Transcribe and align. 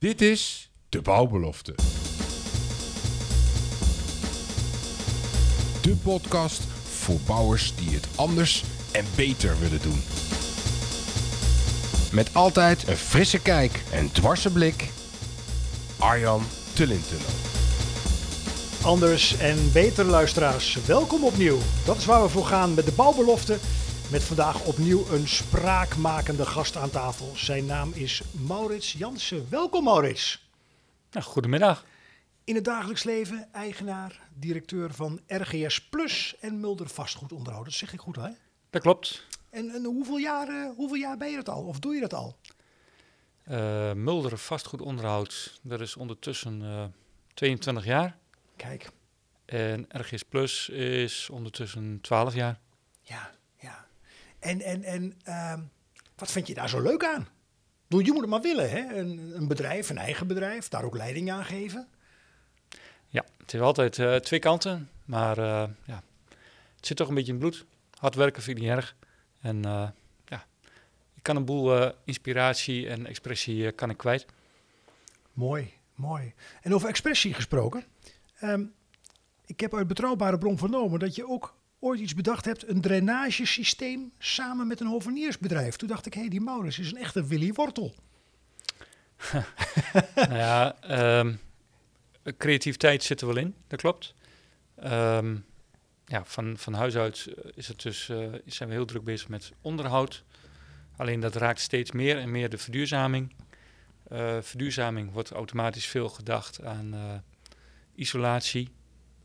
Dit 0.00 0.20
is 0.20 0.70
De 0.88 1.02
Bouwbelofte. 1.02 1.74
De 5.82 5.96
podcast 6.02 6.62
voor 6.90 7.18
bouwers 7.26 7.74
die 7.76 7.90
het 7.90 8.08
anders 8.16 8.64
en 8.92 9.04
beter 9.16 9.60
willen 9.60 9.82
doen. 9.82 10.02
Met 12.12 12.34
altijd 12.34 12.88
een 12.88 12.96
frisse 12.96 13.42
kijk 13.42 13.82
en 13.92 14.12
dwarse 14.12 14.52
blik. 14.52 14.88
Arjan 15.98 16.42
Tullintunnel. 16.72 17.30
Anders 18.82 19.36
en 19.36 19.72
beter 19.72 20.04
luisteraars, 20.04 20.78
welkom 20.86 21.24
opnieuw. 21.24 21.58
Dat 21.84 21.96
is 21.96 22.04
waar 22.04 22.22
we 22.22 22.28
voor 22.28 22.46
gaan 22.46 22.74
met 22.74 22.84
de 22.84 22.92
bouwbelofte. 22.92 23.58
Met 24.10 24.24
vandaag 24.24 24.64
opnieuw 24.64 25.06
een 25.08 25.28
spraakmakende 25.28 26.46
gast 26.46 26.76
aan 26.76 26.90
tafel. 26.90 27.36
Zijn 27.36 27.66
naam 27.66 27.92
is 27.92 28.22
Maurits 28.46 28.92
Jansen. 28.92 29.46
Welkom 29.50 29.84
Maurits. 29.84 30.48
Nou, 31.10 31.24
goedemiddag. 31.24 31.84
In 32.44 32.54
het 32.54 32.64
dagelijks 32.64 33.04
leven 33.04 33.48
eigenaar, 33.52 34.28
directeur 34.34 34.94
van 34.94 35.20
RGS 35.26 35.80
Plus 35.80 36.34
en 36.40 36.60
Mulder 36.60 36.88
Vastgoedonderhoud. 36.88 37.64
Dat 37.64 37.74
zeg 37.74 37.92
ik 37.92 38.00
goed 38.00 38.16
hè? 38.16 38.28
Dat 38.70 38.82
klopt. 38.82 39.26
En, 39.50 39.70
en 39.70 39.84
hoeveel, 39.84 40.18
jaar, 40.18 40.48
eh, 40.48 40.70
hoeveel 40.76 40.98
jaar 40.98 41.16
ben 41.16 41.30
je 41.30 41.36
dat 41.36 41.48
al? 41.48 41.62
Of 41.62 41.78
doe 41.78 41.94
je 41.94 42.00
dat 42.00 42.14
al? 42.14 42.36
Uh, 43.50 43.92
Mulder 43.92 44.38
vastgoedonderhoud, 44.38 45.60
dat 45.62 45.80
is 45.80 45.96
ondertussen 45.96 46.60
uh, 46.60 46.84
22 47.34 47.84
jaar. 47.84 48.18
Kijk. 48.56 48.90
En 49.44 49.86
RGS 49.88 50.22
Plus 50.22 50.68
is 50.68 51.28
ondertussen 51.30 51.98
12 52.00 52.34
jaar. 52.34 52.60
Ja, 53.02 53.30
ja. 53.32 53.38
En, 54.40 54.60
en, 54.60 54.82
en 54.82 55.20
uh, 55.28 55.58
wat 56.16 56.30
vind 56.30 56.46
je 56.46 56.54
daar 56.54 56.68
zo 56.68 56.80
leuk 56.80 57.04
aan? 57.04 57.28
Bedoel, 57.86 58.04
je 58.04 58.12
moet 58.12 58.20
het 58.20 58.30
maar 58.30 58.40
willen, 58.40 58.70
hè? 58.70 58.96
Een, 58.96 59.32
een 59.36 59.48
bedrijf, 59.48 59.90
een 59.90 59.98
eigen 59.98 60.26
bedrijf, 60.26 60.68
daar 60.68 60.84
ook 60.84 60.96
leiding 60.96 61.32
aan 61.32 61.44
geven. 61.44 61.88
Ja, 63.08 63.24
het 63.38 63.52
heeft 63.52 63.64
altijd 63.64 63.98
uh, 63.98 64.16
twee 64.16 64.40
kanten, 64.40 64.90
maar 65.04 65.38
uh, 65.38 65.64
ja, 65.84 66.02
het 66.76 66.86
zit 66.86 66.96
toch 66.96 67.08
een 67.08 67.14
beetje 67.14 67.32
in 67.32 67.38
bloed. 67.38 67.64
Hard 67.98 68.14
werken 68.14 68.42
vind 68.42 68.56
ik 68.56 68.62
niet 68.62 68.72
erg. 68.72 68.96
En 69.40 69.56
uh, 69.56 69.88
ja, 70.24 70.46
ik 71.14 71.22
kan 71.22 71.36
een 71.36 71.44
boel 71.44 71.92
inspiratie 72.04 72.88
en 72.88 73.06
expressie 73.06 73.72
kan 73.72 73.90
ik 73.90 73.96
kwijt. 73.96 74.26
Mooi, 75.32 75.72
mooi. 75.94 76.34
En 76.62 76.74
over 76.74 76.88
expressie 76.88 77.34
gesproken. 77.34 77.84
Um, 78.42 78.74
ik 79.46 79.60
heb 79.60 79.74
uit 79.74 79.86
betrouwbare 79.86 80.38
bron 80.38 80.58
vernomen 80.58 80.98
dat 80.98 81.14
je 81.14 81.28
ook 81.28 81.54
ooit 81.80 82.00
iets 82.00 82.14
bedacht 82.14 82.44
hebt, 82.44 82.68
een 82.68 82.80
drainagesysteem 82.80 84.12
samen 84.18 84.66
met 84.66 84.80
een 84.80 84.86
hoveniersbedrijf. 84.86 85.76
Toen 85.76 85.88
dacht 85.88 86.06
ik, 86.06 86.14
hé, 86.14 86.20
hey, 86.20 86.28
die 86.28 86.40
Maurits 86.40 86.78
is 86.78 86.92
een 86.92 86.98
echte 86.98 87.26
Willy 87.26 87.52
Wortel. 87.52 87.94
nou 90.14 90.34
ja, 90.34 90.76
um, 91.18 91.40
creativiteit 92.36 93.02
zit 93.02 93.20
er 93.20 93.26
wel 93.26 93.36
in, 93.36 93.54
dat 93.66 93.80
klopt. 93.80 94.14
Um, 94.84 95.44
ja, 96.04 96.24
van, 96.24 96.58
van 96.58 96.74
huis 96.74 96.96
uit 96.96 97.28
is 97.54 97.68
het 97.68 97.82
dus, 97.82 98.08
uh, 98.08 98.34
zijn 98.46 98.68
we 98.68 98.74
heel 98.74 98.84
druk 98.84 99.04
bezig 99.04 99.28
met 99.28 99.52
onderhoud. 99.60 100.24
Alleen 100.96 101.20
dat 101.20 101.34
raakt 101.34 101.60
steeds 101.60 101.92
meer 101.92 102.18
en 102.18 102.30
meer 102.30 102.48
de 102.48 102.58
verduurzaming. 102.58 103.34
Uh, 104.12 104.36
verduurzaming 104.40 105.12
wordt 105.12 105.30
automatisch 105.30 105.86
veel 105.86 106.08
gedacht 106.08 106.62
aan 106.64 107.22
isolatie 107.94 108.68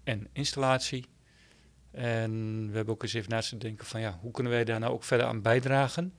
en 0.03 0.28
installatie. 0.34 1.06
En 1.96 2.68
we 2.70 2.76
hebben 2.76 2.94
ook 2.94 3.04
eens 3.04 3.14
even 3.14 3.30
naast 3.30 3.50
te 3.50 3.58
denken 3.58 3.86
van 3.86 4.02
ja, 4.02 4.18
hoe 4.22 4.32
kunnen 4.32 4.52
wij 4.52 4.64
daar 4.64 4.80
nou 4.80 4.94
ook 4.94 5.04
verder 5.04 5.28
aan 5.28 5.42
bijdragen? 5.42 6.14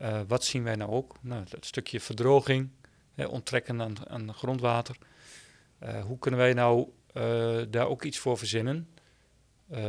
Uh, 0.00 0.20
wat 0.26 0.44
zien 0.44 0.62
wij 0.62 0.76
nou 0.76 0.90
ook? 0.90 1.16
Nou, 1.20 1.44
dat 1.48 1.66
stukje 1.66 2.00
verdroging, 2.00 2.70
hè, 3.14 3.24
onttrekken 3.24 3.80
aan, 4.08 4.34
grondwater. 4.34 4.96
Uh, 5.82 6.04
hoe 6.04 6.18
kunnen 6.18 6.40
wij 6.40 6.52
nou 6.52 6.88
uh, 7.12 7.62
daar 7.70 7.88
ook 7.88 8.02
iets 8.02 8.18
voor 8.18 8.38
verzinnen 8.38 8.88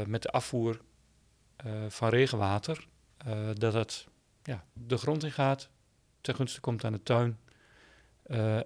met 0.07 0.21
de 0.21 0.29
afvoer 0.29 0.81
van 1.87 2.09
regenwater? 2.09 2.87
dat 3.53 3.73
het 3.73 4.07
ja, 4.43 4.63
de 4.73 4.97
grond 4.97 5.23
in 5.23 5.31
gaat, 5.31 5.69
ten 6.21 6.35
gunste 6.35 6.59
komt 6.59 6.83
aan 6.83 6.91
de 6.91 7.03
tuin 7.03 7.39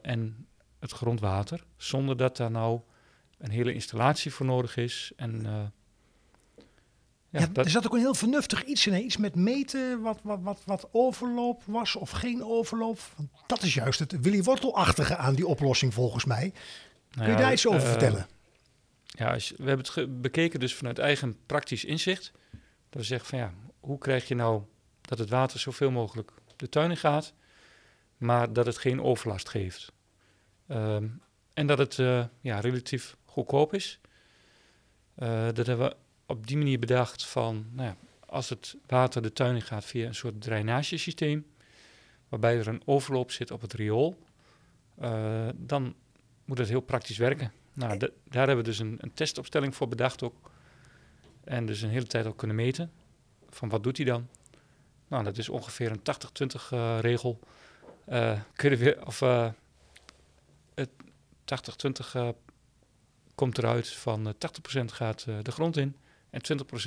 en 0.02 0.48
het 0.80 0.92
grondwater, 0.92 1.64
zonder 1.78 2.18
dat 2.18 2.38
daar 2.38 2.52
nou 2.52 2.82
een 3.38 3.52
hele 3.52 3.74
installatie 3.74 4.34
voor 4.34 4.46
nodig 4.46 4.78
is. 4.78 5.12
En 5.16 5.46
ja, 7.30 7.40
ja 7.40 7.48
dat... 7.48 7.66
Er 7.66 7.72
zat 7.72 7.86
ook 7.86 7.94
een 7.94 8.00
heel 8.00 8.14
vernuftig 8.14 8.64
iets 8.64 8.88
in. 8.88 9.04
Iets 9.04 9.18
met 9.18 9.36
meten, 9.36 10.02
wat, 10.02 10.20
wat, 10.24 10.40
wat, 10.42 10.62
wat 10.66 10.90
overloop 10.92 11.64
was 11.66 11.96
of 11.96 12.10
geen 12.10 12.44
overloop. 12.44 13.00
Dat 13.48 13.64
is 13.64 13.74
juist 13.74 14.00
het 14.00 14.20
Willy 14.20 14.44
Wortelachtige 14.44 15.16
aan 15.16 15.36
die 15.36 15.48
oplossing 15.48 15.94
volgens 15.94 16.26
mij. 16.26 16.54
Kun 17.10 17.22
je 17.22 17.28
nou 17.28 17.42
daar 17.42 17.52
iets 17.52 17.68
over 17.68 17.82
uh, 17.82 17.90
vertellen? 17.90 18.28
Ja, 19.06 19.34
als 19.34 19.50
je, 19.50 19.56
we 19.58 19.68
hebben 19.68 19.86
het 19.94 20.22
bekeken 20.22 20.60
dus 20.60 20.76
vanuit 20.76 21.00
eigen 21.00 21.38
praktisch 21.46 21.86
inzicht. 21.86 22.32
Dat 22.90 23.02
we 23.02 23.04
zeggen 23.04 23.30
van 23.30 23.40
ja, 23.40 23.54
hoe 23.80 23.98
krijg 23.98 24.28
je 24.28 24.36
nou 24.36 24.64
dat 25.02 25.20
het 25.20 25.30
water 25.30 25.60
zoveel 25.60 25.92
mogelijk 25.92 26.32
de 26.56 26.70
tuin 26.70 26.90
in 26.90 26.98
gaat, 26.98 27.34
maar 28.18 28.54
dat 28.54 28.66
het 28.66 28.78
geen 28.78 29.02
overlast 29.02 29.50
geeft. 29.50 29.92
Um, 30.68 31.22
en 31.54 31.68
dat 31.68 31.78
het 31.78 31.98
uh, 31.98 32.26
ja, 32.42 32.60
relatief 32.60 33.16
goedkoop 33.26 33.74
is. 33.74 34.00
Uh, 35.18 35.46
dat 35.54 35.68
hebben 35.68 35.90
we 35.90 35.96
op 36.30 36.48
die 36.48 36.58
manier 36.58 36.80
bedacht 36.80 37.26
van, 37.26 37.66
nou 37.72 37.88
ja, 37.88 37.96
als 38.26 38.50
het 38.50 38.76
water 38.88 39.22
de 39.22 39.34
tuin 39.34 39.56
in 39.56 39.62
gaat 39.62 39.86
via 39.86 40.08
een 40.08 40.16
soort 40.16 40.42
drainagesysteem, 40.42 41.46
waarbij 42.30 42.58
er 42.58 42.68
een 42.68 42.82
overloop 42.86 43.32
zit 43.32 43.52
op 43.52 43.62
het 43.62 43.74
riool, 43.74 44.18
uh, 45.02 45.48
dan 45.56 45.96
moet 46.46 46.58
het 46.58 46.68
heel 46.70 46.82
praktisch 46.82 47.18
werken. 47.18 47.52
Nou, 47.74 47.98
de, 47.98 48.14
daar 48.24 48.48
hebben 48.48 48.66
we 48.66 48.70
dus 48.72 48.80
een, 48.80 48.98
een, 49.00 49.14
testopstelling 49.14 49.76
voor 49.76 49.88
bedacht 49.88 50.24
ook. 50.24 50.52
En 51.44 51.66
dus 51.66 51.82
een 51.82 51.90
hele 51.90 52.08
tijd 52.08 52.26
al 52.26 52.34
kunnen 52.34 52.56
meten. 52.56 52.92
Van 53.50 53.70
wat 53.70 53.84
doet 53.84 53.98
hij 53.98 54.06
dan? 54.06 54.28
Nou, 55.08 55.24
dat 55.24 55.38
is 55.38 55.50
ongeveer 55.50 55.92
een 55.92 56.02
80-20 56.60 56.74
uh, 56.74 56.98
regel. 57.00 57.40
Uh, 58.10 58.40
kun 58.54 58.70
je 58.70 58.78
weer, 58.78 59.06
of 59.06 59.20
het 60.76 60.90
80-20 62.16 62.20
komt 63.36 63.58
eruit 63.58 63.90
van 63.90 64.34
80% 64.82 64.86
gaat 64.86 65.26
de 65.42 65.52
grond 65.52 65.78
in. 65.78 65.96
En 66.30 66.42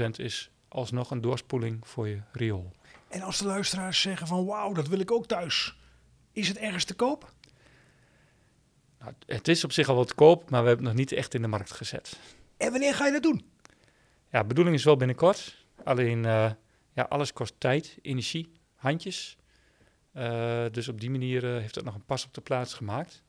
20% 0.06 0.10
is 0.16 0.50
alsnog 0.69 1.10
een 1.10 1.20
doorspoeling 1.20 1.88
voor 1.88 2.08
je 2.08 2.20
riool. 2.32 2.70
En 3.08 3.22
als 3.22 3.38
de 3.38 3.44
luisteraars 3.44 4.00
zeggen 4.00 4.26
van 4.26 4.47
wauw, 4.47 4.72
dat 4.72 4.88
wil 4.88 5.00
ik 5.00 5.10
ook 5.10 5.26
thuis. 5.26 5.76
Is 6.32 6.48
het 6.48 6.58
ergens 6.58 6.84
te 6.84 6.94
koop? 6.94 7.32
Nou, 8.98 9.14
het 9.26 9.48
is 9.48 9.64
op 9.64 9.72
zich 9.72 9.88
al 9.88 9.94
wat 9.94 10.08
te 10.08 10.14
koop, 10.14 10.50
maar 10.50 10.62
we 10.62 10.69
hebben 10.69 10.86
het 10.86 10.94
nog 10.94 11.04
niet 11.04 11.12
echt 11.12 11.34
in 11.34 11.42
de 11.42 11.48
markt 11.48 11.72
gezet. 11.72 12.19
En 12.56 12.70
wanneer 12.70 12.94
ga 12.94 13.06
je 13.06 13.12
dat 13.12 13.22
doen? 13.22 13.50
Ja, 14.30 14.44
bedoeling 14.44 14.76
is 14.76 14.84
wel 14.84 14.97
binnenkort. 14.97 15.66
Alleen, 15.84 16.19
uh, 16.19 16.50
ja, 16.92 17.03
alles 17.09 17.32
kost 17.32 17.54
tijd, 17.59 17.98
energie, 18.03 18.53
handjes. 18.74 19.36
Uh, 20.16 20.64
dus 20.70 20.88
op 20.88 21.00
die 21.00 21.10
manier 21.10 21.44
uh, 21.44 21.60
heeft 21.60 21.74
dat 21.74 21.84
nog 21.84 21.94
een 21.94 22.04
pas 22.04 22.24
op 22.24 22.34
de 22.34 22.41
plaats 22.41 22.74
gemaakt. 22.74 23.22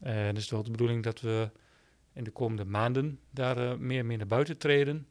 En 0.00 0.34
dus 0.34 0.50
wel 0.50 0.62
de 0.62 0.70
bedoeling 0.70 1.02
dat 1.02 1.20
we 1.20 1.50
in 2.12 2.24
de 2.24 2.30
komende 2.30 2.64
maanden 2.64 3.20
daar 3.30 3.80
meer 3.80 3.98
en 3.98 4.06
meer 4.06 4.16
naar 4.16 4.26
buiten 4.26 4.58
treden 4.58 5.06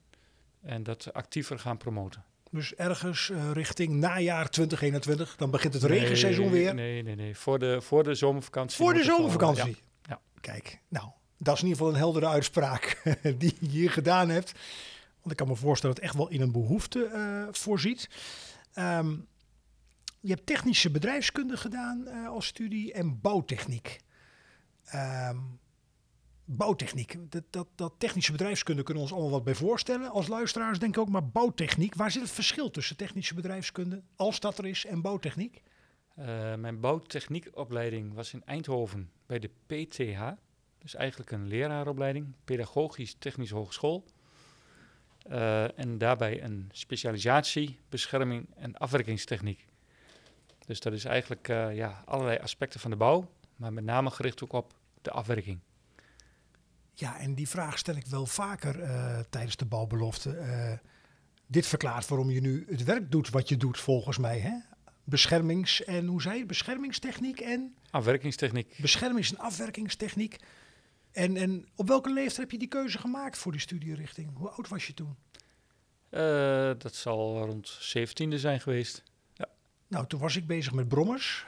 en 0.61 0.83
dat 0.83 1.13
actiever 1.13 1.59
gaan 1.59 1.77
promoten. 1.77 2.23
Dus 2.51 2.75
ergens 2.75 3.29
uh, 3.29 3.51
richting 3.51 3.93
najaar 3.93 4.49
2021, 4.49 5.35
dan 5.35 5.51
begint 5.51 5.73
het 5.73 5.81
nee, 5.81 5.99
regenseizoen 5.99 6.49
weer? 6.49 6.73
Nee, 6.73 7.03
nee, 7.03 7.15
nee. 7.15 7.35
Voor 7.35 7.59
de, 7.59 7.81
voor 7.81 8.03
de 8.03 8.15
zomervakantie. 8.15 8.77
Voor 8.77 8.93
de 8.93 9.03
zomervakantie? 9.03 9.77
Ja. 10.01 10.01
ja. 10.01 10.19
Kijk, 10.41 10.79
nou, 10.87 11.09
dat 11.37 11.55
is 11.55 11.61
in 11.61 11.67
ieder 11.67 11.81
geval 11.81 11.93
een 11.93 11.99
heldere 11.99 12.27
uitspraak 12.27 13.01
die 13.39 13.55
je 13.59 13.69
hier 13.69 13.91
gedaan 13.91 14.29
hebt. 14.29 14.51
Want 15.19 15.31
ik 15.31 15.37
kan 15.37 15.47
me 15.47 15.55
voorstellen 15.55 15.95
dat 15.95 16.03
het 16.03 16.13
echt 16.13 16.23
wel 16.23 16.33
in 16.33 16.41
een 16.41 16.51
behoefte 16.51 17.11
uh, 17.13 17.47
voorziet. 17.51 18.09
Um, 18.75 19.27
je 20.19 20.29
hebt 20.29 20.45
technische 20.45 20.91
bedrijfskunde 20.91 21.57
gedaan 21.57 22.03
uh, 22.07 22.27
als 22.27 22.45
studie 22.45 22.93
en 22.93 23.21
bouwtechniek. 23.21 23.99
Um, 24.93 25.59
bouwtechniek. 26.51 27.15
Dat, 27.29 27.43
dat, 27.49 27.67
dat, 27.75 27.93
technische 27.97 28.31
bedrijfskunde 28.31 28.83
kunnen 28.83 29.03
we 29.03 29.09
ons 29.09 29.19
allemaal 29.19 29.37
wat 29.37 29.43
bij 29.43 29.55
voorstellen. 29.55 30.09
Als 30.09 30.27
luisteraars 30.27 30.79
denk 30.79 30.95
ik 30.95 31.01
ook, 31.01 31.09
maar 31.09 31.27
bouwtechniek. 31.27 31.95
Waar 31.95 32.11
zit 32.11 32.21
het 32.21 32.31
verschil 32.31 32.71
tussen 32.71 32.95
technische 32.95 33.33
bedrijfskunde, 33.33 34.01
als 34.15 34.39
dat 34.39 34.57
er 34.57 34.65
is, 34.65 34.85
en 34.85 35.01
bouwtechniek? 35.01 35.61
Uh, 36.19 36.25
mijn 36.55 36.79
bouwtechniekopleiding 36.79 38.13
was 38.13 38.33
in 38.33 38.43
Eindhoven 38.45 39.11
bij 39.25 39.39
de 39.39 39.49
PTH. 39.65 40.21
Dus 40.77 40.95
eigenlijk 40.95 41.31
een 41.31 41.47
leraaropleiding, 41.47 42.33
pedagogisch 42.45 43.15
technische 43.19 43.55
hogeschool. 43.55 44.05
Uh, 45.29 45.79
en 45.79 45.97
daarbij 45.97 46.43
een 46.43 46.69
specialisatie, 46.71 47.79
bescherming 47.89 48.47
en 48.55 48.77
afwerkingstechniek. 48.77 49.65
Dus 50.65 50.79
dat 50.79 50.93
is 50.93 51.05
eigenlijk 51.05 51.47
uh, 51.47 51.75
ja, 51.75 52.03
allerlei 52.05 52.37
aspecten 52.37 52.79
van 52.79 52.91
de 52.91 52.97
bouw, 52.97 53.29
maar 53.55 53.73
met 53.73 53.83
name 53.83 54.09
gericht 54.09 54.43
ook 54.43 54.53
op 54.53 54.73
de 55.01 55.11
afwerking. 55.11 55.59
Ja, 56.99 57.19
en 57.19 57.35
die 57.35 57.49
vraag 57.49 57.77
stel 57.77 57.95
ik 57.95 58.05
wel 58.05 58.25
vaker 58.25 58.79
uh, 58.79 59.19
tijdens 59.29 59.55
de 59.55 59.65
bouwbelofte. 59.65 60.37
Uh, 60.37 60.71
dit 61.47 61.67
verklaart 61.67 62.07
waarom 62.07 62.29
je 62.29 62.41
nu 62.41 62.65
het 62.69 62.83
werk 62.83 63.11
doet 63.11 63.29
wat 63.29 63.49
je 63.49 63.57
doet, 63.57 63.79
volgens 63.79 64.17
mij. 64.17 64.39
Hè? 64.39 64.51
beschermings- 65.03 65.83
en 65.83 66.05
hoe 66.05 66.21
zei 66.21 66.37
je? 66.37 66.45
Beschermingstechniek 66.45 67.39
en 67.39 67.75
Afwerkingstechniek. 67.89 68.75
beschermings- 68.77 69.31
en 69.31 69.37
afwerkingstechniek. 69.39 70.37
En, 71.11 71.37
en 71.37 71.67
op 71.75 71.87
welke 71.87 72.13
leeftijd 72.13 72.37
heb 72.37 72.51
je 72.51 72.57
die 72.57 72.67
keuze 72.67 72.97
gemaakt 72.97 73.37
voor 73.37 73.51
die 73.51 73.61
studierichting? 73.61 74.29
Hoe 74.33 74.49
oud 74.49 74.67
was 74.67 74.87
je 74.87 74.93
toen? 74.93 75.15
Eh, 76.09 76.71
dat 76.77 76.95
zal 76.95 77.45
rond 77.45 77.77
17e 77.79 78.35
zijn 78.35 78.61
geweest. 78.61 79.03
Nou, 79.87 80.07
toen 80.07 80.19
was 80.19 80.35
ik 80.35 80.47
bezig 80.47 80.73
met 80.73 80.87
brommers. 80.87 81.45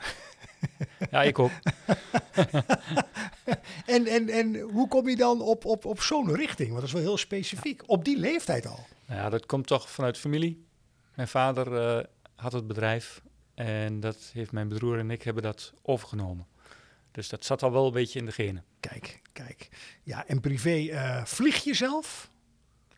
Ja, 1.12 1.24
ik 1.24 1.39
ook. 1.39 1.51
En, 3.91 4.05
en, 4.05 4.29
en 4.29 4.59
hoe 4.59 4.88
kom 4.88 5.09
je 5.09 5.15
dan 5.15 5.41
op, 5.41 5.65
op, 5.65 5.85
op 5.85 6.01
zo'n 6.01 6.35
richting? 6.35 6.69
Want 6.69 6.79
dat 6.79 6.88
is 6.89 6.93
wel 6.93 7.01
heel 7.01 7.17
specifiek. 7.17 7.83
Op 7.85 8.05
die 8.05 8.17
leeftijd 8.17 8.67
al. 8.67 8.85
Nou 9.05 9.21
ja, 9.21 9.29
dat 9.29 9.45
komt 9.45 9.67
toch 9.67 9.89
vanuit 9.89 10.17
familie. 10.17 10.65
Mijn 11.15 11.27
vader 11.27 11.77
eh, 11.77 12.03
had 12.35 12.51
het 12.51 12.67
bedrijf 12.67 13.21
en 13.55 13.99
dat 13.99 14.17
heeft 14.33 14.51
mijn 14.51 14.67
broer 14.67 14.99
en 14.99 15.11
ik 15.11 15.21
hebben 15.23 15.43
dat 15.43 15.73
overgenomen. 15.81 16.47
Dus 17.11 17.29
dat 17.29 17.45
zat 17.45 17.63
al 17.63 17.71
wel 17.71 17.85
een 17.85 17.93
beetje 17.93 18.19
in 18.19 18.25
de 18.25 18.31
genen. 18.31 18.63
Kijk, 18.79 19.21
kijk. 19.33 19.69
Ja, 20.03 20.27
en 20.27 20.39
privé 20.39 20.88
eh, 20.89 21.25
vlieg 21.25 21.63
je 21.63 21.73
zelf 21.73 22.29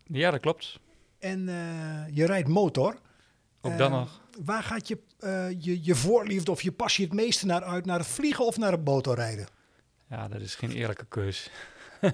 Ja, 0.03 0.31
dat 0.31 0.39
klopt. 0.39 0.79
en 1.19 1.49
eh, 1.49 2.15
je 2.15 2.25
rijdt 2.25 2.47
motor. 2.47 2.97
Ook 3.61 3.77
dan 3.77 3.91
nog. 3.91 4.21
Waar 4.43 4.63
gaat 4.63 4.87
je, 4.87 4.99
je, 5.59 5.83
je 5.83 5.95
voorliefde 5.95 6.51
of 6.51 6.61
je 6.61 6.71
passie 6.71 7.05
het 7.05 7.13
meeste 7.13 7.45
naar 7.45 7.63
uit? 7.63 7.85
Naar 7.85 7.99
het 7.99 8.07
vliegen 8.07 8.45
of 8.45 8.57
naar 8.57 8.71
het 8.71 8.85
motorrijden? 8.85 9.47
Ja, 10.13 10.27
dat 10.27 10.41
is 10.41 10.55
geen 10.55 10.71
eerlijke 10.71 11.05
keus. 11.05 11.49
dat 12.01 12.13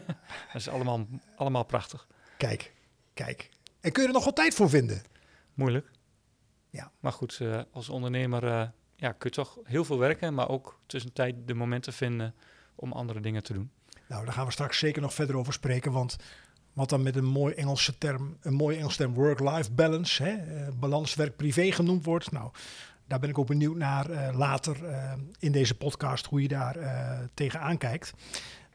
is 0.54 0.70
allemaal, 0.70 1.08
allemaal 1.36 1.64
prachtig. 1.64 2.08
Kijk, 2.38 2.74
kijk. 3.14 3.50
En 3.82 3.92
kun 3.92 4.02
je 4.02 4.08
er 4.08 4.14
nog 4.14 4.24
wel 4.24 4.34
tijd 4.34 4.54
voor 4.54 4.70
vinden? 4.70 5.02
Moeilijk. 5.54 5.92
Ja. 6.70 6.92
Maar 7.00 7.12
goed, 7.12 7.38
eh, 7.42 7.62
als 7.72 7.90
ondernemer 7.90 8.44
eh, 8.44 8.68
ja, 8.96 9.12
kun 9.12 9.30
je 9.30 9.36
toch 9.36 9.58
heel 9.64 9.86
veel 9.86 9.98
werken, 9.98 10.34
maar 10.34 10.50
ook 10.50 10.80
tussentijd 10.86 11.36
de 11.46 11.54
momenten 11.54 11.94
vinden 11.94 12.36
om 12.76 12.92
andere 12.92 13.20
dingen 13.20 13.44
te 13.44 13.54
doen. 13.54 13.72
Nou, 14.08 14.26
daar 14.26 14.34
gaan 14.34 14.46
we 14.46 14.52
straks 14.52 14.78
zeker 14.78 15.02
nog 15.02 15.14
verder 15.14 15.38
over 15.38 15.54
spreken. 15.54 15.92
Want 15.92 16.18
wat 16.74 16.90
dan 16.90 17.04
met 17.04 17.16
een 17.16 17.26
mooi 17.26 17.54
Engelse 17.54 17.98
term, 17.98 18.38
een 18.42 18.54
mooi 18.54 18.78
Engelse 18.78 18.98
term 18.98 19.14
work-life 19.14 19.72
balance, 19.72 20.24
hè, 20.24 20.36
eh, 20.36 20.74
balans 20.74 21.16
werk-privé 21.16 21.72
genoemd 21.72 22.06
wordt. 22.06 22.32
Nou, 22.32 22.52
daar 23.10 23.20
ben 23.20 23.30
ik 23.30 23.38
ook 23.38 23.48
benieuwd 23.48 23.76
naar 23.76 24.10
eh, 24.10 24.38
later 24.38 24.86
eh, 24.86 25.14
in 25.40 25.52
deze 25.52 25.76
podcast 25.76 26.26
hoe 26.26 26.42
je 26.42 26.48
daar 26.48 26.76
eh 26.76 27.20
tegenaan 27.34 27.78
kijkt. 27.78 28.14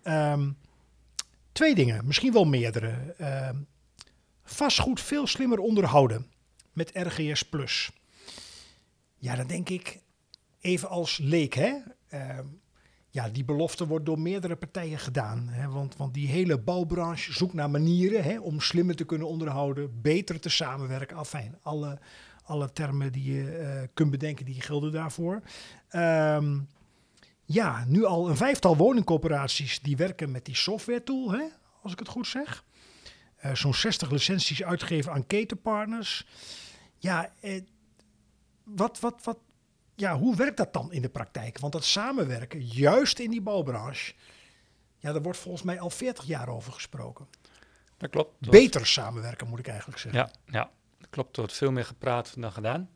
Ehm, 0.03 0.51
twee 1.53 1.75
dingen, 1.75 2.07
misschien 2.07 2.33
wel 2.33 2.45
meerdere. 2.45 3.15
Ehm, 3.19 3.57
vastgoed 4.45 5.01
veel 5.01 5.27
slimmer 5.27 5.59
onderhouden 5.59 6.27
met 6.73 6.91
RGS 6.95 7.43
Plus. 7.43 7.91
Ja, 9.17 9.37
dan 9.37 9.47
denk 9.47 9.69
ik 9.69 10.01
even 10.61 10.89
als 10.89 11.19
leek, 11.19 11.55
hè. 11.55 11.77
Ehm, 12.09 12.47
ja, 13.11 13.29
die 13.29 13.45
belofte 13.45 13.87
wordt 13.87 14.07
door 14.07 14.21
meerdere 14.21 14.57
partijen 14.57 14.99
gedaan. 14.99 15.49
Hè, 15.49 15.69
want, 15.69 15.97
want 15.97 16.15
die 16.15 16.29
hele 16.29 16.59
bouwbranche 16.59 17.33
zoekt 17.33 17.55
naar 17.55 17.71
manieren 17.71 18.25
hè, 18.25 18.39
om 18.39 18.61
slimmer 18.61 18.97
te 18.97 19.05
kunnen 19.05 19.29
onderhouden, 19.29 20.01
beter 20.03 20.41
te 20.41 20.49
samenwerken. 20.49 21.17
Afijn, 21.17 21.59
alle, 21.63 21.99
alle 22.45 22.73
termen 22.73 23.13
die 23.13 23.33
je 23.33 23.51
eh, 23.51 23.89
kunt 23.95 24.11
bedenken, 24.11 24.45
die 24.45 24.61
gelden 24.61 24.93
daarvoor. 24.93 25.43
Ehm, 25.89 26.59
ja, 27.45 27.85
nu 27.87 28.05
al 28.05 28.29
een 28.29 28.37
vijftal 28.37 28.77
woningcorporaties 28.77 29.81
die 29.81 29.97
werken 29.97 30.31
met 30.31 30.45
die 30.45 30.57
software 30.57 31.03
tool, 31.03 31.31
hè, 31.31 31.45
als 31.83 31.93
ik 31.93 31.99
het 31.99 32.09
goed 32.09 32.27
zeg. 32.27 32.65
Eh, 33.37 33.55
Zo'n 33.55 33.75
60 33.75 34.11
licenties 34.11 34.63
uitgeven 34.63 35.13
aan 35.13 35.27
ketenpartners. 35.27 36.27
Ja, 36.99 37.31
eh, 37.41 37.63
wat, 38.63 39.01
wat, 39.01 39.25
wat, 39.25 39.39
ja, 39.95 40.19
hoe 40.19 40.37
werkt 40.37 40.57
dat 40.57 40.73
dan 40.73 40.93
in 40.93 41.03
de 41.03 41.09
praktijk? 41.09 41.59
Want 41.59 41.73
dat 41.73 41.85
samenwerken, 41.85 42.61
juist 42.67 43.19
in 43.19 43.31
die 43.31 43.43
bouwbranche, 43.43 44.15
ja, 44.99 45.13
daar 45.13 45.23
wordt 45.23 45.39
volgens 45.39 45.63
mij 45.63 45.81
al 45.81 45.91
40 45.91 46.25
jaar 46.25 46.49
over 46.49 46.73
gesproken. 46.73 47.27
Dat 47.97 48.11
klopt. 48.11 48.47
Er 48.47 48.51
Beter 48.51 48.87
samenwerken, 48.87 49.49
moet 49.49 49.59
ik 49.59 49.69
eigenlijk 49.69 49.99
zeggen. 49.99 50.21
Ja, 50.21 50.31
ja, 50.53 50.71
klopt. 51.15 51.37
Er 51.37 51.43
wordt 51.43 51.57
veel 51.59 51.73
meer 51.73 51.85
gepraat 51.85 52.41
dan 52.41 52.53
gedaan. 52.53 52.91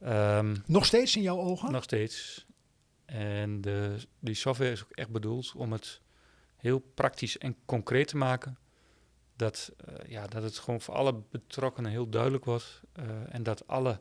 Ehm, 0.00 0.56
Nog 0.66 0.86
steeds 0.86 1.16
in 1.16 1.22
jouw 1.22 1.38
ogen? 1.38 1.72
nog 1.72 1.82
steeds. 1.82 2.46
En 3.04 3.60
de, 3.60 3.96
die 4.18 4.34
software 4.34 4.70
is 4.70 4.82
ook 4.82 4.90
echt 4.90 5.10
bedoeld 5.10 5.52
om 5.56 5.72
het 5.72 6.00
heel 6.56 6.78
praktisch 6.78 7.38
en 7.38 7.56
concreet 7.64 8.08
te 8.08 8.16
maken. 8.16 8.58
Dat, 9.36 9.72
eh, 9.76 10.10
ja, 10.10 10.26
dat 10.26 10.42
het 10.42 10.58
gewoon 10.58 10.80
voor 10.80 10.94
alle 10.94 11.14
betrokkenen 11.30 11.90
heel 11.90 12.08
duidelijk 12.08 12.44
wordt. 12.44 12.80
eh, 12.92 13.04
en 13.34 13.42
dat 13.42 13.66
alle 13.66 14.00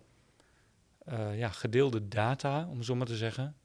eh, 1.05 1.37
ja, 1.37 1.49
gedeelde 1.49 2.07
data, 2.07 2.67
om 2.67 2.83
zo 2.83 2.95
maar 2.95 3.07
te 3.07 3.17
zeggen, 3.17 3.55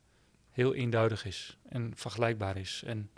heel 0.51 0.75
eenduidig 0.75 1.25
is 1.25 1.59
en 1.69 1.93
vergelijkbaar 1.97 2.57
is. 2.57 2.83
En 2.87 3.11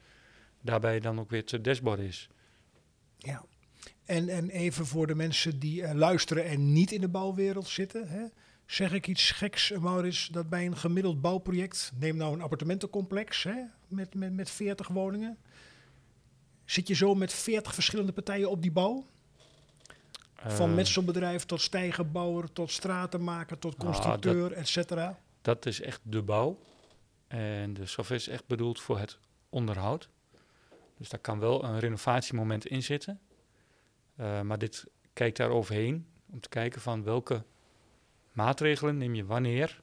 daarbij 0.60 1.00
dan 1.00 1.20
ook 1.20 1.30
weer 1.30 1.44
te 1.44 1.60
dashboard 1.60 2.00
is. 2.00 2.28
Ja. 3.16 3.44
En, 4.08 4.28
en 4.28 4.50
even 4.50 4.86
voor 4.86 5.06
de 5.06 5.14
mensen 5.14 5.58
die 5.58 5.82
eh, 5.82 5.94
luisteren 5.94 6.44
en 6.44 6.72
niet 6.72 6.92
in 6.92 7.00
de 7.00 7.08
bouwwereld 7.08 7.68
zitten. 7.68 8.08
Hè? 8.08 8.24
Zeg 8.66 8.92
ik 8.92 9.06
iets 9.06 9.30
geks, 9.30 9.70
eh, 9.70 9.78
Maurits, 9.78 10.28
dat 10.28 10.48
bij 10.48 10.66
een 10.66 10.76
gemiddeld 10.76 11.20
bouwproject, 11.20 11.92
neem 11.98 12.16
nou 12.16 12.32
een 12.34 12.42
appartementencomplex 12.42 13.42
hè, 13.42 13.62
met, 13.88 14.14
met, 14.14 14.32
met 14.32 14.50
40 14.50 14.88
woningen. 14.88 15.38
Zit 16.64 16.88
je 16.88 16.94
zo 16.94 17.14
met 17.14 17.32
40 17.32 17.74
verschillende 17.74 18.12
partijen 18.12 18.50
op 18.50 18.62
die 18.62 18.72
bouw? 18.72 19.06
Van 20.34 20.68
Eh, 20.68 20.74
metselbedrijf 20.74 21.44
tot 21.44 21.60
stijgerbouwer, 21.60 22.52
tot 22.52 22.70
stratenmaker, 22.70 23.58
tot 23.58 23.74
Ah, 23.74 23.80
constructeur, 23.80 24.52
et 24.52 24.68
cetera. 24.68 25.18
Dat 25.42 25.66
is 25.66 25.80
echt 25.80 26.00
de 26.02 26.22
bouw. 26.22 26.58
En 27.26 27.74
de 27.74 27.86
software 27.86 28.20
is 28.20 28.28
echt 28.28 28.46
bedoeld 28.46 28.80
voor 28.80 28.98
het 28.98 29.18
onderhoud. 29.48 30.08
Dus 30.98 31.08
daar 31.08 31.20
kan 31.20 31.38
wel 31.38 31.64
een 31.64 31.78
renovatiemoment 31.78 32.66
in 32.66 32.82
zitten. 32.82 33.20
Eh, 34.18 34.40
maar 34.40 34.58
dit 34.58 34.86
kijkt 35.12 35.36
daar 35.36 35.50
overheen 35.50 36.06
om 36.30 36.40
te 36.40 36.48
kijken 36.48 36.80
van 36.80 37.02
welke 37.02 37.44
maatregelen 38.32 38.96
neem 38.96 39.14
je 39.14 39.24
wanneer 39.24 39.80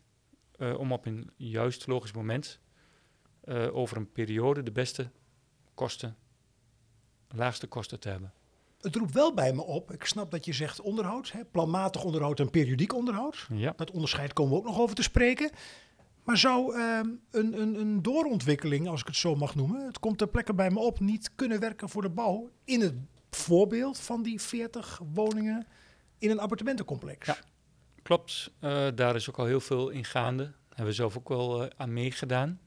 eh, 0.51 0.79
om 0.79 0.91
op 0.91 1.05
een 1.05 1.29
juist 1.35 1.87
logisch 1.87 2.13
moment 2.13 2.59
eh, 3.41 3.75
over 3.75 3.97
een 3.97 4.11
periode 4.11 4.63
de 4.63 4.71
beste 4.71 5.09
kosten, 5.73 6.17
laagste 7.29 7.67
kosten 7.67 7.99
te 7.99 8.09
hebben. 8.09 8.33
Het 8.81 8.95
roept 8.95 9.13
wel 9.13 9.33
bij 9.33 9.53
me 9.53 9.63
op, 9.63 9.91
ik 9.91 10.05
snap 10.05 10.31
dat 10.31 10.45
je 10.45 10.53
zegt 10.53 10.81
onderhoud, 10.81 11.31
hè, 11.31 11.45
planmatig 11.45 12.03
onderhoud 12.03 12.39
en 12.39 12.49
periodiek 12.49 12.93
onderhoud. 12.93 13.47
Ja, 13.53 13.73
Dat 13.75 13.91
onderscheid 13.91 14.33
komen 14.33 14.51
we 14.51 14.57
ook 14.57 14.65
nog 14.65 14.79
over 14.79 14.95
te 14.95 15.03
spreken. 15.03 15.51
Maar 16.23 16.37
zou 16.37 16.75
ehm, 16.75 17.09
een, 17.31 17.61
een, 17.61 17.79
een 17.79 18.01
doorontwikkeling, 18.01 18.87
als 18.87 19.01
ik 19.01 19.07
het 19.07 19.15
zo 19.15 19.35
mag 19.35 19.55
noemen, 19.55 19.85
het 19.85 19.99
komt 19.99 20.17
ter 20.17 20.27
plekke 20.27 20.53
bij 20.53 20.71
me 20.71 20.79
op, 20.79 20.99
niet 20.99 21.31
kunnen 21.35 21.59
werken 21.59 21.89
voor 21.89 22.01
de 22.01 22.09
bouw 22.09 22.49
in 22.63 22.81
het 22.81 22.93
voorbeeld 23.35 23.99
van 23.99 24.23
die 24.23 24.41
40 24.41 25.01
woningen 25.13 25.67
in 26.17 26.29
een 26.29 26.39
appartementencomplex? 26.39 27.25
Ja. 27.25 27.37
klopt. 28.01 28.51
Eh, 28.59 28.87
daar 28.95 29.15
is 29.15 29.29
ook 29.29 29.37
al 29.37 29.45
heel 29.45 29.59
veel 29.59 29.89
in 29.89 30.05
gaande. 30.05 30.51
Hebben 30.67 30.85
we 30.85 30.91
zelf 30.91 31.17
ook 31.17 31.29
wel 31.29 31.63
eh, 31.63 31.69
aan 31.77 31.93
meegedaan. 31.93 32.59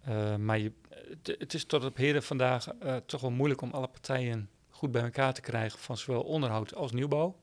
Eh, 0.00 0.36
maar 0.36 0.58
je, 0.58 0.72
het, 0.88 1.36
het 1.38 1.54
is 1.54 1.64
tot 1.64 1.84
op 1.84 1.96
heden 1.96 2.22
vandaag 2.22 2.68
toch 3.06 3.20
wel 3.20 3.30
moeilijk 3.30 3.60
om 3.60 3.70
alle 3.70 3.88
partijen 3.88 4.50
goed 4.70 4.92
bij 4.92 5.02
elkaar 5.02 5.34
te 5.34 5.40
krijgen 5.40 5.78
van 5.78 5.96
zowel 5.96 6.22
onderhoud 6.22 6.74
als 6.74 6.92
nieuwbouw. 6.92 7.36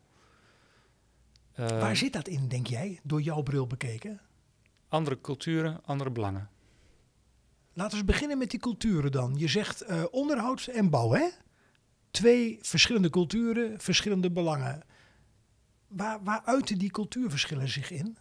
Waar 1.56 1.96
zit 1.96 2.14
dat 2.14 2.28
in, 2.28 2.48
denk 2.48 2.68
jij, 2.68 3.00
door 3.04 3.22
jouw 3.22 3.42
bril 3.42 3.68
bekeken? 3.68 4.22
Andere 4.88 5.22
culturen, 5.22 5.82
andere 5.86 6.12
belangen. 6.12 6.50
Laten 7.74 7.98
we 7.98 8.04
beginnen 8.04 8.38
met 8.38 8.52
die 8.52 8.60
culturen 8.60 9.12
dan. 9.12 9.36
Je 9.38 9.48
zegt 9.48 10.10
onderhoud 10.10 10.68
en 10.68 10.90
bouw, 10.90 11.12
hè? 11.12 11.30
Twee 12.16 12.60
verschillende 12.62 13.10
culturen, 13.10 13.80
verschillende 13.80 14.32
belangen. 14.32 14.84
Waar, 15.88 16.24
waar 16.24 16.42
uiten 16.46 16.78
die 16.78 16.92
cultuurverschillen 16.92 17.70
zich 17.70 17.92
in? 17.92 18.18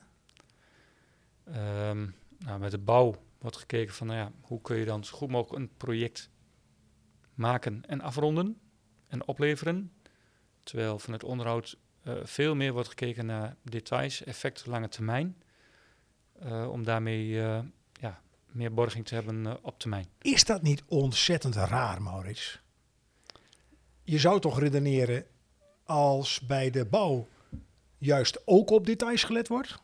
Ehm, 1.45 2.07
nou, 2.39 2.61
met 2.61 2.71
de 2.71 2.79
bouw 2.79 3.23
wordt 3.39 3.57
gekeken 3.57 3.95
van 3.95 4.07
nou 4.07 4.19
ja, 4.19 4.33
hoe 4.41 4.61
kun 4.61 4.77
je 4.77 4.85
dan 4.85 5.05
zo 5.05 5.17
goed 5.17 5.31
mogelijk 5.31 5.63
een 5.63 5.77
project 5.77 6.31
maken 7.35 7.83
en 7.87 8.01
afronden 8.01 8.61
en 9.09 9.27
opleveren. 9.27 9.93
Terwijl 10.63 10.99
van 10.99 11.13
het 11.13 11.25
onderhoud 11.25 11.79
eh, 12.03 12.15
veel 12.23 12.55
meer 12.55 12.73
wordt 12.73 12.89
gekeken 12.89 13.27
naar 13.27 13.57
details, 13.63 14.25
effecten 14.25 14.71
lange 14.71 14.89
termijn. 14.89 15.43
eh, 16.39 16.71
om 16.71 16.85
daarmee 16.85 17.43
eh, 17.43 17.61
ja, 17.93 18.21
meer 18.47 18.75
borging 18.75 19.07
te 19.07 19.15
hebben 19.15 19.65
op 19.65 19.79
termijn. 19.79 20.07
Is 20.19 20.45
dat 20.45 20.63
niet 20.63 20.83
ontzettend 20.87 21.55
raar, 21.55 22.03
Maurits? 22.03 22.63
Je 24.05 24.19
zou 24.19 24.41
toch 24.41 24.59
redeneren 24.59 25.27
als 25.85 26.41
bij 26.41 26.71
de 26.71 26.85
bouw 26.85 27.29
juist 27.99 28.43
ook 28.45 28.71
op 28.71 28.87
details 28.87 29.25
gelet 29.25 29.49
wordt? 29.49 29.83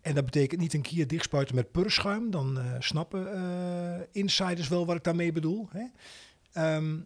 En 0.00 0.14
dat 0.14 0.24
betekent 0.24 0.60
niet 0.60 0.74
een 0.74 0.82
keer 0.82 1.06
dichtspuiten 1.06 1.54
met 1.54 1.72
purschuim. 1.72 2.30
Dan 2.30 2.58
eh, 2.58 2.74
snappen 2.78 3.32
eh, 3.32 4.06
insiders 4.12 4.68
wel 4.68 4.86
wat 4.86 4.96
ik 4.96 5.04
daarmee 5.04 5.32
bedoel. 5.32 5.68
Hè? 5.70 5.84
Ehm, 6.52 7.00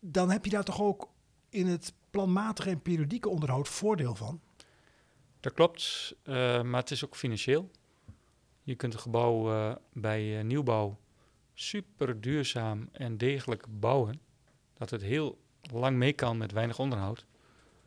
dan 0.00 0.30
heb 0.30 0.44
je 0.44 0.50
daar 0.50 0.64
toch 0.64 0.80
ook 0.80 1.08
in 1.48 1.66
het 1.66 1.92
planmatige 2.10 2.70
en 2.70 2.82
periodieke 2.82 3.28
onderhoud 3.28 3.68
voordeel 3.68 4.14
van. 4.14 4.40
Dat 5.40 5.52
klopt, 5.52 6.14
eh, 6.22 6.62
maar 6.62 6.80
het 6.80 6.90
is 6.90 7.04
ook 7.04 7.16
financieel. 7.16 7.70
Je 8.62 8.74
kunt 8.74 8.94
een 8.94 9.00
gebouw 9.00 9.78
bij 9.92 10.42
nieuwbouw 10.42 10.98
super 11.54 12.20
duurzaam 12.20 12.88
en 12.92 13.16
degelijk 13.16 13.66
bouwen. 13.68 14.20
Dat 14.78 14.90
het 14.90 15.02
heel 15.02 15.38
lang 15.72 15.96
mee 15.96 16.12
kan 16.12 16.36
met 16.36 16.52
weinig 16.52 16.78
onderhoud. 16.78 17.24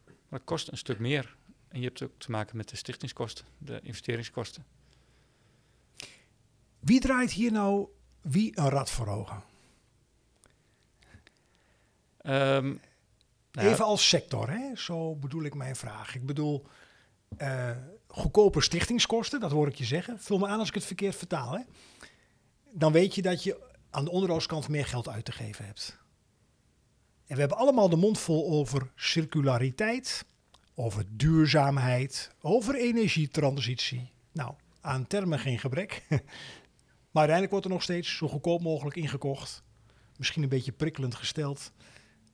Maar 0.05 0.39
het 0.39 0.47
kost 0.47 0.71
een 0.71 0.77
stuk 0.77 0.99
meer. 0.99 1.35
En 1.67 1.79
je 1.79 1.85
hebt 1.85 2.03
ook 2.03 2.11
te 2.17 2.31
maken 2.31 2.57
met 2.57 2.69
de 2.69 2.75
stichtingskosten, 2.75 3.45
de 3.57 3.79
investeringskosten. 3.83 4.65
Wie 6.79 6.99
draait 6.99 7.31
hier 7.31 7.51
nou 7.51 7.87
wie 8.21 8.59
een 8.59 8.69
rad 8.69 8.89
voor 8.89 9.07
ogen? 9.07 9.43
Ehm, 12.17 12.75
nou 13.51 13.67
Even 13.67 13.85
als 13.85 14.09
sector, 14.09 14.49
hè? 14.49 14.75
zo 14.75 15.15
bedoel 15.15 15.43
ik 15.43 15.53
mijn 15.53 15.75
vraag. 15.75 16.15
Ik 16.15 16.25
bedoel, 16.25 16.65
eh, 17.37 17.71
goedkope 18.07 18.61
stichtingskosten, 18.61 19.39
dat 19.39 19.51
hoor 19.51 19.67
ik 19.67 19.75
je 19.75 19.85
zeggen. 19.85 20.19
Vul 20.19 20.37
me 20.37 20.47
aan 20.47 20.59
als 20.59 20.67
ik 20.67 20.73
het 20.73 20.85
verkeerd 20.85 21.15
vertaal. 21.15 21.53
Hè? 21.53 21.61
Dan 22.71 22.91
weet 22.91 23.15
je 23.15 23.21
dat 23.21 23.43
je 23.43 23.67
aan 23.89 24.03
de 24.03 24.11
onderhoudskant 24.11 24.67
meer 24.67 24.85
geld 24.85 25.09
uit 25.09 25.25
te 25.25 25.31
geven 25.31 25.65
hebt. 25.65 25.97
En 27.29 27.35
we 27.35 27.41
hebben 27.41 27.57
allemaal 27.57 27.89
de 27.89 27.95
mond 27.95 28.19
vol 28.19 28.51
over 28.51 28.91
circulariteit, 28.95 30.25
over 30.75 31.05
duurzaamheid, 31.09 32.31
over 32.41 32.75
energietransitie. 32.75 34.11
Nou, 34.31 34.53
aan 34.81 35.07
termen 35.07 35.39
geen 35.39 35.59
gebrek. 35.59 36.05
maar 37.11 37.27
uiteindelijk 37.27 37.51
wordt 37.51 37.65
er 37.65 37.71
nog 37.71 37.83
steeds 37.83 38.17
zo 38.17 38.27
goedkoop 38.27 38.61
mogelijk 38.61 38.95
ingekocht. 38.95 39.63
Misschien 40.17 40.43
een 40.43 40.49
beetje 40.49 40.71
prikkelend 40.71 41.15
gesteld. 41.15 41.71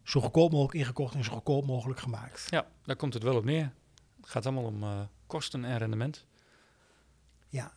Zo 0.04 0.22
goedkoop 0.22 0.52
mogelijk 0.52 0.78
ingekocht 0.78 1.16
en 1.16 1.24
zo 1.24 1.32
goedkoop 1.32 1.66
mogelijk 1.66 2.00
gemaakt. 2.00 2.48
ja, 2.50 2.68
daar 2.84 2.96
komt 2.96 3.14
het 3.14 3.24
wel 3.24 3.36
op 3.36 3.46
neer. 3.46 3.74
Het 4.22 4.30
gaat 4.30 4.46
allemaal 4.46 4.66
om 4.66 4.84
eh, 4.84 5.02
kosten 5.28 5.66
en 5.66 5.78
rendement. 5.78 6.26
Ja, 7.50 7.74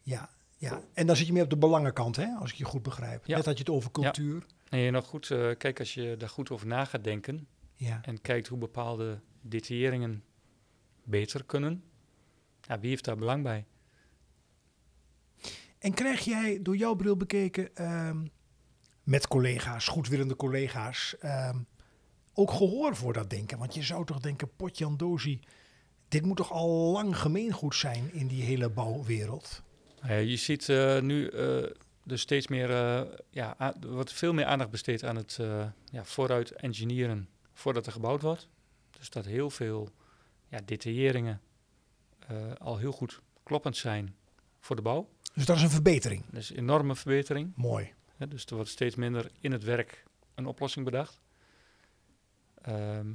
ja, 0.00 0.30
ja. 0.62 0.80
En 0.92 1.06
dan 1.06 1.16
zit 1.16 1.26
je 1.26 1.32
meer 1.32 1.42
op 1.42 1.50
de 1.50 1.56
belangenkant, 1.56 2.16
hè, 2.16 2.26
als 2.26 2.50
ik 2.50 2.56
je 2.56 2.64
goed 2.64 2.82
begrijp. 2.82 3.26
Ja. 3.26 3.36
Net 3.36 3.44
had 3.44 3.58
je 3.58 3.64
het 3.64 3.72
over 3.72 3.90
cultuur. 3.90 4.46
En 4.68 4.78
je 4.78 4.90
nog 4.90 5.06
goed, 5.06 5.30
eh, 5.30 5.50
kijk, 5.58 5.78
als 5.78 5.94
je 5.94 6.14
daar 6.18 6.28
goed 6.28 6.50
over 6.50 6.66
na 6.66 6.84
gaat 6.84 7.04
denken 7.04 7.46
Ja. 7.74 8.00
en 8.02 8.20
kijkt 8.20 8.48
hoe 8.48 8.58
bepaalde 8.58 9.20
detailleringen 9.40 10.24
beter 11.04 11.44
kunnen, 11.44 11.84
ja, 12.60 12.80
wie 12.80 12.90
heeft 12.90 13.04
daar 13.04 13.16
belang 13.16 13.42
bij? 13.42 13.66
En 15.78 15.94
krijg 15.94 16.20
jij 16.20 16.58
door 16.62 16.76
jouw 16.76 16.94
bril 16.94 17.16
bekeken 17.16 17.76
ehm, 17.76 18.26
met 19.02 19.28
collega's, 19.28 19.88
goedwillende 19.88 20.36
collega's, 20.36 21.16
ehm, 21.18 21.58
ook 22.32 22.50
gehoor 22.50 22.96
voor 22.96 23.12
dat 23.12 23.30
denken? 23.30 23.58
Want 23.58 23.74
je 23.74 23.82
zou 23.82 24.04
toch 24.04 24.20
denken, 24.20 24.56
potjandozi, 24.56 25.40
dit 26.08 26.24
moet 26.24 26.36
toch 26.36 26.52
al 26.52 26.68
lang 26.92 27.16
gemeengoed 27.16 27.74
zijn 27.74 28.12
in 28.12 28.26
die 28.26 28.42
hele 28.42 28.70
bouwwereld? 28.70 29.62
Ja, 30.02 30.14
je 30.14 30.36
ziet 30.36 30.68
eh, 30.68 31.00
nu 31.00 31.26
eh 31.26 31.70
dus 32.04 32.20
steeds 32.20 32.46
meer, 32.46 32.70
eh, 32.70 33.02
ja, 33.30 33.74
wordt 33.80 34.12
veel 34.12 34.32
meer 34.32 34.44
aandacht 34.44 34.70
besteed 34.70 35.04
aan 35.04 35.16
het 35.16 35.38
eh, 35.40 35.66
ja, 35.84 36.04
vooruit 36.04 36.50
engineeren 36.50 37.28
voordat 37.52 37.86
er 37.86 37.92
gebouwd 37.92 38.22
wordt. 38.22 38.48
Dus 38.90 39.10
dat 39.10 39.24
heel 39.24 39.50
veel 39.50 39.88
ja, 40.48 40.60
detailleringen 40.64 41.40
eh, 42.18 42.36
al 42.58 42.78
heel 42.78 42.92
goed 42.92 43.20
kloppend 43.42 43.76
zijn 43.76 44.16
voor 44.60 44.76
de 44.76 44.82
bouw. 44.82 45.08
Dus 45.34 45.46
dat 45.46 45.56
is 45.56 45.62
een 45.62 45.70
verbetering. 45.70 46.24
Dat 46.30 46.42
is 46.42 46.50
een 46.50 46.56
enorme 46.56 46.96
verbetering. 46.96 47.52
Mooi. 47.56 47.92
Dus 48.28 48.46
er 48.46 48.54
wordt 48.54 48.70
steeds 48.70 48.94
minder 48.94 49.30
in 49.40 49.52
het 49.52 49.64
werk 49.64 50.04
een 50.34 50.46
oplossing 50.46 50.84
bedacht. 50.84 51.20
Ehm, 52.54 53.12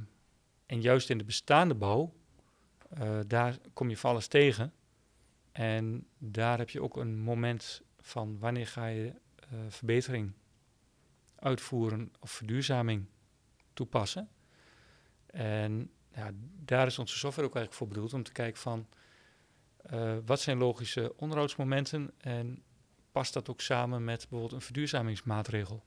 en 0.66 0.80
juist 0.80 1.10
in 1.10 1.18
de 1.18 1.24
bestaande 1.24 1.74
bouw, 1.74 2.12
eh, 2.90 3.18
daar 3.26 3.58
kom 3.72 3.88
je 3.88 3.96
van 3.96 4.10
alles 4.10 4.26
tegen. 4.26 4.72
En 5.52 6.06
daar 6.18 6.58
heb 6.58 6.70
je 6.70 6.82
ook 6.82 6.96
een 6.96 7.18
moment 7.18 7.82
van 8.00 8.38
wanneer 8.38 8.66
ga 8.66 8.86
je 8.86 9.12
eh, 9.36 9.58
verbetering 9.68 10.32
uitvoeren 11.34 12.12
of 12.20 12.30
verduurzaming 12.30 13.06
toepassen. 13.72 14.28
En 15.26 15.90
ja, 16.14 16.30
daar 16.64 16.86
is 16.86 16.98
onze 16.98 17.18
software 17.18 17.48
ook 17.48 17.54
eigenlijk 17.54 17.84
voor 17.84 17.94
bedoeld 17.94 18.14
om 18.14 18.22
te 18.22 18.32
kijken 18.32 18.60
van 18.60 18.86
eh, 19.76 20.16
wat 20.26 20.40
zijn 20.40 20.58
logische 20.58 21.16
onderhoudsmomenten 21.16 22.10
en 22.18 22.62
past 23.12 23.32
dat 23.32 23.48
ook 23.48 23.60
samen 23.60 24.04
met 24.04 24.18
bijvoorbeeld 24.18 24.52
een 24.52 24.60
verduurzamingsmaatregel? 24.60 25.84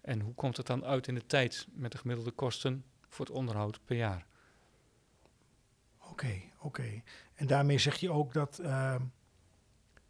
En 0.00 0.20
hoe 0.20 0.34
komt 0.34 0.56
het 0.56 0.66
dan 0.66 0.84
uit 0.84 1.08
in 1.08 1.14
de 1.14 1.26
tijd 1.26 1.66
met 1.72 1.92
de 1.92 1.98
gemiddelde 1.98 2.30
kosten 2.30 2.84
voor 3.08 3.26
het 3.26 3.34
onderhoud 3.34 3.80
per 3.84 3.96
jaar? 3.96 4.26
Oké, 5.98 6.40
oké. 6.58 7.02
En 7.42 7.48
daarmee 7.48 7.78
zeg 7.78 7.96
je 7.96 8.10
ook 8.10 8.32
dat 8.32 8.58
ehm, 8.58 9.00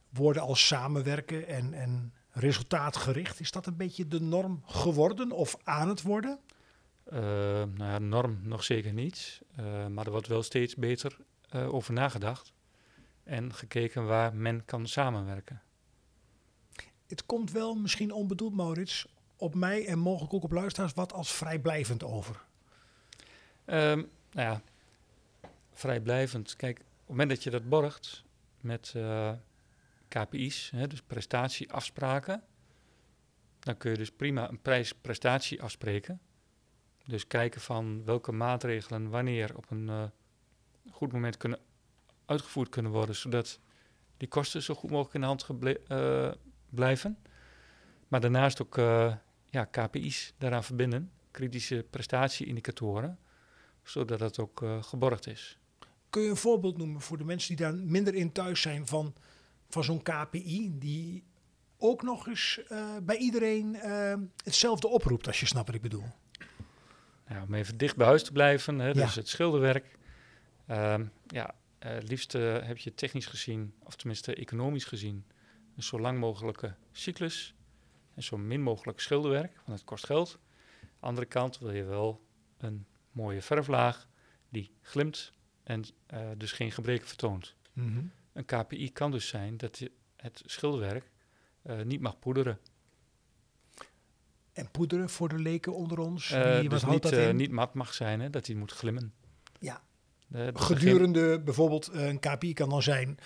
woorden 0.08 0.42
als 0.42 0.66
samenwerken 0.66 1.46
en, 1.46 1.74
en 1.74 2.12
resultaatgericht, 2.30 3.40
is 3.40 3.50
dat 3.50 3.66
een 3.66 3.76
beetje 3.76 4.08
de 4.08 4.20
norm 4.20 4.62
geworden 4.66 5.30
of 5.30 5.56
aan 5.64 5.88
het 5.88 6.02
worden? 6.02 6.38
Eh, 7.04 7.18
nou 7.74 7.84
ja, 7.84 7.98
norm 7.98 8.38
nog 8.42 8.64
zeker 8.64 8.92
niet, 8.92 9.42
eh, 9.56 9.86
maar 9.86 10.04
er 10.04 10.10
wordt 10.10 10.26
wel 10.26 10.42
steeds 10.42 10.76
beter 10.76 11.16
over 11.52 11.92
nagedacht 11.92 12.52
en 13.24 13.54
gekeken 13.54 14.06
waar 14.06 14.34
men 14.34 14.64
kan 14.64 14.86
samenwerken. 14.86 15.62
Het 17.06 17.26
komt 17.26 17.50
wel, 17.50 17.74
misschien 17.74 18.12
onbedoeld 18.12 18.54
Maurits, 18.54 19.06
op 19.36 19.54
mij 19.54 19.86
en 19.86 19.98
mogelijk 19.98 20.34
ook 20.34 20.44
op 20.44 20.52
luisteraars 20.52 20.92
wat 20.92 21.12
als 21.12 21.32
vrijblijvend 21.32 22.04
over. 22.04 22.44
Ehm, 23.64 24.02
nou 24.32 24.48
ja, 24.48 24.62
vrijblijvend. 25.72 26.56
Kijk, 26.56 26.80
moment 27.12 27.30
dat 27.30 27.42
je 27.42 27.50
dat 27.50 27.68
borgt 27.68 28.24
met 28.60 28.92
eh, 28.96 29.32
KPI's, 30.08 30.70
hè, 30.70 30.86
dus 30.86 31.02
prestatieafspraken, 31.02 32.42
dan 33.58 33.76
kun 33.76 33.90
je 33.90 33.96
dus 33.96 34.10
prima 34.10 34.48
een 34.48 34.60
prijs-prestatie 34.60 35.62
afspreken. 35.62 36.20
Dus 37.04 37.26
kijken 37.26 37.60
van 37.60 38.04
welke 38.04 38.32
maatregelen 38.32 39.10
wanneer 39.10 39.56
op 39.56 39.70
een 39.70 39.88
eh, 39.88 40.04
goed 40.90 41.12
moment 41.12 41.36
kunnen 41.36 41.58
uitgevoerd 42.24 42.68
kunnen 42.68 42.92
worden, 42.92 43.14
zodat 43.14 43.60
die 44.16 44.28
kosten 44.28 44.62
zo 44.62 44.74
goed 44.74 44.90
mogelijk 44.90 45.14
in 45.14 45.20
de 45.20 45.26
hand 45.26 45.46
eh, 45.88 46.30
blijven. 46.68 47.18
Maar 48.08 48.20
daarnaast 48.20 48.62
ook 48.62 48.76
ja, 49.46 49.64
KPI's 49.70 50.34
daaraan 50.38 50.64
verbinden, 50.64 51.12
kritische 51.30 51.86
prestatieindicatoren, 51.90 53.18
zodat 53.82 54.20
het 54.20 54.38
ook 54.38 54.64
geborgd 54.80 55.26
is. 55.26 55.58
Kun 56.12 56.22
je 56.22 56.28
een 56.28 56.36
voorbeeld 56.36 56.76
noemen 56.76 57.00
voor 57.00 57.18
de 57.18 57.24
mensen 57.24 57.56
die 57.56 57.66
daar 57.66 57.74
minder 57.74 58.14
in 58.14 58.32
thuis 58.32 58.60
zijn 58.60 58.86
van, 58.86 59.14
van 59.68 59.84
zo'n 59.84 60.02
KPI, 60.02 60.78
die 60.78 61.24
ook 61.78 62.02
nog 62.02 62.26
eens 62.26 62.60
eh, 62.68 62.96
bij 63.02 63.16
iedereen 63.16 63.74
eh, 63.74 64.14
hetzelfde 64.44 64.88
oproept, 64.88 65.26
als 65.26 65.40
je 65.40 65.46
snapt 65.46 65.66
wat 65.66 65.74
ik 65.74 65.82
bedoel? 65.82 66.04
Nou, 67.28 67.46
om 67.46 67.54
even 67.54 67.76
dicht 67.76 67.96
bij 67.96 68.06
huis 68.06 68.22
te 68.22 68.32
blijven, 68.32 68.78
hè, 68.78 68.86
Ja. 68.86 68.92
dus 68.92 69.14
het 69.14 69.28
schilderwerk. 69.28 69.98
Ehm, 70.66 71.06
ja, 71.26 71.54
eh, 71.78 71.92
het 71.92 72.08
liefst 72.08 72.32
heb 72.32 72.78
je 72.78 72.94
technisch 72.94 73.26
gezien, 73.26 73.74
of 73.82 73.96
tenminste 73.96 74.34
economisch 74.34 74.84
gezien, 74.84 75.26
een 75.76 75.82
zo 75.82 76.00
lang 76.00 76.18
mogelijke 76.18 76.74
cyclus 76.90 77.54
en 78.14 78.22
zo 78.22 78.38
min 78.38 78.62
mogelijk 78.62 79.00
schilderwerk, 79.00 79.52
want 79.66 79.78
het 79.78 79.88
kost 79.88 80.06
geld. 80.06 80.38
Andere 81.00 81.26
kant 81.26 81.58
wil 81.58 81.72
je 81.72 81.84
wel 81.84 82.24
een 82.58 82.86
mooie 83.12 83.42
verflaag 83.42 84.08
die 84.48 84.70
glimt 84.80 85.32
en 85.62 85.84
eh, 86.06 86.20
dus 86.36 86.52
geen 86.52 86.72
gebreken 86.72 87.06
vertoont. 87.06 87.54
Een 88.32 88.44
KPI 88.44 88.92
kan 88.92 89.10
dus 89.10 89.28
zijn 89.28 89.56
dat 89.56 89.78
je 89.78 89.90
het 90.16 90.42
schilderwerk 90.46 91.10
eh, 91.62 91.82
niet 91.82 92.00
mag 92.00 92.18
poederen. 92.18 92.58
En 94.52 94.70
poederen 94.70 95.08
voor 95.08 95.28
de 95.28 95.38
leken 95.38 95.74
onder 95.74 95.98
ons, 95.98 96.30
Eh, 96.30 96.60
die, 96.60 96.68
wat 96.70 96.80
dus 96.80 96.90
niet, 96.90 97.02
dat 97.02 97.12
eh, 97.12 97.28
in? 97.28 97.36
niet 97.36 97.50
mat 97.50 97.74
mag 97.74 97.94
zijn, 97.94 98.20
hè, 98.20 98.30
dat 98.30 98.46
hij 98.46 98.56
moet 98.56 98.72
glimmen. 98.72 99.12
Ja. 99.60 99.82
Eh, 100.32 100.40
geen- 100.40 100.56
Gedurende 100.58 101.40
bijvoorbeeld 101.40 101.88
eh, 101.88 102.06
een 102.06 102.18
KPI 102.20 102.52
kan 102.52 102.68
dan 102.68 102.82
zijn. 102.82 103.18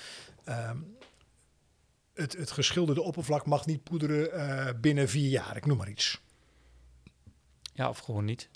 ehm, 0.45 0.79
het, 2.15 2.33
het 2.33 2.51
geschilderde 2.51 3.03
oppervlak 3.03 3.47
mag 3.47 3.67
niet 3.67 3.83
poederen 3.83 4.33
eh, 4.33 4.81
binnen 4.81 5.09
vier 5.09 5.29
jaar, 5.29 5.57
ik 5.57 5.67
noem 5.67 5.77
maar 5.77 5.89
iets. 5.91 6.21
Ja, 7.75 7.89
of 7.89 7.99
gewoon 7.99 8.25
niet. 8.25 8.49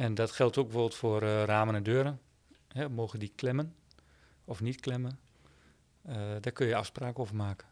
En 0.00 0.14
dat 0.14 0.30
geldt 0.30 0.58
ook 0.58 0.64
bijvoorbeeld 0.64 0.94
voor 0.94 1.22
eh, 1.22 1.44
ramen 1.44 1.74
en 1.74 1.82
deuren. 1.82 2.20
Hè, 2.68 2.88
mogen 2.88 3.18
die 3.18 3.32
klemmen 3.34 3.74
of 4.44 4.60
niet 4.60 4.80
klemmen? 4.80 5.18
Eh, 6.02 6.14
daar 6.40 6.52
kun 6.52 6.66
je 6.66 6.76
afspraken 6.76 7.20
over 7.20 7.36
maken. 7.36 7.68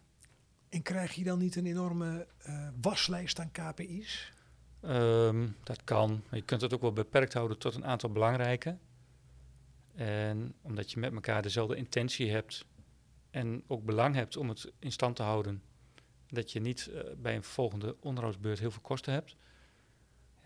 En 0.69 0.83
krijg 0.83 1.15
je 1.15 1.25
dan 1.25 1.39
niet 1.39 1.57
een 1.57 1.67
enorme 1.67 2.27
eh, 2.39 2.69
waslijst 2.81 3.41
aan 3.41 3.51
KPI's? 3.51 4.33
Ehm, 4.81 5.49
dat 5.63 5.85
kan. 5.85 6.23
Je 6.31 6.43
kunt 6.43 6.61
het 6.61 6.75
ook 6.75 6.81
wel 6.81 6.93
beperkt 6.93 7.33
houden 7.33 7.59
tot 7.59 7.75
een 7.75 7.85
aantal 7.85 8.11
belangrijke. 8.11 8.77
En 9.95 10.55
omdat 10.63 10.91
je 10.91 10.99
met 10.99 11.13
elkaar 11.13 11.43
dezelfde 11.43 11.77
intentie 11.77 12.31
hebt 12.31 12.65
en 13.31 13.63
ook 13.67 13.85
belang 13.85 14.15
hebt 14.15 14.37
om 14.37 14.49
het 14.49 14.73
in 14.79 14.93
stand 14.93 15.17
te 15.17 15.23
houden, 15.23 15.63
dat 16.27 16.53
je 16.53 16.61
niet 16.61 16.91
bij 17.17 17.35
een 17.35 17.45
volgende 17.45 17.97
onderhoudsbeurt 18.01 18.59
heel 18.59 18.71
veel 18.71 18.83
kosten 18.83 19.13
hebt, 19.13 19.37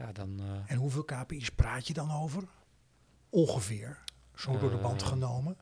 ja, 0.02 0.12
dan 0.12 0.40
eh, 0.40 0.70
En 0.70 0.76
hoeveel 0.76 1.04
KPI's 1.04 1.50
praat 1.50 1.86
je 1.86 1.92
dan 1.92 2.10
over? 2.10 2.42
ongeveer, 3.30 3.98
zo 4.34 4.58
door 4.58 4.70
de 4.70 4.76
band 4.76 5.02
Eh, 5.02 5.08
genomen. 5.08 5.56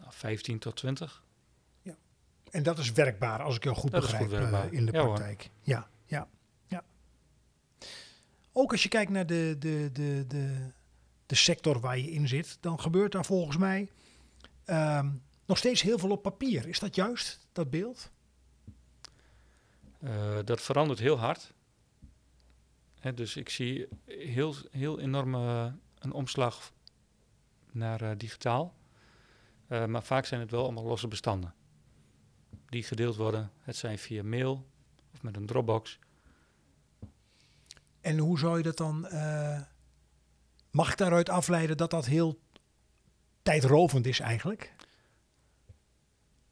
Nou, 0.00 0.12
15 0.12 0.58
tot 0.58 0.76
20. 0.76 1.22
En 2.50 2.62
dat 2.62 2.78
is 2.78 2.92
werkbaar, 2.92 3.42
als 3.42 3.56
ik 3.56 3.64
jou 3.64 3.76
goed 3.76 3.90
Dat 3.90 4.00
begrijp, 4.00 4.22
goed 4.22 4.32
eh, 4.32 4.64
in 4.70 4.86
de 4.86 4.92
Ja, 4.92 4.98
hoor. 4.98 5.14
praktijk. 5.14 5.50
Ja, 5.60 5.88
ja, 6.06 6.28
ja. 6.66 6.84
Ook 8.52 8.72
als 8.72 8.82
je 8.82 8.88
kijkt 8.88 9.10
naar 9.10 9.26
de, 9.26 9.56
de, 9.58 9.90
de, 9.92 10.24
de, 10.28 10.70
de 11.26 11.34
sector 11.34 11.80
waar 11.80 11.98
je 11.98 12.10
in 12.10 12.28
zit, 12.28 12.58
dan 12.60 12.80
gebeurt 12.80 13.12
daar 13.12 13.24
volgens 13.24 13.56
mij 13.56 13.90
ehm, 14.64 15.10
nog 15.46 15.58
steeds 15.58 15.82
heel 15.82 15.98
veel 15.98 16.10
op 16.10 16.22
papier. 16.22 16.68
Is 16.68 16.78
dat 16.78 16.94
juist, 16.94 17.46
dat 17.52 17.70
beeld? 17.70 18.10
Dat 20.44 20.60
verandert 20.60 20.98
heel 20.98 21.18
hard. 21.18 21.52
Hè, 23.04 23.14
dus 23.14 23.36
ik 23.36 23.48
zie 23.48 23.88
heel, 24.06 24.54
heel 24.70 25.00
enorm 25.00 25.34
eh, 25.34 25.66
een 25.98 26.12
omslag 26.12 26.72
naar 27.72 28.02
eh, 28.02 28.10
digitaal. 28.16 28.74
Eh, 29.66 29.84
maar 29.84 30.02
vaak 30.02 30.26
zijn 30.26 30.40
het 30.40 30.50
wel 30.50 30.62
allemaal 30.62 30.84
losse 30.84 31.08
bestanden. 31.08 31.54
Die 32.68 32.82
gedeeld 32.82 33.16
worden. 33.16 33.50
Het 33.60 33.76
zijn 33.76 33.98
via 33.98 34.22
mail 34.22 34.66
of 35.12 35.22
met 35.22 35.36
een 35.36 35.46
Dropbox. 35.46 35.98
En 38.00 38.18
hoe 38.18 38.38
zou 38.38 38.56
je 38.56 38.62
dat 38.62 38.76
dan... 38.76 39.00
mag 40.70 40.90
ik 40.90 40.96
daaruit 40.96 41.28
afleiden 41.28 41.76
dat 41.76 41.90
dat 41.90 42.06
heel 42.06 42.40
tijdrovend 43.42 44.06
is 44.06 44.20
eigenlijk? 44.20 44.74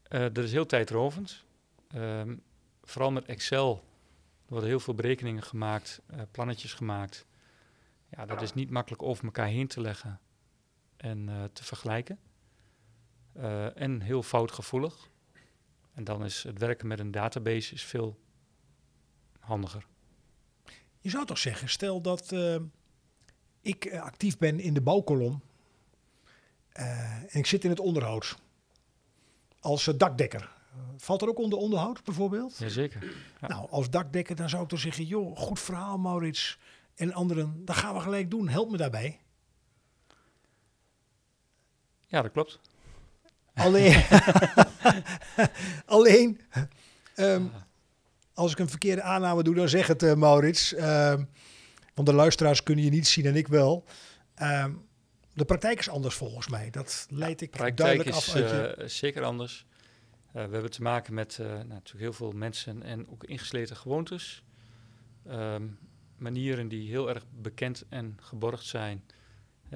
Dat 0.08 0.38
is 0.38 0.52
heel 0.52 0.66
tijdrovend. 0.66 1.44
Ehm, 1.88 2.36
vooral 2.82 3.10
met 3.10 3.24
Excel 3.24 3.84
worden 4.52 4.70
heel 4.70 4.80
veel 4.80 4.94
berekeningen 4.94 5.42
gemaakt, 5.42 6.00
eh, 6.06 6.20
plannetjes 6.30 6.72
gemaakt. 6.72 7.26
Ja, 8.08 8.26
dat 8.26 8.42
is 8.42 8.54
niet 8.54 8.70
makkelijk 8.70 9.02
over 9.02 9.24
elkaar 9.24 9.46
heen 9.46 9.66
te 9.66 9.80
leggen 9.80 10.20
en 10.96 11.28
eh, 11.28 11.44
te 11.52 11.64
vergelijken. 11.64 12.18
Eh, 13.32 13.80
en 13.80 14.00
heel 14.00 14.22
foutgevoelig. 14.22 15.10
En 15.94 16.04
dan 16.04 16.24
is 16.24 16.42
het 16.42 16.58
werken 16.58 16.86
met 16.86 17.00
een 17.00 17.10
database 17.10 17.74
is 17.74 17.84
veel 17.84 18.18
handiger. 19.38 19.86
Je 21.00 21.10
zou 21.10 21.26
toch 21.26 21.38
zeggen, 21.38 21.68
stel 21.68 22.00
dat 22.00 22.34
ik 23.60 23.94
actief 23.94 24.38
ben 24.38 24.60
in 24.60 24.74
de 24.74 24.80
bouwkolom 24.80 25.42
en 26.72 27.28
ik 27.38 27.46
zit 27.46 27.64
in 27.64 27.70
het 27.70 27.80
onderhoud 27.80 28.36
als 29.60 29.84
dakdekker. 29.84 30.61
Valt 30.96 31.22
er 31.22 31.28
ook 31.28 31.38
onder 31.38 31.58
onderhoud 31.58 32.04
bijvoorbeeld? 32.04 32.58
Jazeker. 32.58 33.14
Ja. 33.40 33.48
Nou, 33.48 33.70
als 33.70 33.90
dakdekker 33.90 34.36
dan 34.36 34.48
zou 34.48 34.62
ik 34.62 34.68
toch 34.68 34.78
zeggen, 34.80 35.04
joh, 35.04 35.36
goed 35.36 35.60
verhaal 35.60 35.98
Maurits 35.98 36.58
en 36.94 37.12
anderen, 37.12 37.64
dat 37.64 37.76
gaan 37.76 37.94
we 37.94 38.00
gelijk 38.00 38.30
doen, 38.30 38.48
help 38.48 38.70
me 38.70 38.76
daarbij. 38.76 39.20
Ja, 42.06 42.22
dat 42.22 42.32
klopt. 42.32 42.60
Alleen, 43.54 44.02
alleen 45.86 46.40
ehm, 47.14 47.44
als 48.34 48.52
ik 48.52 48.58
een 48.58 48.68
verkeerde 48.68 49.02
aanname 49.02 49.42
doe, 49.42 49.54
dan 49.54 49.68
zeg 49.68 49.86
het 49.86 50.02
eh, 50.02 50.14
Maurits. 50.14 50.74
Ehm, 50.74 51.24
want 51.94 52.08
de 52.08 52.14
luisteraars 52.14 52.62
kunnen 52.62 52.84
je 52.84 52.90
niet 52.90 53.06
zien 53.08 53.26
en 53.26 53.36
ik 53.36 53.48
wel. 53.48 53.84
Ehm, 54.34 54.72
de 55.34 55.44
praktijk 55.44 55.78
is 55.78 55.88
anders 55.88 56.14
volgens 56.14 56.48
mij. 56.48 56.70
Dat 56.70 57.06
leid 57.10 57.40
ik 57.40 57.50
praktijk 57.50 57.76
duidelijk 57.76 58.08
is 58.08 58.16
af 58.16 58.34
uit 58.34 58.50
je... 58.50 58.66
eh, 58.66 58.88
zeker 58.88 59.22
anders. 59.22 59.66
Eh, 60.32 60.44
we 60.44 60.52
hebben 60.52 60.70
te 60.70 60.82
maken 60.82 61.14
met 61.14 61.38
eh, 61.38 61.46
nou, 61.46 61.66
natuurlijk 61.66 62.04
heel 62.04 62.12
veel 62.12 62.32
mensen 62.32 62.82
en 62.82 63.08
ook 63.08 63.24
ingesleten 63.24 63.76
gewoontes. 63.76 64.44
Ehm, 65.26 65.68
manieren 66.16 66.68
die 66.68 66.88
heel 66.88 67.08
erg 67.08 67.24
bekend 67.30 67.84
en 67.88 68.16
geborgd 68.20 68.66
zijn. 68.66 69.04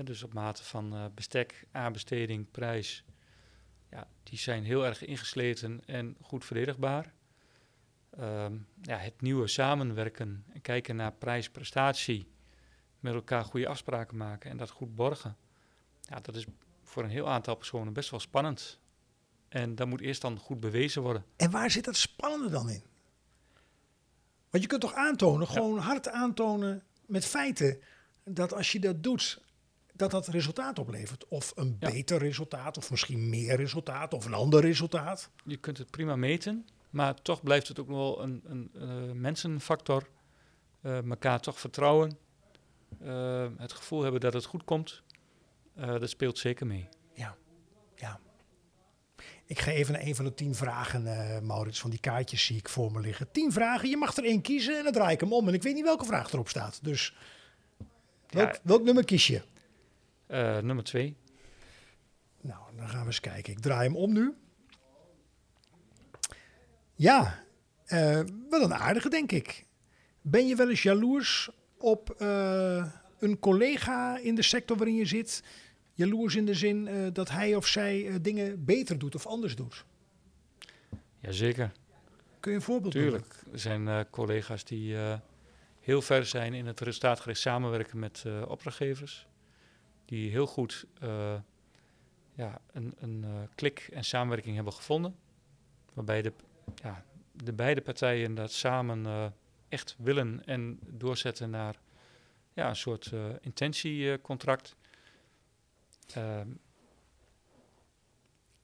Dus 0.04 0.22
op 0.22 0.32
mate 0.32 0.64
van 0.64 0.94
eh, 0.94 1.04
bestek, 1.14 1.66
aanbesteding, 1.72 2.50
prijs. 2.50 3.04
Ja, 3.90 4.08
die 4.22 4.38
zijn 4.38 4.64
heel 4.64 4.86
erg 4.86 5.04
ingesleten 5.04 5.80
en 5.86 6.16
goed 6.20 6.44
verdedigbaar. 6.44 7.12
Ehm, 8.10 8.56
ja, 8.82 8.96
het 8.96 9.20
nieuwe 9.20 9.46
samenwerken 9.46 10.44
en 10.52 10.60
kijken 10.60 10.96
naar 10.96 11.12
prijs, 11.12 11.50
prestatie. 11.50 12.28
Met 13.00 13.14
elkaar 13.14 13.44
goede 13.44 13.68
afspraken 13.68 14.16
maken 14.16 14.50
en 14.50 14.56
dat 14.56 14.70
goed 14.70 14.94
borgen. 14.94 15.36
Ja, 16.00 16.20
dat 16.20 16.36
is 16.36 16.46
voor 16.82 17.04
een 17.04 17.10
heel 17.10 17.28
aantal 17.28 17.54
personen 17.54 17.92
best 17.92 18.10
wel 18.10 18.20
spannend. 18.20 18.80
En 19.48 19.74
dat 19.74 19.86
moet 19.86 20.00
eerst 20.00 20.20
dan 20.20 20.38
goed 20.38 20.60
bewezen 20.60 21.02
worden. 21.02 21.24
En 21.36 21.50
waar 21.50 21.70
zit 21.70 21.84
dat 21.84 21.96
spannende 21.96 22.48
dan 22.50 22.70
in? 22.70 22.82
Want 24.50 24.62
je 24.62 24.68
kunt 24.68 24.80
toch 24.80 24.94
aantonen, 24.94 25.46
Ja. 25.46 25.52
gewoon 25.52 25.78
hard 25.78 26.08
aantonen 26.08 26.82
met 27.06 27.24
feiten, 27.24 27.80
dat 28.24 28.52
als 28.52 28.72
je 28.72 28.80
dat 28.80 29.02
doet, 29.02 29.40
dat 29.92 30.10
dat 30.10 30.26
resultaat 30.28 30.78
oplevert. 30.78 31.28
Of 31.28 31.52
een 31.54 31.76
Ja. 31.80 31.90
beter 31.90 32.18
resultaat, 32.18 32.76
of 32.76 32.90
misschien 32.90 33.28
meer 33.28 33.56
resultaat, 33.56 34.14
of 34.14 34.24
een 34.24 34.34
ander 34.34 34.60
resultaat. 34.60 35.30
Je 35.44 35.56
kunt 35.56 35.78
het 35.78 35.90
prima 35.90 36.16
meten, 36.16 36.66
maar 36.90 37.22
toch 37.22 37.42
blijft 37.42 37.68
het 37.68 37.78
ook 37.80 37.88
nog 37.88 37.96
wel 37.96 38.22
een, 38.22 38.42
een 38.44 38.70
eh, 38.74 39.12
mensenfactor. 39.12 40.08
Eh 40.80 41.04
elkaar 41.10 41.40
toch 41.40 41.60
vertrouwen. 41.60 42.18
Eh, 43.00 43.46
het 43.56 43.72
gevoel 43.72 44.02
hebben 44.02 44.20
dat 44.20 44.32
het 44.32 44.44
goed 44.44 44.64
komt. 44.64 45.02
Dat 45.74 46.10
speelt 46.10 46.38
zeker 46.38 46.66
mee. 46.66 46.88
Ja, 47.12 47.36
ja. 47.96 48.20
Ik 49.46 49.58
ga 49.58 49.70
even 49.70 49.92
naar 49.92 50.02
een 50.02 50.14
van 50.14 50.24
de 50.24 50.34
tien 50.34 50.54
vragen, 50.54 51.06
eh, 51.06 51.40
Maurits, 51.40 51.80
van 51.80 51.90
die 51.90 52.00
kaartjes 52.00 52.44
zie 52.44 52.56
ik 52.56 52.68
voor 52.68 52.92
me 52.92 53.00
liggen. 53.00 53.30
Tien 53.30 53.52
vragen, 53.52 53.88
je 53.88 53.96
mag 53.96 54.16
er 54.16 54.24
één 54.24 54.40
kiezen 54.40 54.76
en 54.78 54.84
dan 54.84 54.92
draai 54.92 55.14
ik 55.14 55.20
hem 55.20 55.32
om. 55.32 55.48
En 55.48 55.54
ik 55.54 55.62
weet 55.62 55.74
niet 55.74 55.84
welke 55.84 56.04
vraag 56.04 56.32
erop 56.32 56.48
staat. 56.48 56.78
Dus 56.82 57.16
welk, 58.30 58.52
Ja. 58.52 58.58
welk 58.62 58.82
nummer 58.82 59.04
kies 59.04 59.26
je? 59.26 59.42
Eh, 60.26 60.58
nummer 60.58 60.84
twee. 60.84 61.16
Nou, 62.40 62.60
dan 62.76 62.88
gaan 62.88 63.00
we 63.00 63.06
eens 63.06 63.20
kijken. 63.20 63.52
Ik 63.52 63.58
draai 63.60 63.86
hem 63.86 63.96
om 63.96 64.12
nu. 64.12 64.34
Ja, 66.94 67.44
eh, 67.86 68.20
wel 68.50 68.62
een 68.62 68.74
aardige, 68.74 69.08
denk 69.08 69.32
ik. 69.32 69.66
Ben 70.22 70.46
je 70.46 70.56
wel 70.56 70.68
eens 70.70 70.82
jaloers 70.82 71.50
op 71.78 72.14
een 73.18 73.38
collega 73.40 74.18
in 74.18 74.34
de 74.34 74.42
sector 74.42 74.76
waarin 74.76 74.96
je 74.96 75.06
zit? 75.06 75.42
Jaloers 75.96 76.34
in 76.34 76.44
de 76.44 76.54
zin 76.54 76.88
eh, 76.88 77.06
dat 77.12 77.30
hij 77.30 77.54
of 77.54 77.66
zij 77.66 78.08
eh, 78.08 78.14
dingen 78.20 78.64
beter 78.64 78.98
doet 78.98 79.14
of 79.14 79.26
anders 79.26 79.56
doet? 79.56 79.84
Jazeker, 81.18 81.72
Kun 82.40 82.50
je 82.50 82.56
een 82.56 82.64
voorbeeld 82.64 82.94
noemen? 82.94 83.12
tuurlijk. 83.12 83.42
Er 83.52 83.58
zijn 83.58 83.88
eh, 83.88 84.00
collega's 84.10 84.64
die 84.64 84.96
heel 85.80 86.02
ver 86.02 86.26
zijn 86.26 86.54
in 86.54 86.66
het 86.66 86.80
resultaatgericht 86.80 87.40
samenwerken 87.40 87.98
met 87.98 88.24
opdrachtgevers. 88.46 89.26
Die 90.04 90.30
heel 90.30 90.46
goed 90.46 90.86
ja, 92.34 92.60
een, 92.72 92.94
een 92.98 93.24
klik 93.54 93.88
en 93.92 94.04
samenwerking 94.04 94.54
hebben 94.54 94.72
gevonden. 94.72 95.16
Waarbij 95.94 96.22
de, 96.22 96.32
ja, 96.82 97.04
de 97.32 97.52
beide 97.52 97.80
partijen 97.80 98.34
dat 98.34 98.52
samen 98.52 99.32
echt 99.68 99.96
willen 99.98 100.44
en 100.44 100.78
doorzetten 100.86 101.50
naar 101.50 101.80
ja, 102.52 102.68
een 102.68 102.76
soort 102.76 103.12
intentiecontract. 103.40 104.76
Ehm, 106.14 106.48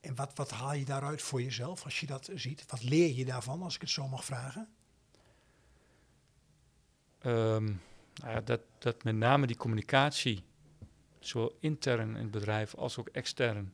En 0.00 0.14
wat, 0.14 0.32
wat 0.34 0.50
haal 0.50 0.74
je 0.74 0.84
daaruit 0.84 1.22
voor 1.22 1.42
jezelf 1.42 1.84
als 1.84 2.00
je 2.00 2.06
dat 2.06 2.30
ziet? 2.34 2.64
Wat 2.66 2.82
leer 2.82 3.14
je 3.14 3.24
daarvan, 3.24 3.62
als 3.62 3.74
ik 3.74 3.80
het 3.80 3.90
zo 3.90 4.08
mag 4.08 4.24
vragen? 4.24 4.68
Ehm, 7.18 7.64
nou 8.14 8.30
ja, 8.30 8.40
dat, 8.40 8.60
dat 8.78 9.04
met 9.04 9.14
name 9.14 9.46
die 9.46 9.56
communicatie, 9.56 10.44
zowel 11.18 11.56
intern 11.60 12.16
in 12.16 12.22
het 12.22 12.30
bedrijf 12.30 12.74
als 12.74 12.98
ook 12.98 13.08
extern, 13.08 13.72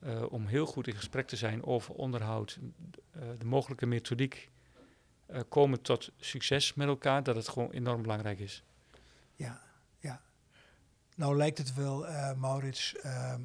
eh, 0.00 0.32
om 0.32 0.46
heel 0.46 0.66
goed 0.66 0.86
in 0.86 0.94
gesprek 0.94 1.26
te 1.26 1.36
zijn 1.36 1.64
over 1.64 1.94
onderhoud, 1.94 2.58
eh, 3.10 3.22
de 3.38 3.44
mogelijke 3.44 3.86
methodiek, 3.86 4.50
eh, 5.26 5.40
komen 5.48 5.82
tot 5.82 6.10
succes 6.16 6.74
met 6.74 6.88
elkaar, 6.88 7.22
dat 7.22 7.36
het 7.36 7.48
gewoon 7.48 7.70
enorm 7.70 8.02
belangrijk 8.02 8.38
is. 8.38 8.62
Ja. 9.36 9.60
Nou 11.20 11.36
lijkt 11.36 11.58
het 11.58 11.74
wel, 11.74 12.06
eh, 12.06 12.32
Maurits, 12.34 12.96
ehm, 12.96 13.40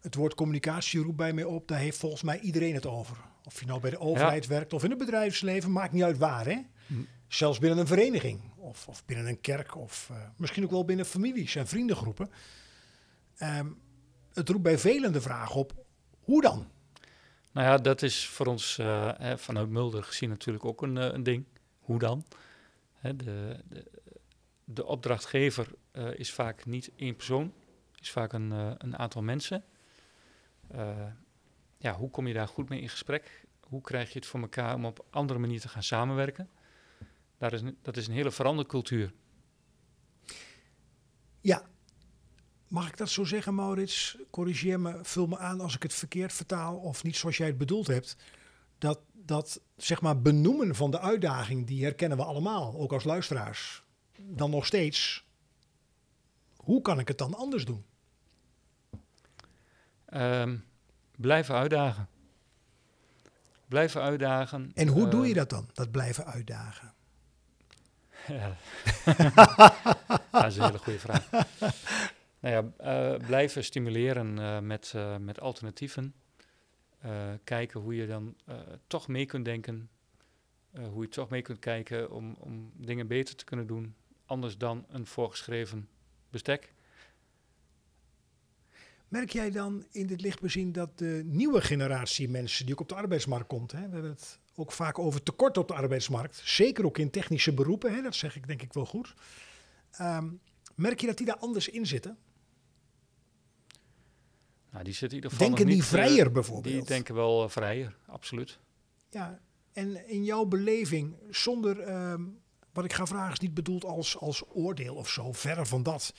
het 0.00 0.14
woord 0.14 0.34
communicatie 0.34 1.02
roept 1.02 1.16
bij 1.16 1.32
mij 1.32 1.44
op. 1.44 1.68
Daar 1.68 1.78
heeft 1.78 1.98
volgens 1.98 2.22
mij 2.22 2.40
iedereen 2.40 2.74
het 2.74 2.86
over. 2.86 3.16
Of 3.44 3.60
je 3.60 3.66
nou 3.66 3.80
bij 3.80 3.90
de 3.90 3.98
overheid 3.98 4.46
werkt 4.46 4.72
of 4.72 4.84
in 4.84 4.90
het 4.90 4.98
bedrijfsleven, 4.98 5.72
maakt 5.72 5.92
niet 5.92 6.02
uit 6.02 6.18
waar, 6.18 6.46
hè? 6.46 6.58
Hm. 6.86 6.94
Zelfs 7.28 7.58
binnen 7.58 7.78
een 7.78 7.86
vereniging 7.86 8.40
of, 8.56 8.88
of 8.88 9.04
binnen 9.04 9.26
een 9.26 9.40
kerk 9.40 9.76
of 9.76 10.08
eh, 10.10 10.16
misschien 10.36 10.64
ook 10.64 10.70
wel 10.70 10.84
binnen 10.84 11.06
families 11.06 11.56
en 11.56 11.66
vriendengroepen. 11.66 12.30
Ehm, 13.36 13.66
het 14.32 14.48
roept 14.48 14.62
bij 14.62 14.78
velen 14.78 15.12
de 15.12 15.20
vraag 15.20 15.54
op, 15.54 15.84
hoe 16.20 16.42
dan? 16.42 16.70
Nou 17.52 17.66
ja, 17.66 17.78
dat 17.78 18.02
is 18.02 18.26
voor 18.26 18.46
ons 18.46 18.78
eh, 18.78 19.36
vanuit 19.36 19.68
Mulder 19.68 20.02
gezien 20.02 20.28
natuurlijk 20.28 20.64
ook 20.64 20.82
een, 20.82 20.98
eh, 20.98 21.12
een 21.12 21.22
ding. 21.22 21.44
Hoe 21.78 21.98
dan? 21.98 22.24
Hè, 22.92 23.16
de, 23.16 23.60
de, 23.68 23.84
de 24.64 24.86
opdrachtgever 24.86 25.68
eh, 25.92 26.18
is 26.18 26.32
vaak 26.32 26.66
niet 26.66 26.90
één 26.96 27.16
persoon, 27.16 27.52
is 28.00 28.10
vaak 28.10 28.32
een, 28.32 28.52
eh, 28.52 28.72
een 28.78 28.98
aantal 28.98 29.22
mensen. 29.22 29.64
Eh, 30.68 31.06
ja, 31.78 31.94
hoe 31.94 32.10
kom 32.10 32.26
je 32.26 32.34
daar 32.34 32.48
goed 32.48 32.68
mee 32.68 32.80
in 32.80 32.88
gesprek? 32.88 33.44
Hoe 33.60 33.80
krijg 33.80 34.12
je 34.12 34.18
het 34.18 34.28
voor 34.28 34.40
elkaar 34.40 34.74
om 34.74 34.84
op 34.84 35.06
andere 35.10 35.38
manier 35.38 35.60
te 35.60 35.68
gaan 35.68 35.82
samenwerken? 35.82 36.50
Daar 37.38 37.52
is 37.52 37.62
dat 37.82 37.96
is 37.96 38.06
een 38.06 38.14
hele 38.14 38.30
verandercultuur. 38.30 39.12
Ja, 41.40 41.70
Mag 42.72 42.88
ik 42.88 42.96
dat 42.96 43.08
zo 43.08 43.24
zeggen, 43.24 43.54
Maurits? 43.54 44.16
Corrigeer 44.30 44.80
me, 44.80 44.98
vul 45.02 45.26
me 45.26 45.38
aan 45.38 45.60
als 45.60 45.74
ik 45.74 45.82
het 45.82 45.94
verkeerd 45.94 46.32
vertaal 46.32 46.76
of 46.76 47.02
niet 47.02 47.16
zoals 47.16 47.36
jij 47.36 47.46
het 47.46 47.58
bedoeld 47.58 47.86
hebt. 47.86 48.16
Dat, 48.78 49.00
dat 49.12 49.60
zeg 49.76 50.00
maar 50.00 50.22
benoemen 50.22 50.74
van 50.74 50.90
de 50.90 51.00
uitdaging, 51.00 51.66
die 51.66 51.82
herkennen 51.82 52.18
we 52.18 52.24
allemaal, 52.24 52.74
ook 52.74 52.92
als 52.92 53.04
luisteraars. 53.04 53.82
Dan 54.18 54.50
nog 54.50 54.66
steeds, 54.66 55.24
hoe 56.62 56.82
kan 56.82 56.98
ik 56.98 57.08
het 57.08 57.18
dan 57.18 57.34
anders 57.34 57.64
doen? 57.64 57.84
Ehm, 60.04 60.56
blijven 61.16 61.54
uitdagen. 61.54 62.08
Blijven 63.68 64.02
uitdagen. 64.02 64.70
En 64.74 64.88
hoe 64.88 65.08
doe 65.08 65.22
Eh, 65.22 65.28
je 65.28 65.34
dat 65.34 65.50
dan, 65.50 65.68
dat 65.72 65.90
blijven 65.90 66.26
uitdagen? 66.26 66.94
Ja. 68.26 68.56
dat 70.30 70.44
is 70.44 70.56
een 70.56 70.64
hele 70.64 70.78
goede 70.78 70.98
vraag. 70.98 71.30
nou 72.40 72.54
ja, 72.54 72.64
eh, 72.76 73.26
blijven 73.26 73.64
stimuleren 73.64 74.38
eh, 74.38 74.58
met, 74.58 74.92
eh, 74.94 75.16
met 75.16 75.40
alternatieven. 75.40 76.14
Eh, 76.98 77.30
kijken 77.44 77.80
hoe 77.80 77.94
je 77.94 78.06
dan 78.06 78.36
eh, 78.46 78.56
toch 78.86 79.08
mee 79.08 79.26
kunt 79.26 79.44
denken. 79.44 79.90
Eh, 80.72 80.86
hoe 80.86 81.02
je 81.02 81.08
toch 81.08 81.28
mee 81.30 81.42
kunt 81.42 81.58
kijken 81.58 82.10
om, 82.10 82.34
om 82.38 82.72
dingen 82.74 83.06
beter 83.06 83.36
te 83.36 83.44
kunnen 83.44 83.66
doen. 83.66 83.94
Anders 84.26 84.58
dan 84.58 84.84
een 84.88 85.06
voorgeschreven 85.06 85.88
bestek. 86.32 86.72
Merk 89.08 89.30
jij 89.30 89.50
dan 89.50 89.86
in 89.90 90.06
dit 90.06 90.20
licht 90.20 90.40
bezien 90.40 90.72
dat 90.72 90.98
de 90.98 91.22
nieuwe 91.24 91.60
generatie 91.60 92.28
mensen 92.28 92.64
die 92.64 92.74
ook 92.74 92.80
op 92.80 92.88
de 92.88 92.94
arbeidsmarkt 92.94 93.46
komt, 93.46 93.72
hè, 93.72 93.88
we 93.88 93.92
hebben 93.92 94.10
het 94.10 94.38
ook 94.54 94.72
vaak 94.72 94.98
over 94.98 95.22
tekort 95.22 95.58
op 95.58 95.68
de 95.68 95.74
arbeidsmarkt, 95.74 96.40
zeker 96.44 96.84
ook 96.84 96.98
in 96.98 97.10
technische 97.10 97.54
beroepen, 97.54 97.94
hè, 97.94 98.02
dat 98.02 98.14
zeg 98.14 98.36
ik 98.36 98.46
denk 98.46 98.62
ik 98.62 98.72
wel 98.72 98.86
goed. 98.86 99.14
Ehm, 99.90 100.28
merk 100.74 101.00
je 101.00 101.06
dat 101.06 101.16
die 101.16 101.26
daar 101.26 101.36
anders 101.36 101.68
in 101.68 101.86
zitten? 101.86 102.18
Nou, 104.70 104.84
die 104.84 104.92
zitten 104.92 105.18
in 105.18 105.24
ieder 105.24 105.30
geval 105.30 105.46
Denken 105.46 105.66
nog 105.66 105.74
die 105.74 105.84
niet, 105.84 106.00
eh, 106.00 106.06
vrijer 106.06 106.32
bijvoorbeeld? 106.32 106.74
Die 106.74 106.84
denken 106.84 107.14
wel 107.14 107.44
eh, 107.44 107.50
vrijer, 107.50 107.96
absoluut. 108.06 108.58
Ja, 109.10 109.40
en 109.72 110.08
in 110.08 110.24
jouw 110.24 110.44
beleving, 110.44 111.16
zonder 111.30 111.80
ehm, 111.80 112.24
wat 112.72 112.84
ik 112.84 112.92
ga 112.92 113.06
vragen, 113.06 113.32
is 113.32 113.38
niet 113.38 113.54
bedoeld 113.54 113.84
als, 113.84 114.18
als 114.18 114.42
oordeel 114.48 114.94
of 114.94 115.08
zo, 115.08 115.32
verre 115.32 115.66
van 115.66 115.82
dat. 115.82 116.14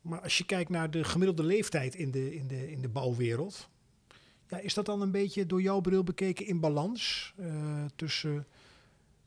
Maar 0.00 0.20
als 0.20 0.38
je 0.38 0.44
kijkt 0.44 0.70
naar 0.70 0.90
de 0.90 1.04
gemiddelde 1.04 1.44
leeftijd 1.44 1.94
in 1.94 2.10
de, 2.10 2.34
in 2.34 2.46
de, 2.46 2.70
in 2.70 2.80
de 2.80 2.88
bouwwereld, 2.88 3.68
ja, 4.48 4.58
is 4.58 4.74
dat 4.74 4.86
dan 4.86 5.00
een 5.00 5.10
beetje 5.10 5.46
door 5.46 5.62
jouw 5.62 5.80
bril 5.80 6.04
bekeken 6.04 6.46
in 6.46 6.60
balans 6.60 7.34
eh, 7.36 7.84
tussen 7.96 8.46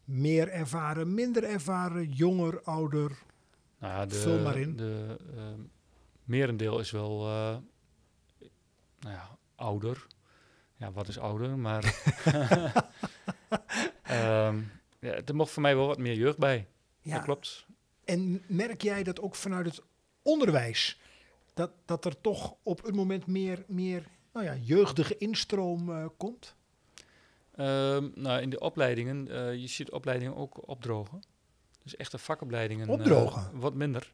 meer 0.04 0.50
ervaren, 0.50 1.14
minder 1.14 1.44
ervaren, 1.44 2.12
jonger, 2.12 2.62
ouder? 2.62 3.18
Nou, 3.80 3.94
ja, 3.94 4.06
de, 4.06 4.16
Vul 4.16 4.40
maar 4.40 4.58
in. 4.58 4.76
De 4.76 5.18
eh, 5.36 5.44
merendeel 6.24 6.80
is 6.80 6.92
wel 6.92 7.28
eh, 7.28 7.58
nou 9.00 9.14
ja, 9.16 9.38
ouder. 9.56 10.08
Ja, 10.76 10.92
wat 10.92 11.08
is 11.08 11.20
ouder? 11.20 11.58
Maar 11.58 11.84
Ehm, 14.04 14.60
ja, 15.04 15.22
er 15.26 15.36
mocht 15.36 15.52
voor 15.52 15.62
mij 15.62 15.76
wel 15.76 15.88
wat 15.88 15.98
meer 15.98 16.16
jeugd 16.16 16.38
bij. 16.38 16.68
Ja. 17.02 17.14
Dat 17.16 17.24
klopt. 17.24 17.66
En 18.06 18.44
merk 18.48 18.82
jij 18.82 19.04
dat 19.04 19.22
ook 19.22 19.36
vanuit 19.36 19.66
het 19.66 19.82
onderwijs, 20.22 21.00
dat, 21.54 21.72
dat 21.86 22.06
er 22.06 22.22
toch 22.22 22.56
op 22.64 22.86
een 22.88 22.96
moment 22.96 23.28
meer, 23.28 23.64
meer 23.68 24.08
nou 24.34 24.46
ja, 24.46 24.56
jeugdige 24.56 25.18
instroom 25.18 25.90
eh, 25.92 26.06
komt? 26.18 26.56
Ehm, 27.56 28.10
nou, 28.16 28.42
in 28.42 28.50
de 28.50 28.60
opleidingen, 28.60 29.28
eh, 29.28 29.56
je 29.56 29.68
ziet 29.68 29.92
opleidingen 29.92 30.36
ook 30.36 30.68
opdrogen. 30.68 31.22
Dus 31.84 31.96
echte 31.96 32.18
vakopleidingen. 32.18 32.88
eh, 32.88 32.94
Opdrogen? 32.94 33.60
wat 33.60 33.74
minder. 33.74 34.14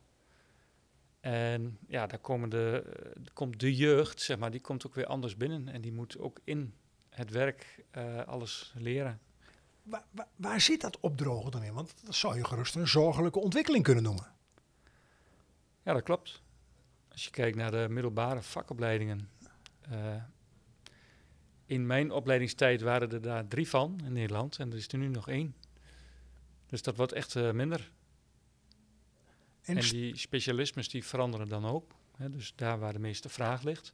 En 1.19 1.78
ja, 1.88 2.08
daar 2.08 2.19
komen 2.19 2.49
de, 2.49 2.84
komt 3.34 3.60
de 3.60 3.75
jeugd, 3.75 4.21
zeg 4.21 4.38
maar, 4.38 4.52
die 4.52 4.62
komt 4.62 4.88
ook 4.88 4.95
weer 4.95 5.06
anders 5.06 5.38
binnen. 5.38 5.67
En 5.67 5.82
die 5.82 5.91
moet 5.91 6.17
ook 6.19 6.39
in 6.43 6.73
het 7.10 7.32
werk 7.32 7.86
alles 8.25 8.73
leren. 8.78 9.19
Waar, 9.89 10.06
waar, 10.12 10.28
waar 10.36 10.62
zit 10.62 10.82
dat 10.82 10.99
opdrogen 10.99 11.52
dan 11.52 11.63
in? 11.63 11.73
Want 11.73 11.93
dat 12.04 12.15
zou 12.15 12.38
je 12.38 12.45
gerust 12.45 12.75
een 12.75 12.88
zorgelijke 12.88 13.39
ontwikkeling 13.39 13.84
kunnen 13.84 14.04
noemen. 14.04 14.32
Ja, 15.84 15.93
dat 15.93 16.04
klopt. 16.04 16.41
Als 17.08 17.23
je 17.23 17.30
kijkt 17.30 17.58
naar 17.58 17.71
de 17.71 17.88
middelbare 17.89 18.41
vakopleidingen. 18.41 19.30
eh, 19.80 20.23
in 21.65 21.86
mijn 21.86 22.12
opleidingstijd 22.12 22.82
waren 22.82 23.12
er 23.12 23.21
daar 23.21 23.47
drie 23.47 23.67
van 23.67 23.99
in 24.04 24.13
Nederland 24.13 24.58
en 24.58 24.71
er 24.71 24.78
is 24.78 24.88
er 24.88 24.97
nu 24.97 25.08
nog 25.08 25.30
één. 25.30 25.56
Dus 26.65 26.82
dat 26.82 26.95
wordt 26.95 27.12
echt 27.12 27.36
eh, 27.36 27.52
minder. 27.52 27.91
En, 29.62 29.80
die 29.80 30.17
specialismes 30.17 30.89
die 30.89 31.06
veranderen 31.06 31.47
dan 31.47 31.65
ook. 31.65 31.91
Hè, 32.15 32.30
dus 32.30 32.54
daar 32.56 32.80
waar 32.80 32.93
de 32.93 32.99
meeste 32.99 33.30
vraag 33.30 33.63
ligt. 33.63 33.93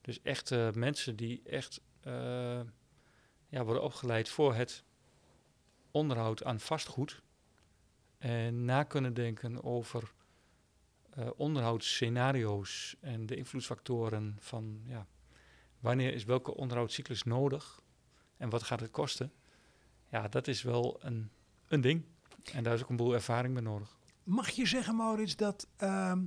Dus 0.00 0.22
echt 0.22 0.50
eh, 0.50 0.70
mensen 0.70 1.16
die 1.16 1.42
echt 1.44 1.80
ja, 3.48 3.64
worden 3.64 3.82
opgeleid 3.82 4.28
voor 4.28 4.54
het 4.54 4.84
onderhoud 5.92 6.44
aan 6.44 6.60
vastgoed. 6.60 7.22
En 8.18 8.64
na 8.64 8.82
kunnen 8.82 9.14
denken 9.14 9.64
over 9.64 10.12
eh, 11.10 11.28
onderhoudsscenario's 11.36 12.96
en 13.00 13.26
de 13.26 13.36
invloedsfactoren 13.36 14.36
van 14.38 14.80
ja, 14.84 15.06
wanneer 15.80 16.14
is 16.14 16.24
welke 16.24 16.54
onderhoudscyclus 16.54 17.22
nodig 17.22 17.82
en 18.36 18.50
wat 18.50 18.62
gaat 18.62 18.80
het 18.80 18.90
kosten. 18.90 19.32
Ja, 20.08 20.28
dat 20.28 20.48
is 20.48 20.62
wel 20.62 20.98
een, 21.00 21.30
een 21.68 21.80
ding. 21.80 22.04
En 22.52 22.62
daar 22.62 22.74
is 22.74 22.82
ook 22.82 22.88
een 22.88 22.96
boel 22.96 23.14
ervaring 23.14 23.54
bij 23.54 23.62
nodig. 23.62 23.98
mag 24.22 24.50
je 24.50 24.66
zeggen, 24.66 24.96
Maurits, 24.96 25.36
dat 25.36 25.68
ehm, 25.76 26.24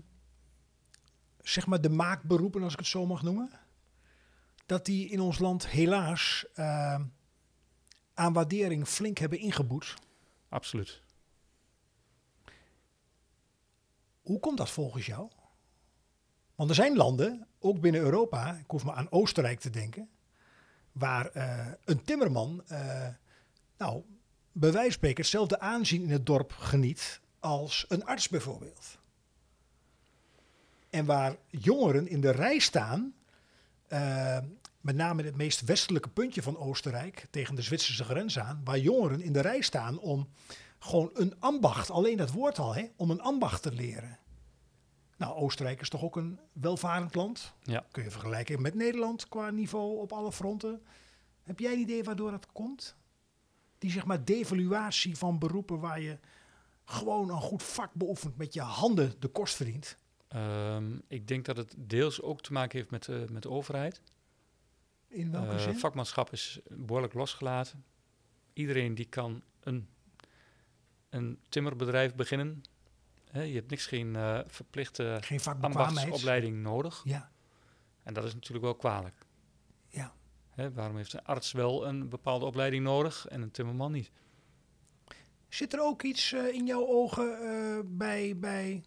zeg 1.42 1.66
maar 1.68 1.82
de 1.82 1.90
maakberoepen, 1.90 2.64
als 2.64 2.74
ik 2.74 2.80
het 2.80 2.88
zo 2.88 3.06
mag 3.06 3.22
noemen, 3.22 3.50
dat 4.66 4.86
die 4.86 5.10
in 5.10 5.20
ons 5.20 5.40
land 5.40 5.68
helaas 5.68 6.46
ehm, 6.54 7.04
aan 8.16 8.34
waardering 8.34 8.88
flink 8.88 9.18
hebben 9.18 9.40
ingeboet? 9.40 9.94
Absoluut. 10.50 11.02
Hoe 14.22 14.40
komt 14.40 14.58
dat 14.58 14.70
volgens 14.70 15.06
jou? 15.06 15.30
Want 16.56 16.70
er 16.70 16.76
zijn 16.76 16.96
landen, 16.96 17.48
ook 17.60 17.80
binnen 17.80 18.02
Europa, 18.02 18.54
ik 18.54 18.72
hoef 18.72 18.84
maar 18.84 18.96
aan 18.96 19.12
Oostenrijk 19.12 19.60
te 19.60 19.70
denken, 19.70 20.10
waar 20.92 21.26
eh, 21.26 21.68
een 21.84 22.04
timmerman, 22.04 22.64
eh, 22.68 23.08
nou, 23.78 24.04
bij 24.52 24.72
wijze 24.72 24.82
van 24.82 24.92
spreken 24.92 25.22
hetzelfde 25.22 25.60
aanzien 25.60 26.02
in 26.02 26.10
het 26.10 26.26
dorp 26.26 26.52
geniet 26.52 27.20
als 27.40 27.86
een 27.88 28.06
arts 28.06 28.30
bijvoorbeeld. 28.30 28.98
En 30.90 31.06
waar 31.06 31.36
jongeren 31.48 32.08
in 32.08 32.22
de 32.22 32.32
rij 32.32 32.60
staan, 32.60 33.14
eh, 33.88 34.38
met 34.86 34.96
name 34.96 35.20
in 35.20 35.26
het 35.26 35.36
meest 35.36 35.62
westelijke 35.62 36.10
puntje 36.10 36.42
van 36.42 36.58
Oostenrijk, 36.58 37.28
tegen 37.30 37.56
de 37.56 37.62
Zwitserse 37.62 38.04
grens 38.04 38.40
aan, 38.40 38.62
waar 38.64 38.80
jongeren 38.80 39.22
in 39.22 39.34
de 39.34 39.42
rij 39.42 39.62
staan 39.62 40.00
om 40.00 40.28
gewoon 40.80 41.10
een 41.14 41.40
ambacht, 41.40 41.90
alleen 41.90 42.18
dat 42.18 42.32
woord 42.32 42.60
al, 42.60 42.76
hè, 42.76 42.86
om 42.96 43.10
een 43.10 43.22
ambacht 43.22 43.62
te 43.62 43.72
leren. 43.72 44.20
Nou, 45.18 45.36
Oostenrijk 45.36 45.82
is 45.82 45.90
toch 45.90 46.04
ook 46.04 46.16
een 46.16 46.40
welvarend 46.52 47.16
land? 47.16 47.54
Ja. 47.64 47.86
Kun 47.92 48.04
je 48.04 48.12
vergelijken 48.12 48.62
met 48.62 48.74
Nederland 48.74 49.28
qua 49.28 49.50
niveau 49.50 50.00
op 50.00 50.12
alle 50.12 50.32
fronten. 50.32 50.82
Heb 51.44 51.60
jij 51.60 51.74
een 51.74 51.80
idee 51.80 52.04
waardoor 52.04 52.32
dat 52.32 52.52
komt? 52.52 52.96
Die 53.78 53.92
zeg 53.92 54.06
maar 54.06 54.26
devaluatie 54.26 55.18
van 55.18 55.40
beroepen 55.40 55.80
waar 55.80 56.02
je 56.02 56.18
gewoon 56.84 57.30
een 57.30 57.42
goed 57.42 57.64
vak 57.64 57.94
beoefent, 57.94 58.38
met 58.38 58.54
je 58.54 58.62
handen 58.62 59.14
de 59.20 59.28
kost 59.28 59.56
verdient. 59.56 59.98
Ehm, 60.28 61.00
ik 61.08 61.28
denk 61.28 61.46
dat 61.46 61.58
het 61.58 61.76
deels 61.78 62.22
ook 62.22 62.42
te 62.42 62.54
maken 62.54 62.78
heeft 62.78 62.92
met, 62.92 63.08
eh, 63.08 63.28
met 63.30 63.42
de 63.42 63.50
overheid. 63.50 64.02
In 65.08 65.32
welke 65.32 65.52
Eh, 65.52 65.58
zin? 65.60 65.78
vakmanschap 65.80 66.32
is 66.32 66.60
behoorlijk 66.70 67.14
losgelaten. 67.14 67.86
Iedereen 68.54 68.96
die 68.96 69.06
kan 69.06 69.44
een, 69.60 69.88
een 71.10 71.40
timmerbedrijf 71.50 72.16
beginnen. 72.16 72.62
Je 73.32 73.40
hebt 73.54 73.70
niks 73.70 73.86
geen 73.86 74.16
eh, 74.16 74.40
verplichte 74.48 75.18
Geen 75.22 75.40
ambachtsopleiding 75.62 76.62
nodig. 76.62 77.02
Ja, 77.04 77.32
En 78.04 78.14
dat 78.14 78.24
is 78.24 78.34
natuurlijk 78.34 78.66
wel 78.66 78.76
kwalijk. 78.76 79.16
ja. 79.90 80.14
Hè, 80.50 80.72
waarom 80.74 80.98
heeft 80.98 81.14
een 81.14 81.24
arts 81.24 81.52
wel 81.52 81.88
een 81.88 82.10
bepaalde 82.10 82.46
opleiding 82.46 82.84
nodig 82.84 83.28
en 83.28 83.42
een 83.42 83.52
timmerman 83.52 83.92
niet? 83.92 84.12
Zit 85.48 85.74
er 85.74 85.82
ook 85.82 86.04
iets 86.04 86.32
eh, 86.34 86.48
in 86.54 86.66
jouw 86.66 86.88
ogen 86.88 87.98
bij, 87.98 88.38
bij, 88.38 88.84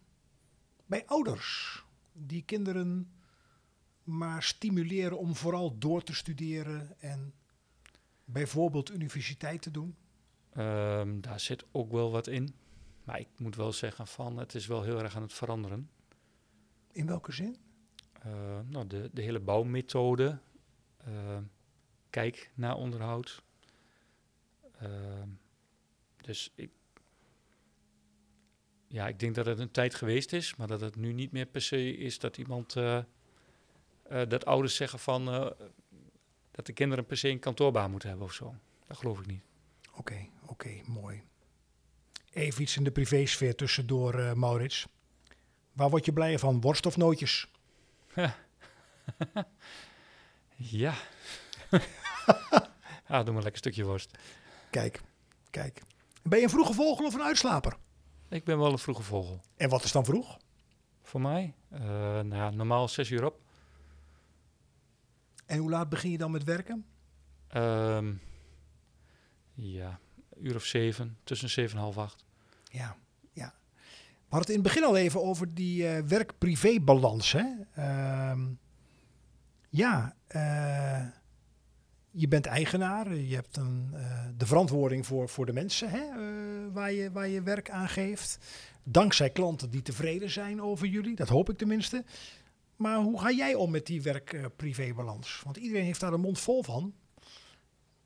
bij 0.86 1.06
ouders 1.06 1.82
die 2.12 2.42
kinderen 2.42 3.10
maar 4.08 4.42
stimuleren 4.42 5.18
om 5.18 5.34
vooral 5.34 5.78
door 5.78 6.02
te 6.02 6.14
studeren 6.14 7.00
en 7.00 7.34
bijvoorbeeld 8.24 8.90
universiteit 8.90 9.62
te 9.62 9.70
doen? 9.70 9.96
Ehm, 10.52 11.20
daar 11.20 11.40
zit 11.40 11.64
ook 11.72 11.92
wel 11.92 12.10
wat 12.10 12.26
in. 12.26 12.54
Maar 13.04 13.18
ik 13.20 13.28
moet 13.36 13.56
wel 13.56 13.72
zeggen 13.72 14.06
van 14.06 14.36
het 14.36 14.54
is 14.54 14.66
wel 14.66 14.82
heel 14.82 15.02
erg 15.02 15.16
aan 15.16 15.22
het 15.22 15.32
veranderen. 15.32 15.90
In 16.92 17.06
welke 17.06 17.32
zin? 17.32 17.56
Eh, 18.12 18.58
nou, 18.66 18.86
de, 18.86 19.10
de 19.12 19.22
hele 19.22 19.40
bouwmethode. 19.40 20.38
eh, 20.96 21.38
kijk 22.10 22.50
naar 22.54 22.76
onderhoud. 22.76 23.42
Ehm, 24.78 25.28
dus 26.16 26.52
ik, 26.54 26.70
ja, 28.88 29.08
ik 29.08 29.18
denk 29.18 29.34
dat 29.34 29.46
het 29.46 29.58
een 29.58 29.70
tijd 29.70 29.94
geweest 29.94 30.32
is, 30.32 30.56
maar 30.56 30.66
dat 30.66 30.80
het 30.80 30.96
nu 30.96 31.12
niet 31.12 31.32
meer 31.32 31.46
per 31.46 31.62
se 31.62 31.96
is 31.96 32.18
dat 32.18 32.38
iemand, 32.38 32.76
eh, 34.08 34.22
dat 34.28 34.44
ouders 34.44 34.76
zeggen 34.76 34.98
van, 34.98 35.28
eh, 35.28 35.46
dat 36.50 36.66
de 36.66 36.72
kinderen 36.72 37.06
per 37.06 37.16
se 37.16 37.28
een 37.28 37.38
kantoorbaan 37.38 37.90
moeten 37.90 38.08
hebben 38.08 38.26
of 38.26 38.32
zo. 38.32 38.54
Dat 38.86 38.96
geloof 38.96 39.18
ik 39.18 39.26
niet. 39.26 39.42
Oké, 39.94 40.28
oké, 40.46 40.80
mooi. 40.86 41.22
Even 42.32 42.62
iets 42.62 42.76
in 42.76 42.84
de 42.84 42.90
privésfeer 42.90 43.54
tussendoor, 43.54 44.14
eh 44.14 44.32
Maurits. 44.32 44.86
Waar 45.72 45.90
word 45.90 46.04
je 46.04 46.12
blij 46.12 46.38
van, 46.38 46.60
worst 46.60 46.86
of 46.86 46.96
nootjes? 46.96 47.50
Ja. 50.60 50.94
ah, 53.06 53.24
doe 53.24 53.34
maar 53.34 53.42
lekker 53.42 53.56
stukje 53.56 53.84
worst. 53.84 54.18
Kijk, 54.70 55.00
kijk. 55.50 55.82
Ben 56.22 56.38
je 56.38 56.44
een 56.44 56.50
vroege 56.50 56.72
vogel 56.72 57.06
of 57.06 57.14
een 57.14 57.22
uitslaper? 57.22 57.76
Ik 58.28 58.44
ben 58.44 58.58
wel 58.58 58.72
een 58.72 58.78
vroege 58.78 59.02
vogel. 59.02 59.40
En 59.56 59.68
wat 59.68 59.84
is 59.84 59.92
dan 59.92 60.04
vroeg? 60.04 60.38
Voor 61.02 61.20
mij, 61.20 61.54
nou 61.68 62.34
ja, 62.34 62.50
normaal 62.50 62.88
zes 62.88 63.10
uur 63.10 63.24
op. 63.24 63.40
En 65.48 65.58
hoe 65.58 65.70
laat 65.70 65.88
begin 65.88 66.10
je 66.10 66.18
dan 66.18 66.30
met 66.30 66.44
werken? 66.44 66.86
Ehm, 67.48 68.12
ja, 69.54 69.98
uur 70.40 70.54
of 70.54 70.64
zeven, 70.64 71.18
tussen 71.24 71.50
zeven 71.50 71.76
en 71.76 71.82
half 71.82 71.98
acht. 71.98 72.24
Ja, 72.70 72.96
ja. 73.32 73.54
We 74.04 74.34
hadden 74.34 74.40
het 74.40 74.48
in 74.48 74.54
het 74.54 74.62
begin 74.62 74.84
al 74.84 74.96
even 74.96 75.22
over 75.22 75.54
die 75.54 75.88
eh, 75.88 76.02
werk-privé-balans. 76.02 77.32
Hè? 77.32 77.44
Ehm, 77.74 78.40
ja, 79.68 80.16
eh, 80.26 81.06
je 82.10 82.28
bent 82.28 82.46
eigenaar, 82.46 83.14
je 83.14 83.34
hebt 83.34 83.56
een, 83.56 83.90
eh, 83.94 84.24
de 84.36 84.46
verantwoording 84.46 85.06
voor, 85.06 85.28
voor 85.28 85.46
de 85.46 85.52
mensen 85.52 85.90
hè? 85.90 86.02
waar, 86.72 86.92
je, 86.92 87.12
waar 87.12 87.28
je 87.28 87.42
werk 87.42 87.70
aan 87.70 87.88
geeft. 87.88 88.38
Dankzij 88.82 89.30
klanten 89.30 89.70
die 89.70 89.82
tevreden 89.82 90.30
zijn 90.30 90.62
over 90.62 90.86
jullie, 90.86 91.16
dat 91.16 91.28
hoop 91.28 91.50
ik 91.50 91.58
tenminste. 91.58 92.04
Maar 92.78 92.98
hoe 92.98 93.20
ga 93.20 93.30
jij 93.30 93.54
om 93.54 93.70
met 93.70 93.86
die 93.86 94.02
werk-privé-balans? 94.02 95.40
Want 95.44 95.56
iedereen 95.56 95.84
heeft 95.84 96.00
daar 96.00 96.12
een 96.12 96.20
mond 96.20 96.40
vol 96.40 96.62
van. 96.62 96.94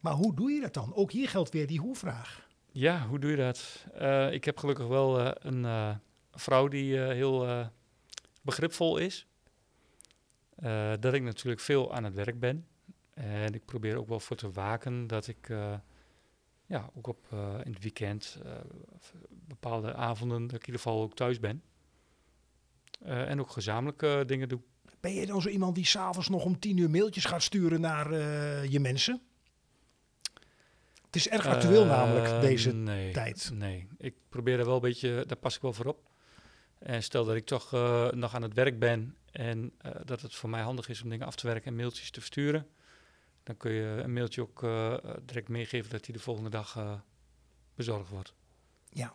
Maar 0.01 0.13
hoe 0.13 0.35
doe 0.35 0.51
je 0.51 0.61
dat 0.61 0.75
dan? 0.75 0.95
Ook 0.95 1.13
hier 1.13 1.29
geldt 1.29 1.51
weer 1.51 1.67
die 1.67 1.81
hoe-vraag. 1.81 2.49
Ja, 2.71 3.07
hoe 3.07 3.19
doe 3.19 3.31
je 3.31 3.37
dat? 3.37 3.87
Eh, 3.95 4.33
ik 4.33 4.45
heb 4.45 4.59
gelukkig 4.59 4.87
wel 4.87 5.21
eh, 5.21 5.31
een 5.35 5.65
eh, 5.65 5.97
vrouw 6.31 6.69
die 6.69 6.99
heel 6.99 7.69
begripvol 8.43 8.97
is. 8.97 9.27
Dat 11.01 11.15
ik 11.15 11.23
natuurlijk 11.23 11.61
veel 11.61 11.95
aan 11.95 12.05
het 12.05 12.15
werk 12.15 12.41
ben. 12.41 12.67
En 13.15 13.55
ik 13.55 13.65
probeer 13.65 13.97
ook 13.97 14.09
wel 14.09 14.21
voor 14.21 14.37
te 14.37 14.51
waken 14.51 15.07
dat 15.07 15.27
ik 15.27 15.49
ja, 16.67 16.91
ook 16.95 17.07
op, 17.07 17.27
in 17.65 17.73
het 17.73 17.83
weekend, 17.83 18.39
bepaalde 19.29 19.95
avonden, 19.95 20.41
dat 20.41 20.57
ik 20.57 20.61
in 20.61 20.67
ieder 20.67 20.81
geval 20.81 21.03
ook 21.03 21.15
thuis 21.15 21.41
ben. 21.41 21.63
Eh, 23.05 23.31
en 23.31 23.41
ook 23.41 23.51
gezamenlijke 23.51 24.25
dingen 24.27 24.49
doe. 24.49 24.61
Ben 25.01 25.15
je 25.15 25.27
dan 25.27 25.43
zo 25.43 25.49
iemand 25.49 25.75
die 25.75 25.87
s'avonds 25.87 26.29
nog 26.29 26.45
om 26.45 26.59
tien 26.59 26.77
uur 26.77 26.91
mailtjes 26.91 27.25
gaat 27.25 27.43
sturen 27.43 27.81
naar 27.81 28.13
eh, 28.13 28.65
je 28.65 28.81
mensen? 28.81 29.21
Het 31.07 31.17
is 31.17 31.29
erg 31.29 31.47
actueel 31.47 31.83
Eh, 31.83 31.89
namelijk, 31.89 32.41
deze 32.41 32.75
nee, 32.75 33.13
tijd. 33.13 33.51
Nee, 33.53 33.89
ik 33.99 34.15
probeer 34.29 34.59
er 34.59 34.65
wel 34.65 34.75
een 34.75 34.81
beetje, 34.81 35.25
daar 35.27 35.37
pas 35.37 35.57
ik 35.57 35.63
wel 35.63 35.73
voor 35.73 35.87
op. 35.87 36.11
En 36.79 37.03
stel 37.03 37.25
dat 37.25 37.37
ik 37.37 37.47
toch 37.47 37.73
eh, 37.73 38.11
nog 38.11 38.35
aan 38.35 38.43
het 38.43 38.55
werk 38.55 38.79
ben 38.79 39.17
en 39.33 39.73
eh, 39.79 39.93
dat 40.05 40.21
het 40.21 40.35
voor 40.35 40.51
mij 40.51 40.63
handig 40.63 40.89
is 40.89 41.03
om 41.03 41.09
dingen 41.11 41.27
af 41.27 41.37
te 41.37 41.47
werken 41.47 41.67
en 41.67 41.77
mailtjes 41.77 42.11
te 42.11 42.21
versturen, 42.21 42.67
dan 43.43 43.57
kun 43.57 43.73
je 43.73 44.01
een 44.03 44.13
mailtje 44.13 44.43
ook 44.43 44.63
eh, 44.63 44.93
eh, 44.93 44.99
direct 45.25 45.49
meegeven 45.49 45.91
dat 45.91 46.05
die 46.05 46.15
de 46.15 46.21
volgende 46.21 46.51
dag 46.51 46.77
eh, 46.77 46.95
bezorgd 47.75 48.09
wordt. 48.11 48.35
Ja. 48.89 49.15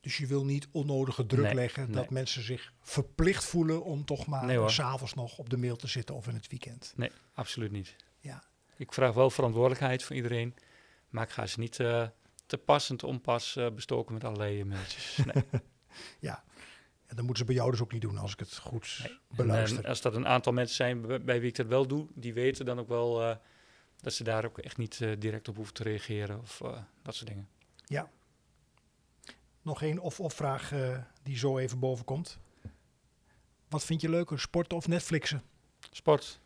Dus 0.00 0.16
je 0.16 0.26
wil 0.26 0.44
niet 0.44 0.68
onnodige 0.72 1.26
druk 1.26 1.44
Nee, 1.44 1.54
leggen 1.54 1.92
dat 1.92 2.10
mensen 2.10 2.42
zich 2.42 2.72
verplicht 2.82 3.44
voelen 3.44 3.84
om 3.84 4.04
toch 4.04 4.26
maar 4.26 4.44
Nee, 4.46 4.56
hoor. 4.56 4.70
s'avonds 4.70 5.14
nog 5.14 5.38
op 5.38 5.50
de 5.50 5.56
mail 5.56 5.76
te 5.76 5.86
zitten 5.86 6.14
of 6.14 6.28
in 6.28 6.34
het 6.34 6.48
weekend. 6.48 6.92
Nee, 6.96 7.10
absoluut 7.34 7.70
niet. 7.70 7.96
Ja. 8.20 8.42
Ik 8.76 8.92
vraag 8.92 9.14
wel 9.14 9.30
verantwoordelijkheid 9.30 10.04
van 10.04 10.16
iedereen, 10.16 10.54
maar 11.08 11.24
ik 11.24 11.30
ga 11.30 11.46
ze 11.46 11.60
niet 11.60 11.80
eh, 11.80 12.06
te 12.46 12.58
pas 12.58 12.90
en 12.90 12.96
te 12.96 13.06
onpas 13.06 13.56
eh, 13.56 13.70
bestoken 13.74 14.14
met 14.14 14.24
allerlei 14.24 14.60
eh, 14.60 14.66
mailtjes. 14.66 15.16
Nee. 15.32 15.44
Ja. 16.18 16.44
En 17.06 17.16
dat 17.16 17.24
moeten 17.24 17.36
ze 17.36 17.44
bij 17.44 17.54
jou 17.54 17.70
dus 17.70 17.80
ook 17.80 17.92
niet 17.92 18.00
doen 18.02 18.18
als 18.18 18.32
ik 18.32 18.38
het 18.38 18.56
goed 18.58 19.00
Nee. 19.02 19.18
beluister. 19.28 19.78
En, 19.78 19.84
eh, 19.84 19.88
als 19.90 20.00
dat 20.00 20.14
een 20.14 20.26
aantal 20.26 20.52
mensen 20.52 20.76
zijn 20.76 21.00
bij, 21.24 21.40
wie 21.40 21.48
ik 21.48 21.56
dat 21.56 21.66
wel 21.66 21.86
doe, 21.86 22.06
die 22.14 22.34
weten 22.34 22.64
dan 22.64 22.78
ook 22.78 22.88
wel 22.88 23.22
eh, 23.22 23.36
dat 24.00 24.12
ze 24.12 24.24
daar 24.24 24.44
ook 24.44 24.58
echt 24.58 24.76
niet 24.76 25.00
eh, 25.00 25.10
direct 25.18 25.48
op 25.48 25.56
hoeven 25.56 25.74
te 25.74 25.82
reageren 25.82 26.40
of 26.40 26.60
eh, 26.60 26.78
dat 27.02 27.14
soort 27.14 27.28
dingen. 27.28 27.48
Nog 29.62 29.82
één 29.82 29.98
of-of 29.98 30.34
vraag 30.34 30.72
eh, 30.72 30.98
die 31.22 31.38
zo 31.38 31.58
even 31.58 31.78
boven 31.78 32.04
komt. 32.04 32.38
Wat 33.68 33.84
vind 33.84 34.00
je 34.00 34.08
leuker, 34.08 34.40
sporten 34.40 34.76
of 34.76 34.88
Netflixen? 34.88 35.42
Sport. 35.90 36.40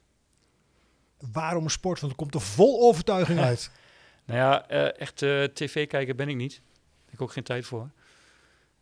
Waarom 1.32 1.68
sport? 1.68 2.00
Want 2.00 2.12
er 2.12 2.18
komt 2.18 2.34
er 2.34 2.40
vol 2.40 2.80
overtuiging 2.88 3.38
uit. 3.50 3.70
Nou 4.24 4.38
ja, 4.38 4.68
eh, 4.68 5.00
echt 5.00 5.22
eh, 5.22 5.44
tv 5.44 5.86
kijken 5.86 6.16
ben 6.16 6.28
ik 6.28 6.36
niet. 6.36 6.52
Daar 6.54 7.04
heb 7.04 7.14
ik 7.14 7.22
ook 7.22 7.32
geen 7.32 7.42
tijd 7.44 7.66
voor. 7.66 7.90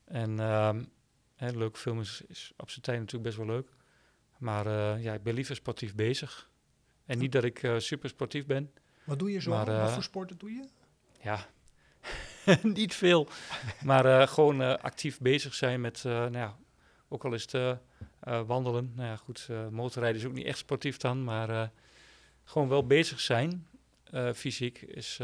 En 0.05 0.40
ehm 0.40 0.85
hè, 1.37 1.51
leuke 1.51 1.79
film 1.79 2.01
is, 2.01 2.23
is 2.29 2.53
op 2.57 2.71
zijn 2.71 2.83
tijd 2.83 2.99
natuurlijk 2.99 3.25
best 3.25 3.37
wel 3.37 3.47
leuk. 3.47 3.68
Maar 4.38 5.01
ja, 5.01 5.14
ik 5.14 5.23
ben 5.23 5.35
liever 5.35 5.57
sportief 5.57 5.95
bezig. 5.95 6.51
En 7.07 7.18
niet 7.18 7.33
dat 7.33 7.45
ik 7.45 7.71
super 7.77 8.09
sportief 8.09 8.47
ben. 8.47 8.73
Wat 9.05 9.18
doe 9.18 9.33
je 9.33 9.40
zo? 9.40 9.51
Maar, 9.51 9.66
Wat 9.66 9.92
voor 9.92 10.03
sporten 10.03 10.38
doe 10.38 10.51
je? 10.51 10.64
Ja, 11.21 11.47
niet 12.62 12.94
veel. 12.94 13.28
Maar 13.85 14.05
eh, 14.20 14.28
gewoon 14.28 14.62
eh, 14.62 14.74
actief 14.74 15.20
bezig 15.20 15.55
zijn 15.55 15.81
met, 15.81 16.05
eh, 16.05 16.12
nou 16.12 16.37
ja, 16.37 16.57
ook 17.09 17.24
al 17.24 17.35
is 17.35 17.52
het 17.52 17.78
wandelen. 18.46 18.92
Nou 18.94 19.09
ja, 19.09 19.16
goed, 19.16 19.48
motorrijden 19.70 20.20
is 20.20 20.26
ook 20.26 20.33
niet 20.33 20.46
echt 20.46 20.59
sportief 20.59 20.96
dan, 20.96 21.24
maar 21.24 21.70
gewoon 22.44 22.68
wel 22.68 22.87
bezig 22.87 23.20
zijn, 23.20 23.66
fysiek, 24.35 24.81
is 24.83 25.20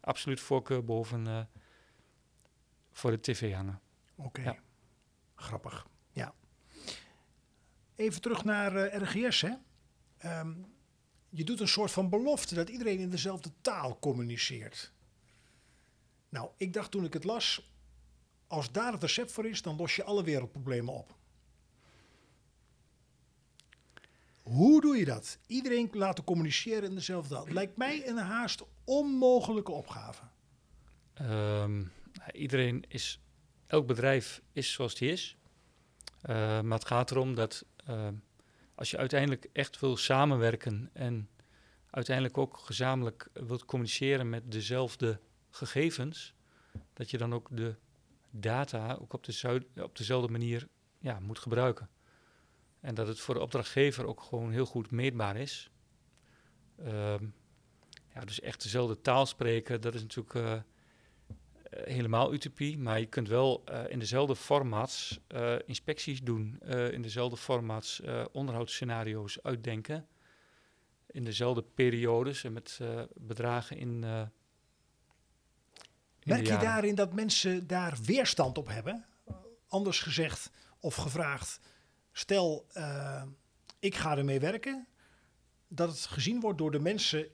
absoluut 0.00 0.40
voorkeur 0.40 0.84
boven 0.84 1.48
voor 2.92 3.10
de 3.10 3.20
tv 3.20 3.54
hangen. 3.54 3.80
Oké. 4.16 4.42
Ja. 4.42 4.56
Grappig. 5.34 5.86
Ja. 6.10 6.34
Even 7.96 8.20
terug 8.20 8.44
naar 8.44 8.96
RGS. 9.02 9.40
Hè? 9.40 9.52
Ehm, 10.18 10.52
je 11.28 11.44
doet 11.44 11.60
een 11.60 11.68
soort 11.68 11.90
van 11.90 12.08
belofte 12.08 12.54
dat 12.54 12.68
iedereen 12.68 12.98
in 12.98 13.10
dezelfde 13.10 13.50
taal 13.60 13.98
communiceert. 13.98 14.92
Nou, 16.30 16.50
ik 16.56 16.72
dacht 16.72 16.90
toen 16.90 17.04
ik 17.04 17.12
het 17.12 17.24
las, 17.24 17.72
als 18.46 18.72
daar 18.72 18.92
het 18.92 19.02
recept 19.02 19.32
voor 19.32 19.46
is, 19.46 19.62
dan 19.62 19.76
los 19.76 19.96
je 19.96 20.04
alle 20.04 20.24
wereldproblemen 20.24 20.94
op. 20.94 21.18
Hoe 24.42 24.80
doe 24.80 24.96
je 24.96 25.04
dat? 25.04 25.38
Iedereen 25.46 25.90
laten 25.92 26.24
communiceren 26.24 26.88
in 26.88 26.94
dezelfde 26.94 27.34
taal. 27.34 27.48
Lijkt 27.48 27.76
mij 27.76 28.08
een 28.08 28.16
haast 28.16 28.64
onmogelijke 28.84 29.72
opgave. 29.72 30.22
Ehm, 31.14 31.78
nou, 32.12 32.30
iedereen 32.32 32.84
is, 32.88 33.20
elk 33.66 33.86
bedrijf 33.86 34.42
is 34.52 34.72
zoals 34.72 34.94
die 34.94 35.10
is. 35.10 35.36
Eh, 36.20 36.60
maar 36.60 36.78
het 36.78 36.86
gaat 36.86 37.10
erom 37.10 37.34
dat 37.34 37.64
ehm, 37.76 38.14
als 38.74 38.90
je 38.90 38.96
uiteindelijk 38.96 39.48
echt 39.52 39.80
wil 39.80 39.96
samenwerken 39.96 40.90
en 40.92 41.28
uiteindelijk 41.90 42.38
ook 42.38 42.58
gezamenlijk 42.58 43.28
wilt 43.32 43.64
communiceren 43.64 44.28
met 44.28 44.52
dezelfde 44.52 45.20
gegevens, 45.50 46.34
dat 46.92 47.10
je 47.10 47.18
dan 47.18 47.34
ook 47.34 47.48
de 47.50 47.74
data 48.30 48.94
ook 49.00 49.12
op, 49.12 49.24
de 49.24 49.64
op 49.82 49.96
dezelfde 49.96 50.32
manier 50.32 50.68
ja, 50.98 51.20
moet 51.20 51.38
gebruiken. 51.38 51.88
En 52.80 52.94
dat 52.94 53.06
het 53.06 53.20
voor 53.20 53.34
de 53.34 53.40
opdrachtgever 53.40 54.06
ook 54.06 54.22
gewoon 54.22 54.50
heel 54.50 54.66
goed 54.66 54.90
meetbaar 54.90 55.36
is. 55.36 55.70
Ehm, 56.76 57.26
ja, 58.14 58.20
dus 58.24 58.40
echt 58.40 58.62
dezelfde 58.62 59.00
taal 59.00 59.26
spreken, 59.26 59.80
dat 59.80 59.94
is 59.94 60.00
natuurlijk 60.00 60.34
eh, 60.34 60.52
eh, 60.52 60.62
helemaal 61.70 62.32
utopie. 62.32 62.78
Maar 62.78 63.00
je 63.00 63.06
kunt 63.06 63.28
wel 63.28 63.62
eh, 63.64 63.84
in 63.88 63.98
dezelfde 63.98 64.36
formats 64.36 65.20
inspecties 65.66 66.22
doen, 66.22 66.58
in 66.92 67.02
dezelfde 67.02 67.36
formats 67.36 68.02
onderhoudsscenario's 68.32 69.42
uitdenken. 69.42 70.08
In 71.06 71.24
dezelfde 71.24 71.62
periodes 71.62 72.44
en 72.44 72.52
met 72.52 72.80
bedragen 73.14 73.76
in. 73.76 74.04
Merk 76.30 76.46
je 76.46 76.56
daarin 76.56 76.94
dat 76.94 77.12
mensen 77.12 77.66
daar 77.66 77.98
weerstand 78.04 78.58
op 78.58 78.68
hebben? 78.68 79.04
Anders 79.68 80.00
gezegd 80.00 80.50
of 80.80 80.94
gevraagd, 80.94 81.60
stel 82.12 82.66
eh, 82.72 83.22
ik 83.78 83.94
ga 83.94 84.16
ermee 84.16 84.40
werken, 84.40 84.86
dat 85.68 85.88
het 85.88 85.98
gezien 85.98 86.40
wordt 86.40 86.58
door 86.58 86.70
de 86.70 86.80
mensen 86.80 87.28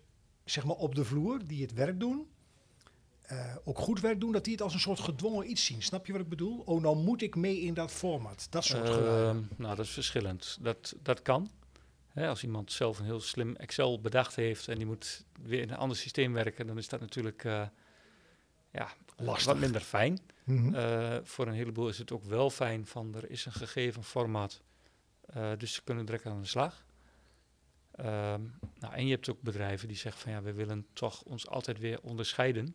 zeg 0.45 0.65
maar, 0.65 0.77
op 0.77 0.95
de 0.95 1.05
vloer 1.05 1.47
die 1.47 1.63
het 1.63 1.73
werk 1.73 2.01
doen, 2.01 2.27
eh, 3.23 3.57
ook 3.65 3.79
goed 3.79 4.01
werk 4.01 4.21
doen, 4.21 4.33
dat 4.33 4.45
die 4.45 4.53
het 4.53 4.63
als 4.63 4.75
een 4.75 4.81
soort 4.81 5.01
gedwongen 5.01 5.51
iets 5.51 5.65
zien. 5.65 5.83
Snap 5.83 6.07
je 6.07 6.13
wat 6.13 6.21
ik 6.21 6.29
bedoel? 6.29 6.63
Oh, 6.65 6.83
nou 6.83 6.97
moet 6.97 7.23
ik 7.23 7.37
mee 7.37 7.61
in 7.61 7.75
dat 7.75 7.91
format. 7.91 8.47
Dat 8.51 8.65
soort 8.65 8.89
geluiden. 8.89 9.49
Ehm, 9.51 9.63
nou, 9.63 9.77
dat 9.77 9.85
is 9.85 9.91
verschillend. 9.91 10.59
Dat, 10.61 10.95
dat 11.03 11.23
kan. 11.23 11.51
Hè, 12.09 12.29
als 12.29 12.43
iemand 12.43 12.73
zelf 12.73 12.99
een 12.99 13.05
heel 13.05 13.21
slim 13.21 13.57
Excel 13.57 14.01
bedacht 14.01 14.35
heeft 14.35 14.69
en 14.69 14.77
die 14.77 14.87
moet 14.87 15.25
weer 15.43 15.61
in 15.61 15.71
een 15.71 15.77
ander 15.77 15.97
systeem 15.97 16.33
werken, 16.33 16.67
dan 16.67 16.79
is 16.79 16.89
dat 16.89 17.01
natuurlijk 17.01 17.45
eh, 17.45 17.63
ja, 18.77 18.93
Lastig. 19.17 19.47
wat 19.47 19.59
minder 19.59 19.81
fijn. 19.81 20.19
Mhm. 20.45 20.75
Eh, 20.75 21.17
voor 21.23 21.47
een 21.47 21.55
heleboel 21.55 21.89
is 21.89 21.99
het 21.99 22.13
ook 22.13 22.25
wel 22.25 22.51
fijn 22.51 22.87
van 22.87 23.15
er 23.15 23.31
is 23.31 23.45
een 23.45 23.53
gegeven 23.53 24.05
format, 24.05 24.63
eh, 25.21 25.53
dus 25.59 25.75
ze 25.75 25.83
kunnen 25.83 26.07
direct 26.07 26.27
aan 26.27 26.41
de 26.41 26.47
slag. 26.47 26.85
Ehm, 27.93 28.43
nou, 28.79 28.95
en 28.95 29.07
je 29.07 29.15
hebt 29.15 29.31
ook 29.31 29.41
bedrijven 29.41 29.89
die 29.89 29.97
zeggen 29.97 30.23
van 30.23 30.33
ja, 30.33 30.43
we 30.43 30.53
willen 30.53 30.87
toch 30.93 31.23
ons 31.23 31.49
altijd 31.49 31.79
weer 31.79 32.01
onderscheiden. 32.01 32.75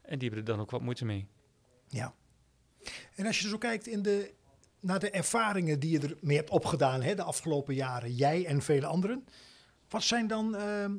En 0.00 0.18
die 0.18 0.28
hebben 0.28 0.38
er 0.38 0.52
dan 0.52 0.60
ook 0.60 0.70
wat 0.70 0.80
moeite 0.80 1.04
mee. 1.04 1.26
Ja. 1.88 2.14
En 3.14 3.26
als 3.26 3.38
je 3.38 3.48
zo 3.48 3.58
kijkt 3.58 3.86
in 3.86 4.02
de, 4.02 4.34
naar 4.80 4.98
de 4.98 5.10
ervaringen 5.10 5.80
die 5.80 5.90
je 5.90 6.16
ermee 6.16 6.36
hebt 6.36 6.50
opgedaan 6.50 7.02
hè, 7.02 7.14
de 7.14 7.22
afgelopen 7.22 7.74
jaren, 7.74 8.12
jij 8.12 8.46
en 8.46 8.62
vele 8.62 8.86
anderen. 8.86 9.26
Wat 9.88 10.02
zijn 10.02 10.26
dan 10.26 10.56
ehm, 10.56 10.94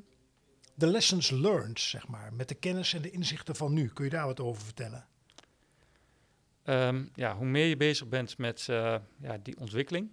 de 0.77 0.87
lessons 0.87 1.29
learned, 1.29 1.79
zeg 1.79 2.07
maar, 2.07 2.33
met 2.33 2.47
de 2.47 2.55
kennis 2.55 2.93
en 2.93 3.01
de 3.01 3.11
inzichten 3.11 3.55
van 3.55 3.73
nu? 3.73 3.87
Kun 3.87 4.05
je 4.05 4.11
daar 4.11 4.25
wat 4.25 4.39
over 4.39 4.63
vertellen? 4.63 5.07
Ehm, 6.63 7.05
ja, 7.15 7.35
hoe 7.35 7.45
meer 7.45 7.65
je 7.65 7.77
bezig 7.77 8.07
bent 8.07 8.37
met 8.37 8.67
eh, 8.69 8.95
ja, 9.19 9.37
die 9.37 9.57
ontwikkeling, 9.59 10.11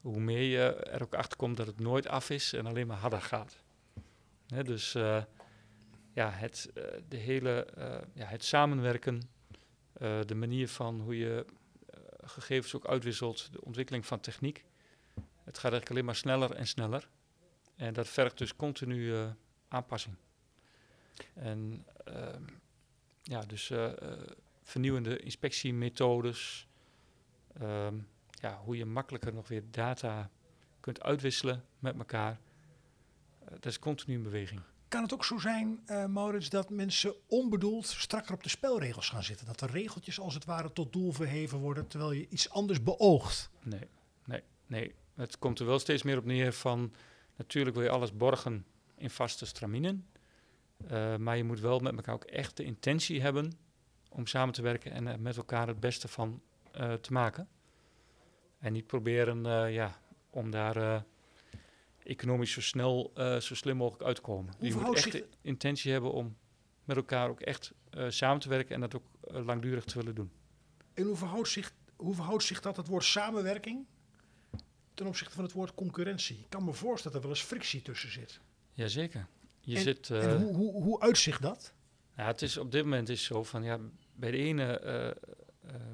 hoe 0.00 0.20
meer 0.20 0.42
je 0.42 0.74
er 0.74 1.02
ook 1.02 1.14
achter 1.14 1.36
komt 1.36 1.56
dat 1.56 1.66
het 1.66 1.80
nooit 1.80 2.08
af 2.08 2.30
is 2.30 2.52
en 2.52 2.66
alleen 2.66 2.86
maar 2.86 2.96
harder 2.96 3.22
gaat. 3.22 3.56
Dus 4.46 4.94
eh, 4.94 5.22
ja, 6.12 6.30
het, 6.30 6.70
eh, 6.74 6.82
de 7.08 7.16
hele, 7.16 7.66
ja, 8.14 8.26
het 8.26 8.44
samenwerken, 8.44 9.22
de 10.26 10.34
manier 10.34 10.68
van 10.68 11.00
hoe 11.00 11.18
je 11.18 11.46
gegevens 12.22 12.74
ook 12.74 12.86
uitwisselt, 12.86 13.52
de 13.52 13.64
ontwikkeling 13.64 14.06
van 14.06 14.20
techniek. 14.20 14.64
Het 15.44 15.58
gaat 15.58 15.72
eigenlijk 15.72 15.90
alleen 15.90 16.04
maar 16.04 16.16
sneller 16.16 16.52
en 16.52 16.66
sneller. 16.66 17.08
En 17.76 17.92
dat 17.92 18.08
vergt 18.08 18.38
dus 18.38 18.56
continu 18.56 19.14
eh, 19.14 19.28
aanpassing. 19.68 20.14
En 21.34 21.86
ehm, 22.04 22.42
ja, 23.22 23.40
dus 23.40 23.70
eh, 23.70 23.84
eh, 23.86 24.20
vernieuwende 24.62 25.18
inspectiemethodes. 25.18 26.68
ehm, 27.60 27.94
ja, 28.30 28.60
hoe 28.64 28.76
je 28.76 28.84
makkelijker 28.84 29.34
nog 29.34 29.48
weer 29.48 29.62
data 29.70 30.30
kunt 30.80 31.02
uitwisselen 31.02 31.64
met 31.78 31.98
elkaar. 31.98 32.38
Dat 33.50 33.66
is 33.66 33.78
continu 33.78 34.16
in 34.16 34.22
beweging. 34.22 34.60
Kan 34.88 35.02
het 35.02 35.14
ook 35.14 35.24
zo 35.24 35.38
zijn, 35.38 35.80
Maurits, 36.08 36.48
dat 36.50 36.70
mensen 36.70 37.14
onbedoeld 37.26 37.86
strakker 37.86 38.34
op 38.34 38.42
de 38.42 38.48
spelregels 38.48 39.08
gaan 39.08 39.22
zitten? 39.22 39.46
Dat 39.46 39.58
de 39.58 39.66
regeltjes 39.66 40.20
als 40.20 40.34
het 40.34 40.44
ware 40.44 40.72
tot 40.72 40.92
doel 40.92 41.12
verheven 41.12 41.58
worden, 41.58 41.86
terwijl 41.86 42.12
je 42.12 42.28
iets 42.28 42.50
anders 42.50 42.82
beoogt? 42.82 43.50
Nee, 43.62 43.88
nee, 44.24 44.42
nee. 44.66 44.94
Het 45.14 45.38
komt 45.38 45.58
er 45.58 45.66
wel 45.66 45.78
steeds 45.78 46.02
meer 46.02 46.18
op 46.18 46.24
neer 46.24 46.52
van... 46.52 46.92
Natuurlijk 47.36 47.76
wil 47.76 47.84
je 47.84 47.90
alles 47.90 48.16
borgen 48.16 48.66
in 48.96 49.10
vaste 49.10 49.46
straminen. 49.46 50.06
eh, 50.86 51.16
maar 51.16 51.36
je 51.36 51.44
moet 51.44 51.60
wel 51.60 51.78
met 51.78 51.96
elkaar 51.96 52.14
ook 52.14 52.24
echt 52.24 52.56
de 52.56 52.64
intentie 52.64 53.20
hebben... 53.20 53.52
om 54.08 54.26
samen 54.26 54.54
te 54.54 54.62
werken 54.62 54.92
en 54.92 55.06
er 55.06 55.20
met 55.20 55.36
elkaar 55.36 55.66
het 55.66 55.80
beste 55.80 56.08
van 56.08 56.42
eh, 56.72 56.92
te 56.92 57.12
maken. 57.12 57.48
En 58.58 58.72
niet 58.72 58.86
proberen 58.86 59.46
eh, 59.46 59.74
ja, 59.74 60.00
om 60.30 60.50
daar 60.50 60.76
eh, 60.76 61.00
economisch 62.04 62.52
zo 62.52 62.60
snel, 62.60 63.10
eh, 63.14 63.36
zo 63.36 63.54
slim 63.54 63.76
mogelijk 63.76 64.02
uit 64.04 64.16
te 64.16 64.22
komen. 64.22 64.54
je 64.60 64.74
moet 64.74 64.96
echt 64.96 65.12
de 65.12 65.28
intentie 65.40 65.92
hebben 65.92 66.12
om 66.12 66.36
met 66.84 66.96
elkaar 66.96 67.28
ook 67.28 67.40
echt 67.40 67.72
eh, 67.90 68.04
samen 68.08 68.40
te 68.40 68.48
werken... 68.48 68.74
en 68.74 68.80
dat 68.80 68.96
ook 68.96 69.04
eh, 69.20 69.44
langdurig 69.44 69.84
te 69.84 69.98
willen 69.98 70.14
doen. 70.14 70.30
En 70.94 71.04
hoe 71.04 71.16
verhoudt 71.16 71.48
zich, 71.48 71.74
hoe 71.96 72.14
verhoudt 72.14 72.42
zich 72.44 72.60
dat, 72.60 72.76
het 72.76 72.86
woord 72.86 73.04
samenwerking, 73.04 73.86
ten 74.96 75.06
opzichte 75.06 75.34
van 75.34 75.44
het 75.44 75.52
woord 75.52 75.74
concurrentie? 75.74 76.38
Ik 76.38 76.50
kan 76.50 76.64
me 76.64 76.72
voorstellen 76.72 77.12
dat 77.12 77.22
er 77.22 77.28
wel 77.28 77.38
eens 77.38 77.48
frictie 77.48 77.82
tussen 77.82 78.10
zit. 78.10 78.40
Jazeker. 78.72 79.26
Je 79.60 79.76
en, 79.76 79.82
zit... 79.82 80.10
en 80.10 80.30
eh, 80.30 80.36
hoe, 80.36 80.54
hoe, 80.54 80.82
hoe 80.82 81.00
uitzicht 81.00 81.42
dat? 81.42 81.72
Ja, 82.16 82.26
het 82.26 82.42
is 82.42 82.56
op 82.56 82.72
dit 82.72 82.82
moment 82.82 83.08
is 83.08 83.24
zo 83.24 83.44
van 83.44 83.62
ja, 83.62 83.78
bij 84.14 84.30
de 84.30 84.36
ene 84.36 84.78
eh, 84.78 85.08
eh, 85.08 85.16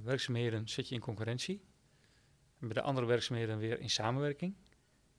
werkzaamheden 0.02 0.68
zit 0.68 0.88
je 0.88 0.94
in 0.94 1.00
concurrentie. 1.00 1.64
En 2.60 2.68
bij 2.68 2.72
de 2.74 2.82
andere 2.82 3.06
werkzaamheden 3.06 3.58
weer 3.58 3.80
in 3.80 3.90
samenwerking. 3.90 4.54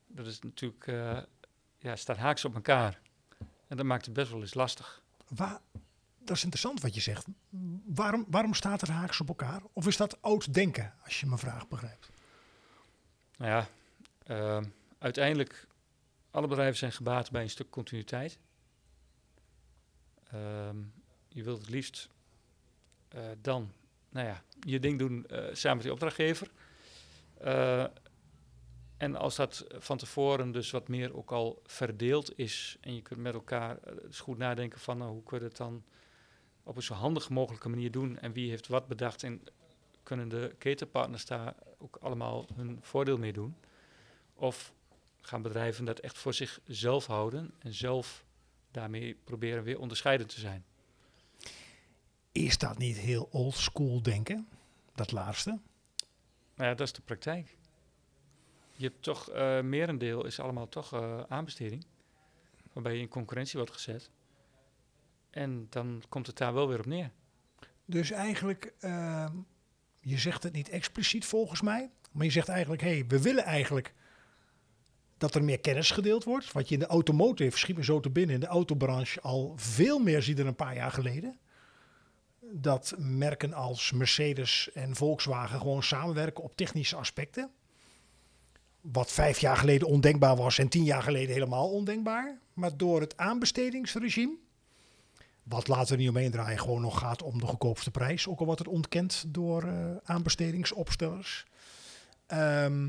Dat 0.06 0.26
is 0.26 0.38
natuurlijk, 0.40 0.86
ja, 1.78 1.96
staat 1.96 2.16
haaks 2.16 2.44
op 2.44 2.54
elkaar. 2.54 3.00
En 3.68 3.76
dat 3.76 3.86
maakt 3.86 4.04
het 4.04 4.14
best 4.14 4.30
wel 4.30 4.40
eens 4.40 4.54
lastig. 4.54 5.02
Waar, 5.28 5.60
dat 6.18 6.36
is 6.36 6.42
interessant 6.42 6.80
wat 6.80 6.94
je 6.94 7.00
zegt. 7.00 7.26
Waarom, 7.84 8.24
waarom 8.28 8.54
staat 8.54 8.82
er 8.82 8.90
haaks 8.90 9.20
op 9.20 9.28
elkaar? 9.28 9.62
Of 9.72 9.86
is 9.86 9.96
dat 9.96 10.22
oud 10.22 10.54
denken, 10.54 10.94
als 11.04 11.20
je 11.20 11.26
mijn 11.26 11.38
vraag 11.38 11.68
begrijpt? 11.68 12.10
Nou 13.36 13.50
ja, 13.50 13.68
ehm, 14.26 14.64
uiteindelijk, 14.98 15.66
alle 16.30 16.46
bedrijven 16.46 16.76
zijn 16.78 16.92
gebaat 16.92 17.30
bij 17.30 17.42
een 17.42 17.50
stuk 17.50 17.70
continuïteit. 17.70 18.38
Ehm, 20.30 20.76
je 21.28 21.42
wilt 21.42 21.58
het 21.58 21.68
liefst 21.68 22.08
eh, 23.08 23.22
dan, 23.40 23.72
nou 24.08 24.26
ja, 24.26 24.42
je 24.60 24.80
ding 24.80 24.98
doen 24.98 25.26
eh, 25.26 25.44
samen 25.52 25.76
met 25.76 25.86
je 25.86 25.92
opdrachtgever. 25.92 26.50
Eh, 27.34 27.84
en 28.96 29.16
als 29.16 29.36
dat 29.36 29.64
van 29.68 29.96
tevoren 29.96 30.52
dus 30.52 30.70
wat 30.70 30.88
meer 30.88 31.16
ook 31.16 31.32
al 31.32 31.62
verdeeld 31.64 32.38
is 32.38 32.76
en 32.80 32.94
je 32.94 33.02
kunt 33.02 33.20
met 33.20 33.34
elkaar 33.34 33.78
eens 34.04 34.20
goed 34.20 34.38
nadenken 34.38 34.80
van 34.80 34.98
nou, 34.98 35.10
hoe 35.10 35.22
kun 35.22 35.38
je 35.38 35.44
het 35.44 35.56
dan 35.56 35.84
op 36.62 36.76
een 36.76 36.82
zo 36.82 36.94
handig 36.94 37.28
mogelijke 37.28 37.68
manier 37.68 37.90
doen 37.90 38.18
en 38.18 38.32
wie 38.32 38.50
heeft 38.50 38.68
wat 38.68 38.86
bedacht 38.86 39.22
en 39.22 39.42
kunnen 40.02 40.28
de 40.28 40.54
ketenpartners 40.58 41.26
daar 41.26 41.54
ook 41.84 41.96
allemaal 42.00 42.46
hun 42.54 42.78
voordeel 42.80 43.18
mee 43.18 43.32
doen? 43.32 43.56
Of 44.34 44.72
gaan 45.20 45.42
bedrijven 45.42 45.84
dat 45.84 45.98
echt 45.98 46.18
voor 46.18 46.34
zichzelf 46.34 47.06
houden 47.06 47.54
en 47.58 47.74
zelf 47.74 48.24
daarmee 48.70 49.16
proberen 49.24 49.62
weer 49.62 49.78
onderscheidend 49.78 50.28
te 50.28 50.40
zijn? 50.40 50.64
Is 52.32 52.58
dat 52.58 52.78
niet 52.78 52.96
heel 52.96 53.28
old 53.30 53.54
school 53.54 54.02
denken? 54.02 54.48
Dat 54.94 55.12
laatste. 55.12 55.58
Maar 56.54 56.66
ja, 56.66 56.74
dat 56.74 56.86
is 56.86 56.92
de 56.92 57.02
praktijk. 57.02 57.56
Je 58.76 58.84
hebt 58.86 59.02
toch, 59.02 59.30
eh 59.30 59.60
merendeel 59.60 60.24
is 60.24 60.40
allemaal 60.40 60.68
toch 60.68 60.92
eh, 60.92 61.20
aanbesteding, 61.28 61.86
waarbij 62.72 62.94
je 62.94 63.00
in 63.00 63.08
concurrentie 63.08 63.58
wordt 63.58 63.72
gezet. 63.72 64.10
En 65.30 65.66
dan 65.70 66.02
komt 66.08 66.26
het 66.26 66.36
daar 66.36 66.54
wel 66.54 66.68
weer 66.68 66.78
op 66.78 66.86
neer. 66.86 67.10
Dus 67.84 68.10
eigenlijk, 68.10 68.72
ehm, 68.80 69.36
je 70.04 70.18
zegt 70.18 70.42
het 70.42 70.52
niet 70.52 70.68
expliciet 70.68 71.24
volgens 71.24 71.60
mij, 71.60 71.90
maar 72.12 72.24
je 72.24 72.32
zegt 72.32 72.48
eigenlijk, 72.48 72.82
hé, 72.82 72.88
hey, 72.88 73.04
we 73.08 73.22
willen 73.22 73.44
eigenlijk 73.44 73.94
dat 75.18 75.34
er 75.34 75.44
meer 75.44 75.60
kennis 75.60 75.90
gedeeld 75.90 76.24
wordt. 76.24 76.52
Wat 76.52 76.68
je 76.68 76.74
in 76.74 76.80
de 76.80 76.86
automotive, 76.86 77.58
schiet 77.58 77.76
me 77.76 77.84
zo 77.84 78.00
te 78.00 78.10
binnen, 78.10 78.34
in 78.34 78.40
de 78.40 78.46
autobranche 78.46 79.20
al 79.20 79.52
veel 79.56 79.98
meer 79.98 80.22
ziet 80.22 80.36
dan 80.36 80.46
een 80.46 80.54
paar 80.54 80.74
jaar 80.74 80.90
geleden. 80.90 81.38
Dat 82.52 82.94
merken 82.98 83.52
als 83.52 83.92
Mercedes 83.92 84.70
en 84.72 84.96
Volkswagen 84.96 85.58
gewoon 85.58 85.82
samenwerken 85.82 86.44
op 86.44 86.56
technische 86.56 86.96
aspecten. 86.96 87.50
Wat 88.80 89.12
vijf 89.12 89.38
jaar 89.38 89.56
geleden 89.56 89.88
ondenkbaar 89.88 90.36
was 90.36 90.58
en 90.58 90.68
tien 90.68 90.84
jaar 90.84 91.02
geleden 91.02 91.34
helemaal 91.34 91.70
ondenkbaar. 91.70 92.38
Maar 92.52 92.76
door 92.76 93.00
het 93.00 93.16
aanbestedingsregime 93.16 94.36
wat 95.44 95.68
later 95.68 95.96
niet 95.96 96.08
omheen 96.08 96.30
draaien, 96.30 96.58
gewoon 96.58 96.80
nog 96.80 96.98
gaat 96.98 97.22
om 97.22 97.38
de 97.40 97.46
goedkoopste 97.46 97.90
prijs. 97.90 98.28
Ook 98.28 98.38
al 98.38 98.44
wordt 98.44 98.60
het 98.60 98.68
ontkend 98.68 99.24
door 99.28 99.62
eh, 99.62 99.96
aanbestedingsopstellers. 100.04 101.44
Ehm, 102.26 102.88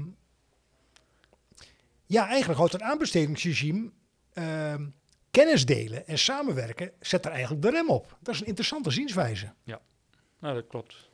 ja, 2.05 2.27
eigenlijk 2.27 2.57
houdt 2.59 2.73
het 2.73 2.81
aanbestedingsregime 2.81 3.91
ehm, 4.33 4.85
kennis 5.31 5.65
delen 5.65 6.07
en 6.07 6.19
samenwerken, 6.19 6.91
zet 6.99 7.25
er 7.25 7.31
eigenlijk 7.31 7.61
de 7.61 7.69
rem 7.69 7.89
op. 7.89 8.17
Dat 8.21 8.33
is 8.33 8.39
een 8.41 8.47
interessante 8.47 8.91
zienswijze. 8.91 9.53
Nou, 10.39 10.55
dat 10.55 10.67
klopt. 10.67 11.09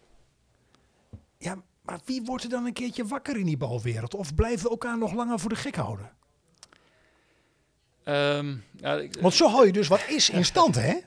Ja, 1.38 1.62
maar 1.82 2.00
wie 2.06 2.22
wordt 2.24 2.44
er 2.44 2.50
dan 2.50 2.66
een 2.66 2.74
keertje 2.74 3.06
wakker 3.06 3.38
in 3.38 3.46
die 3.46 3.58
bouwwereld? 3.58 4.14
Of 4.16 4.36
blijven 4.36 4.64
we 4.64 4.70
elkaar 4.70 4.98
nog 4.98 5.14
langer 5.14 5.40
voor 5.40 5.50
de 5.50 5.56
gek 5.56 5.76
houden? 5.76 6.12
Ehm, 8.04 8.56
ja, 8.76 8.94
ik- 8.96 9.18
Want 9.22 9.34
zo 9.34 9.48
hou 9.50 9.66
je 9.66 9.72
dus 9.72 9.88
wat 9.88 10.08
is 10.08 10.30
in 10.30 10.46
stand, 10.46 10.76
hè? 10.76 10.98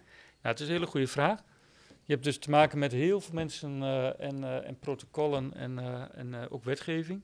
Ja, 0.45 0.51
het 0.51 0.61
is 0.61 0.67
een 0.67 0.73
hele 0.73 0.87
goede 0.87 1.07
vraag. 1.07 1.41
Je 1.89 2.13
hebt 2.13 2.25
dus 2.25 2.39
te 2.39 2.51
maken 2.51 2.79
met 2.79 2.93
heel 2.93 3.21
veel 3.21 3.35
mensen 3.35 3.83
eh, 3.83 4.21
en, 4.21 4.45
eh, 4.45 4.69
en 4.69 4.79
protocollen 4.79 5.55
en, 5.55 5.79
eh, 5.79 6.19
en 6.19 6.51
ook 6.51 6.65
wetgeving. 6.65 7.23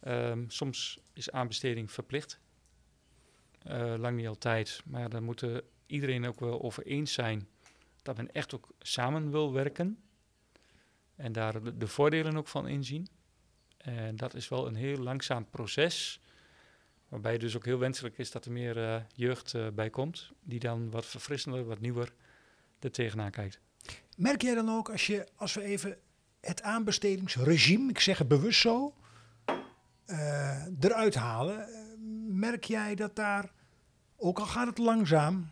Ehm, 0.00 0.44
soms 0.48 0.98
is 1.12 1.30
aanbesteding 1.30 1.90
verplicht. 1.90 2.40
Lang 3.96 4.16
niet 4.16 4.26
altijd, 4.26 4.82
maar 4.84 5.08
dan 5.08 5.22
moet 5.22 5.40
er 5.40 5.64
iedereen 5.86 6.26
ook 6.26 6.40
wel 6.40 6.62
over 6.62 6.86
eens 6.86 7.12
zijn 7.12 7.48
dat 8.02 8.16
men 8.16 8.32
echt 8.32 8.54
ook 8.54 8.68
samen 8.78 9.30
wil 9.30 9.52
werken. 9.52 9.98
En 11.16 11.32
daar 11.32 11.78
de 11.78 11.86
voordelen 11.86 12.36
ook 12.36 12.48
van 12.48 12.68
inzien. 12.68 13.08
En 13.76 14.16
dat 14.16 14.34
is 14.34 14.48
wel 14.48 14.66
een 14.66 14.74
heel 14.74 14.98
langzaam 14.98 15.50
proces. 15.50 16.20
Waarbij 17.14 17.38
dus 17.38 17.56
ook 17.56 17.64
heel 17.64 17.78
wenselijk 17.78 18.18
is 18.18 18.30
dat 18.30 18.44
er 18.44 18.52
meer 18.52 18.84
eh, 18.84 19.00
jeugd 19.14 19.54
eh, 19.54 19.68
bij 19.74 19.90
komt. 19.90 20.30
Die 20.42 20.58
dan 20.58 20.90
wat 20.90 21.06
verfrissender, 21.06 21.64
wat 21.64 21.80
nieuwer 21.80 22.12
er 22.78 22.90
tegenaan 22.90 23.30
kijkt. 23.30 23.60
Merk 24.16 24.42
jij 24.42 24.54
dan 24.54 24.70
ook 24.70 24.90
als, 24.90 25.06
je, 25.06 25.26
als 25.36 25.54
we 25.54 25.62
even 25.62 25.98
het 26.40 26.62
aanbestedingsregime, 26.62 27.90
ik 27.90 28.00
zeg 28.00 28.18
het 28.18 28.28
bewust 28.28 28.60
zo, 28.60 28.94
eh, 30.04 30.66
eruit 30.80 31.14
halen, 31.14 31.68
merk 32.38 32.64
jij 32.64 32.94
dat 32.94 33.16
daar, 33.16 33.52
ook 34.16 34.38
al 34.38 34.46
gaat 34.46 34.66
het 34.66 34.78
langzaam, 34.78 35.50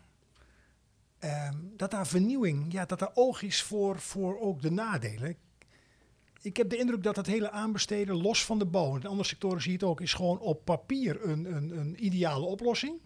dat 1.77 1.91
daar 1.91 2.07
vernieuwing, 2.07 2.73
ja, 2.73 2.85
dat 2.85 2.99
daar 2.99 3.13
oog 3.15 3.43
is 3.43 3.63
voor, 3.63 4.01
voor 4.01 4.41
ook 4.41 4.63
de 4.63 4.71
nadelen. 4.71 5.37
Ik 6.43 6.57
heb 6.57 6.71
de 6.71 6.77
indruk 6.77 7.03
dat 7.03 7.17
het 7.17 7.27
hele 7.27 7.51
aanbesteden, 7.51 8.23
los 8.23 8.45
van 8.45 8.59
de 8.59 8.67
bouw, 8.67 8.95
en 8.95 9.07
andere 9.07 9.29
sectoren 9.29 9.61
zie 9.61 9.71
je 9.71 9.77
het 9.77 9.87
ook, 9.87 10.01
is 10.01 10.15
gewoon 10.15 10.39
op 10.39 10.65
papier 10.65 11.25
een, 11.25 11.57
een, 11.57 11.79
een 11.79 12.05
ideale 12.05 12.45
oplossing. 12.45 13.01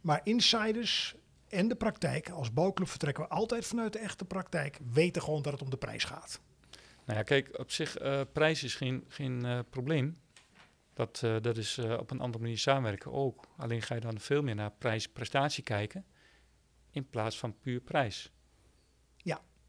Maar 0.00 0.20
insiders 0.24 1.14
en 1.48 1.68
de 1.68 1.74
praktijk, 1.74 2.30
als 2.30 2.52
bouwclub 2.52 2.88
vertrekken 2.88 3.24
we 3.24 3.30
altijd 3.30 3.66
vanuit 3.66 3.92
de 3.92 3.98
echte 3.98 4.24
praktijk, 4.24 4.78
weten 4.92 5.22
gewoon 5.22 5.42
dat 5.42 5.52
het 5.52 5.62
om 5.62 5.70
de 5.70 5.76
prijs 5.76 6.04
gaat. 6.04 6.40
Nou 7.04 7.18
ja, 7.18 7.24
kijk, 7.24 7.58
op 7.58 7.70
zich, 7.70 7.96
eh 7.96 8.20
prijs 8.32 8.62
is 8.62 8.74
geen, 8.74 9.04
geen 9.08 9.44
eh, 9.44 9.58
probleem. 9.70 10.16
Dat, 10.94 11.20
eh, 11.24 11.36
dat 11.40 11.56
is 11.56 11.78
op 11.78 12.10
een 12.10 12.20
andere 12.20 12.42
manier 12.42 12.58
samenwerken 12.58 13.12
ook. 13.12 13.44
Alleen 13.56 13.82
ga 13.82 13.94
je 13.94 14.00
dan 14.00 14.20
veel 14.20 14.42
meer 14.42 14.54
naar 14.54 14.72
prijs-prestatie 14.78 15.62
kijken 15.62 16.04
in 16.90 17.10
plaats 17.10 17.38
van 17.38 17.58
puur 17.58 17.80
prijs. 17.80 18.32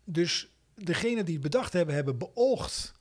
Dus 0.06 0.55
degene 0.76 1.24
die 1.24 1.34
het 1.34 1.44
bedacht 1.44 1.74
hebben, 1.74 1.96
hebben 1.96 2.18
beoogd. 2.18 2.94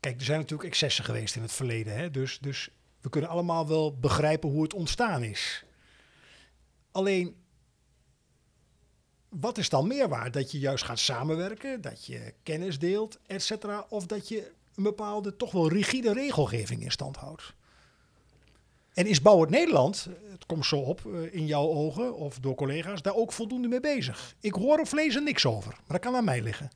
Kijk, 0.00 0.18
er 0.18 0.24
zijn 0.24 0.38
natuurlijk 0.40 0.68
excessen 0.68 1.04
geweest 1.04 1.36
in 1.36 1.42
het 1.42 1.52
verleden. 1.52 1.96
Hè? 1.96 2.10
Dus, 2.10 2.38
dus 2.38 2.70
we 3.00 3.08
kunnen 3.08 3.30
allemaal 3.30 3.68
wel 3.68 3.98
begrijpen 3.98 4.50
hoe 4.50 4.62
het 4.62 4.74
ontstaan 4.74 5.22
is. 5.22 5.64
Alleen, 6.90 7.36
wat 9.28 9.58
is 9.58 9.68
dan 9.68 9.86
meer 9.86 10.08
waard? 10.08 10.32
Dat 10.32 10.50
je 10.50 10.58
juist 10.58 10.84
gaat 10.84 10.98
samenwerken, 10.98 11.80
dat 11.80 12.06
je 12.06 12.34
kennis 12.42 12.78
deelt, 12.78 13.18
et 13.26 13.42
cetera, 13.42 13.86
Of 13.88 14.06
dat 14.06 14.28
je 14.28 14.52
een 14.74 14.82
bepaalde 14.82 15.36
toch 15.36 15.52
wel 15.52 15.68
rigide 15.68 16.12
regelgeving 16.12 16.82
in 16.82 16.90
stand 16.90 17.16
houdt? 17.16 17.54
En 18.96 19.06
is 19.06 19.22
Bouw 19.22 19.40
het 19.40 19.50
Nederland, 19.50 20.08
het 20.30 20.46
komt 20.46 20.66
zo 20.66 20.76
op 20.78 21.06
eh, 21.06 21.34
in 21.34 21.46
jouw 21.46 21.66
ogen 21.68 22.14
of 22.14 22.38
door 22.38 22.54
collega's, 22.54 23.02
daar 23.02 23.14
ook 23.14 23.32
voldoende 23.32 23.68
mee 23.68 23.80
bezig? 23.80 24.34
Ik 24.40 24.52
hoor 24.54 24.78
of 24.80 24.92
lees 24.92 25.14
er 25.14 25.22
niks 25.22 25.46
over, 25.46 25.70
maar 25.70 25.82
dat 25.86 26.00
kan 26.00 26.14
aan 26.14 26.24
mij 26.24 26.42
liggen. 26.42 26.70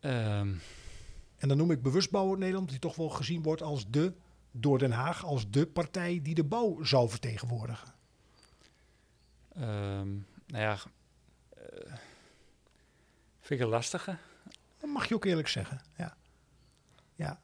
Ehm, 0.00 0.52
En 1.36 1.48
dan 1.48 1.56
noem 1.56 1.70
ik 1.70 1.82
bewust 1.82 2.10
Bouw 2.10 2.30
het 2.30 2.38
Nederland, 2.38 2.68
die 2.68 2.78
toch 2.78 2.96
wel 2.96 3.08
gezien 3.08 3.42
wordt 3.42 3.62
als 3.62 3.84
de, 3.90 4.12
door 4.50 4.78
Den 4.78 4.92
Haag, 4.92 5.24
als 5.24 5.50
de 5.50 5.66
partij 5.66 6.20
die 6.22 6.34
de 6.34 6.44
bouw 6.44 6.82
zou 6.84 7.08
vertegenwoordigen. 7.08 7.94
ehm, 9.54 10.12
nou 10.46 10.62
ja, 10.62 10.78
eh, 11.56 11.92
vind 13.40 13.60
ik 13.60 13.66
een 13.66 13.72
lastige. 13.72 14.16
Dat 14.78 14.90
mag 14.90 15.08
je 15.08 15.14
ook 15.14 15.24
eerlijk 15.24 15.48
zeggen. 15.48 15.80
Ja. 15.96 16.16
Ja. 17.14 17.40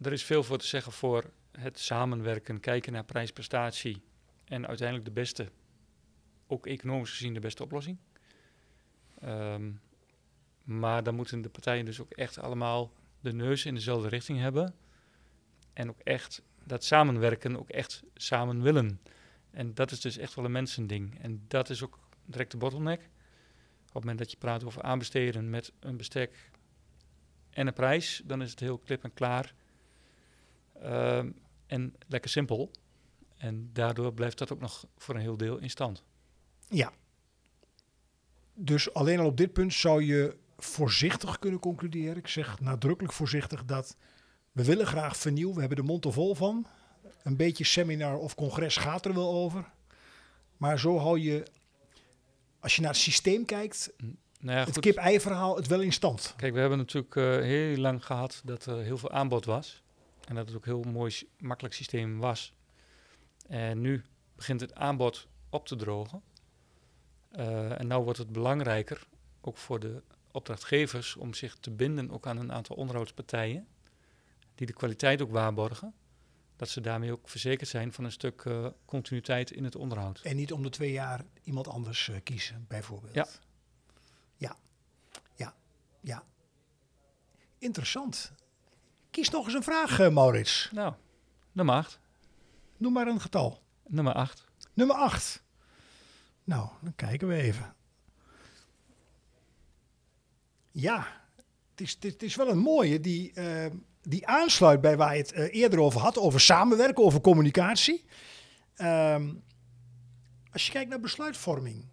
Er 0.00 0.12
is 0.12 0.24
veel 0.24 0.42
voor 0.42 0.58
te 0.58 0.66
zeggen 0.66 0.92
voor 0.92 1.30
het 1.58 1.78
samenwerken, 1.78 2.60
kijken 2.60 2.92
naar 2.92 3.04
prijsprestatie 3.04 4.02
en 4.44 4.66
uiteindelijk 4.66 5.08
de 5.08 5.20
beste, 5.20 5.48
ook 6.46 6.66
economisch 6.66 7.10
gezien 7.10 7.34
de 7.34 7.40
beste 7.40 7.62
oplossing. 7.62 7.98
Ehm, 9.20 9.70
maar 10.64 11.02
dan 11.02 11.14
moeten 11.14 11.42
de 11.42 11.48
partijen 11.48 11.84
dus 11.84 12.00
ook 12.00 12.10
echt 12.10 12.38
allemaal 12.38 12.92
de 13.20 13.32
neus 13.32 13.66
in 13.66 13.74
dezelfde 13.74 14.08
richting 14.08 14.38
hebben 14.38 14.74
en 15.72 15.88
ook 15.88 16.00
echt 16.00 16.42
dat 16.64 16.84
samenwerken 16.84 17.58
ook 17.58 17.68
echt 17.68 18.02
samen 18.14 18.62
willen. 18.62 19.00
En 19.50 19.74
dat 19.74 19.90
is 19.90 20.00
dus 20.00 20.16
echt 20.16 20.34
wel 20.34 20.44
een 20.44 20.52
mensending. 20.52 21.20
En 21.20 21.44
dat 21.48 21.70
is 21.70 21.82
ook 21.82 21.98
direct 22.24 22.50
de 22.50 22.56
bottleneck. 22.56 23.00
Op 23.00 23.84
het 23.84 23.94
moment 23.94 24.18
dat 24.18 24.30
je 24.30 24.36
praat 24.36 24.64
over 24.64 24.82
aanbesteden 24.82 25.50
met 25.50 25.72
een 25.80 25.96
bestek 25.96 26.50
en 27.50 27.66
een 27.66 27.72
prijs, 27.72 28.22
dan 28.24 28.42
is 28.42 28.50
het 28.50 28.60
heel 28.60 28.78
klip 28.78 29.04
en 29.04 29.14
klaar. 29.14 29.54
Ehm, 30.82 31.30
en 31.68 31.94
lekker 32.06 32.30
simpel. 32.30 32.70
En 33.36 33.70
daardoor 33.72 34.12
blijft 34.14 34.38
dat 34.38 34.52
ook 34.52 34.60
nog 34.60 34.86
voor 34.96 35.14
een 35.14 35.20
heel 35.20 35.36
deel 35.36 35.58
in 35.58 35.70
stand. 35.70 36.02
ja. 36.68 36.92
Dus 38.60 38.94
alleen 38.94 39.18
al 39.18 39.26
op 39.26 39.36
dit 39.36 39.52
punt 39.52 39.72
zou 39.74 40.04
je 40.04 40.36
voorzichtig 40.56 41.38
kunnen 41.38 41.60
concluderen. 41.60 42.16
Ik 42.16 42.28
zeg 42.28 42.60
nadrukkelijk 42.60 43.14
voorzichtig 43.14 43.64
dat 43.64 43.96
we 44.52 44.64
willen 44.64 44.86
graag 44.86 45.16
vernieuwen. 45.16 45.54
We 45.54 45.60
hebben 45.60 45.78
de 45.78 45.84
mond 45.84 46.04
er 46.04 46.12
vol 46.12 46.34
van. 46.34 46.66
Een 47.22 47.36
beetje 47.36 47.64
seminar 47.64 48.18
of 48.18 48.34
congres 48.34 48.76
gaat 48.76 49.04
er 49.04 49.14
wel 49.14 49.32
over. 49.32 49.64
Maar 50.56 50.78
zo 50.78 50.98
hou 50.98 51.18
je, 51.20 51.42
als 52.60 52.76
je 52.76 52.80
naar 52.82 52.90
het 52.90 53.00
systeem 53.00 53.44
kijkt, 53.44 53.92
Nou 53.98 54.12
ja, 54.58 54.64
het 54.64 54.74
goed. 54.74 54.82
kip-ei 54.82 55.20
verhaal 55.20 55.56
het 55.56 55.66
wel 55.66 55.80
in 55.80 55.92
stand. 55.92 56.34
Kijk, 56.36 56.52
we 56.54 56.60
hebben 56.60 56.78
natuurlijk 56.78 57.16
eh, 57.16 57.24
heel 57.38 57.76
lang 57.76 58.04
gehad 58.04 58.40
dat 58.44 58.66
er 58.66 58.78
heel 58.82 58.98
veel 58.98 59.10
aanbod 59.10 59.44
was. 59.44 59.82
En 60.28 60.34
dat 60.34 60.46
het 60.46 60.56
ook 60.56 60.64
heel 60.64 60.82
mooi, 60.82 61.28
makkelijk 61.38 61.74
systeem 61.74 62.18
was. 62.18 62.54
En 63.46 63.80
nu 63.80 64.04
begint 64.34 64.60
het 64.60 64.74
aanbod 64.74 65.28
op 65.50 65.66
te 65.66 65.76
drogen. 65.76 66.22
Eh, 67.28 67.80
en 67.80 67.86
nu 67.86 67.94
wordt 67.94 68.18
het 68.18 68.32
belangrijker, 68.32 69.06
ook 69.40 69.56
voor 69.56 69.80
de 69.80 70.02
opdrachtgevers, 70.30 71.16
om 71.16 71.34
zich 71.34 71.56
te 71.60 71.70
binden 71.70 72.10
ook 72.10 72.26
aan 72.26 72.36
een 72.36 72.52
aantal 72.52 72.76
onderhoudspartijen. 72.76 73.68
Die 74.54 74.66
de 74.66 74.72
kwaliteit 74.72 75.22
ook 75.22 75.30
waarborgen. 75.30 75.94
Dat 76.56 76.68
ze 76.68 76.80
daarmee 76.80 77.12
ook 77.12 77.28
verzekerd 77.28 77.68
zijn 77.68 77.92
van 77.92 78.04
een 78.04 78.12
stuk 78.12 78.44
eh, 78.44 78.66
continuïteit 78.84 79.50
in 79.50 79.64
het 79.64 79.76
onderhoud. 79.76 80.20
En 80.20 80.36
niet 80.36 80.52
om 80.52 80.62
de 80.62 80.70
twee 80.70 80.92
jaar 80.92 81.24
iemand 81.42 81.68
anders 81.68 82.08
eh, 82.08 82.16
kiezen, 82.22 82.64
bijvoorbeeld. 82.68 83.14
Ja. 83.14 83.26
Ja. 84.36 84.56
Ja. 85.34 85.54
Ja. 86.00 86.24
Interessant. 87.58 88.32
Kies 89.10 89.30
nog 89.30 89.44
eens 89.44 89.54
een 89.54 89.62
vraag, 89.62 90.00
eh, 90.00 90.08
Maurits. 90.08 90.68
Nou, 90.72 90.94
nummer 91.52 91.74
8. 91.74 91.98
Noem 92.76 92.92
maar 92.92 93.06
een 93.06 93.20
getal. 93.20 93.62
Nummer 93.86 94.12
8. 94.12 94.44
Nummer 94.74 94.96
8. 94.96 95.42
Nou, 96.44 96.68
dan 96.82 96.94
kijken 96.94 97.28
we 97.28 97.34
even. 97.34 97.74
Ja, 100.70 101.06
het 101.70 101.80
is, 101.80 101.96
het 102.00 102.22
is 102.22 102.34
wel 102.34 102.48
een 102.48 102.58
mooie 102.58 103.00
die, 103.00 103.32
eh, 103.32 103.70
die 104.02 104.26
aansluit 104.26 104.80
bij 104.80 104.96
waar 104.96 105.12
je 105.12 105.20
het 105.20 105.32
eh, 105.32 105.54
eerder 105.54 105.80
over 105.80 106.00
had, 106.00 106.18
over 106.18 106.40
samenwerken, 106.40 107.04
over 107.04 107.20
communicatie. 107.20 108.04
Ehm, 108.74 109.34
als 110.52 110.66
je 110.66 110.72
kijkt 110.72 110.90
naar 110.90 111.00
besluitvorming 111.00 111.84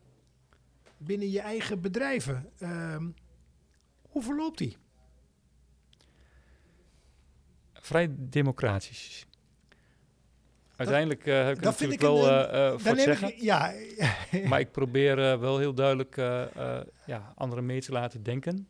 binnen 0.97 1.29
je 1.29 1.39
eigen 1.39 1.81
bedrijven, 1.81 2.51
ehm, 2.57 3.09
hoe 4.01 4.23
verloopt 4.23 4.57
die? 4.57 4.77
Vrij 7.85 8.07
democratisch. 8.17 9.25
Uiteindelijk 10.75 11.25
eh, 11.25 11.43
heb 11.45 11.57
ik 11.57 11.63
natuurlijk 11.63 11.93
ik 12.01 12.07
wel 12.07 12.27
een, 12.29 12.47
eh, 12.47 12.67
eh, 12.67 12.79
voor 12.79 12.97
zeggen. 12.97 13.27
ik, 13.27 13.41
ja, 13.41 13.73
Maar 14.49 14.59
ik 14.59 14.71
probeer 14.71 15.39
wel 15.39 15.57
heel 15.57 15.73
duidelijk 15.73 16.17
eh, 16.17 16.55
eh, 16.77 16.85
ja, 17.05 17.33
anderen 17.35 17.65
mee 17.65 17.81
te 17.81 17.91
laten 17.91 18.23
denken. 18.23 18.67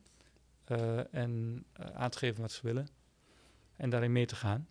eh, 0.66 1.14
en 1.14 1.64
aan 1.94 2.10
te 2.10 2.18
geven 2.18 2.42
wat 2.42 2.52
ze 2.52 2.60
willen. 2.64 2.88
En 3.78 3.90
daarin 3.90 4.12
mee 4.12 4.26
te 4.26 4.36
gaan. 4.36 4.68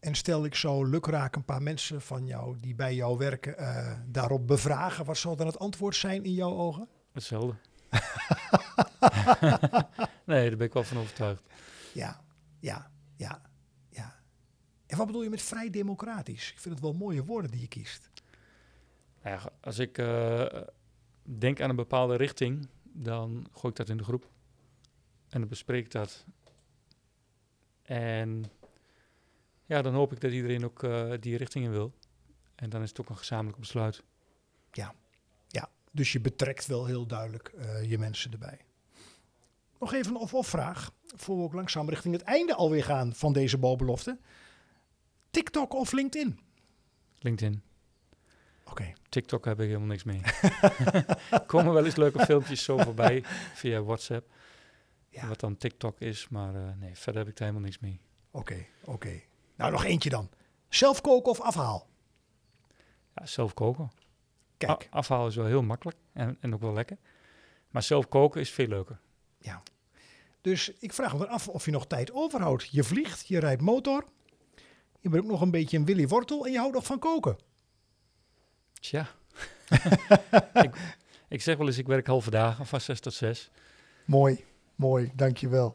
En 0.00 0.14
stel 0.14 0.44
ik 0.44 0.54
zo 0.54 0.84
lukraak 0.84 1.36
een 1.36 1.44
paar 1.44 1.62
mensen 1.62 2.00
van 2.00 2.26
jou 2.26 2.56
die 2.60 2.74
bij 2.74 2.94
jou 2.94 3.18
werken 3.18 3.58
eh, 3.58 3.92
daarop 4.06 4.46
bevragen, 4.46 5.04
wat 5.04 5.16
zal 5.16 5.36
dan 5.36 5.46
het 5.46 5.58
antwoord 5.58 5.96
zijn 5.96 6.24
in 6.24 6.34
jouw 6.34 6.52
ogen? 6.56 6.88
Hetzelfde. 7.12 7.54
nee, 10.24 10.48
daar 10.48 10.56
ben 10.56 10.66
ik 10.66 10.72
wel 10.72 10.84
van 10.84 10.98
overtuigd. 10.98 11.42
Ja, 11.92 12.20
ja, 12.58 12.90
ja, 13.16 13.42
ja. 13.88 14.22
En 14.86 14.96
wat 14.96 15.06
bedoel 15.06 15.22
je 15.22 15.30
met 15.30 15.42
vrij 15.42 15.70
democratisch? 15.70 16.52
Ik 16.52 16.58
vind 16.58 16.74
het 16.74 16.84
wel 16.84 16.92
mooie 16.92 17.24
woorden 17.24 17.50
die 17.50 17.60
je 17.60 17.68
kiest. 17.68 18.10
Nou 19.22 19.36
ja, 19.36 19.52
als 19.60 19.78
ik 19.78 19.98
eh, 19.98 20.62
denk 21.22 21.60
aan 21.60 21.70
een 21.70 21.76
bepaalde 21.76 22.16
richting, 22.16 22.68
dan 22.82 23.46
gooi 23.52 23.68
ik 23.68 23.76
dat 23.76 23.88
in 23.88 23.96
de 23.96 24.04
groep. 24.04 24.30
En 25.28 25.40
dan 25.40 25.48
bespreek 25.48 25.84
ik 25.84 25.90
dat. 25.90 26.26
En 27.82 28.44
ja, 29.64 29.82
dan 29.82 29.94
hoop 29.94 30.12
ik 30.12 30.20
dat 30.20 30.32
iedereen 30.32 30.64
ook 30.64 30.82
eh, 30.82 31.12
die 31.20 31.36
richting 31.36 31.64
in 31.64 31.70
wil. 31.70 31.94
En 32.54 32.70
dan 32.70 32.82
is 32.82 32.88
het 32.88 33.00
ook 33.00 33.08
een 33.08 33.16
gezamenlijk 33.16 33.58
besluit. 33.58 34.02
Dus 35.98 36.12
je 36.12 36.20
betrekt 36.20 36.66
wel 36.66 36.86
heel 36.86 37.06
duidelijk 37.06 37.48
eh, 37.48 37.90
je 37.90 37.98
mensen 37.98 38.32
erbij. 38.32 38.58
Nog 39.78 39.92
even 39.94 40.10
een 40.14 40.20
of-of 40.20 40.46
vraag, 40.46 40.90
voor 41.16 41.36
we 41.36 41.42
ook 41.42 41.52
langzaam 41.52 41.88
richting 41.88 42.14
het 42.14 42.22
einde 42.22 42.54
alweer 42.54 42.84
gaan 42.84 43.14
van 43.14 43.32
deze 43.32 43.58
bouwbelofte. 43.58 44.18
TikTok 45.30 45.72
of 45.74 45.92
LinkedIn? 45.92 46.40
LinkedIn. 47.18 47.62
Oké, 48.64 48.92
TikTok 49.08 49.44
heb 49.44 49.60
ik 49.60 49.66
helemaal 49.66 49.86
niks 49.86 50.04
mee. 50.04 50.20
Komen 51.46 51.72
wel 51.72 51.84
eens 51.84 51.96
leuke 51.96 52.24
filmpjes 52.24 52.64
zo 52.64 52.78
voorbij 52.78 53.22
via 53.54 53.82
WhatsApp. 53.82 54.30
Ja. 55.08 55.28
Wat 55.28 55.40
dan 55.40 55.56
TikTok 55.56 56.00
is, 56.00 56.28
maar 56.28 56.54
eh, 56.54 56.72
nee, 56.76 56.94
verder 56.96 57.20
heb 57.20 57.30
ik 57.30 57.36
daar 57.36 57.48
helemaal 57.48 57.68
niks 57.68 57.78
mee. 57.82 58.00
oké, 58.30 58.66
oké. 58.84 59.20
Nou, 59.56 59.72
nog 59.72 59.84
eentje 59.84 60.10
dan. 60.10 60.30
Zelf 60.68 61.00
koken 61.00 61.30
of 61.30 61.40
afhaal? 61.40 61.88
Ja, 63.14 63.26
zelf 63.26 63.54
koken. 63.54 63.90
Kijk, 64.56 64.70
A- 64.70 64.96
afhalen 64.96 65.28
is 65.28 65.36
wel 65.36 65.46
heel 65.46 65.62
makkelijk 65.62 65.96
en, 66.12 66.36
en 66.40 66.54
ook 66.54 66.60
wel 66.60 66.72
lekker. 66.72 66.96
Maar 67.70 67.82
zelf 67.82 68.08
koken 68.08 68.40
is 68.40 68.50
veel 68.50 68.66
leuker. 68.66 69.00
Dus 70.48 70.72
ik 70.78 70.92
vraag 70.92 71.16
me 71.16 71.26
af 71.26 71.48
of 71.48 71.64
je 71.64 71.70
nog 71.70 71.86
tijd 71.86 72.12
overhoudt. 72.12 72.68
Je 72.70 72.84
vliegt, 72.84 73.28
je 73.28 73.38
rijdt 73.38 73.62
motor. 73.62 74.04
Je 75.00 75.08
bent 75.08 75.22
ook 75.22 75.30
nog 75.30 75.40
een 75.40 75.50
beetje 75.50 75.76
een 75.76 75.84
Willy 75.84 76.06
Wortel 76.06 76.46
en 76.46 76.52
je 76.52 76.58
houdt 76.58 76.74
nog 76.74 76.86
van 76.86 76.98
koken. 76.98 77.36
Tja, 78.72 79.08
ik, 80.64 80.96
ik 81.28 81.42
zeg 81.42 81.56
wel 81.56 81.66
eens, 81.66 81.78
ik 81.78 81.86
werk 81.86 82.06
halve 82.06 82.30
dagen 82.30 82.66
van 82.66 82.80
6 82.80 83.00
tot 83.00 83.14
6. 83.14 83.50
Mooi, 84.04 84.44
mooi, 84.74 85.12
dankjewel. 85.14 85.74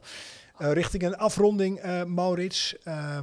Uh, 0.58 0.72
richting 0.72 1.02
een 1.02 1.16
afronding, 1.16 1.84
uh, 1.84 2.04
Maurits. 2.04 2.76
Uh, 2.84 3.18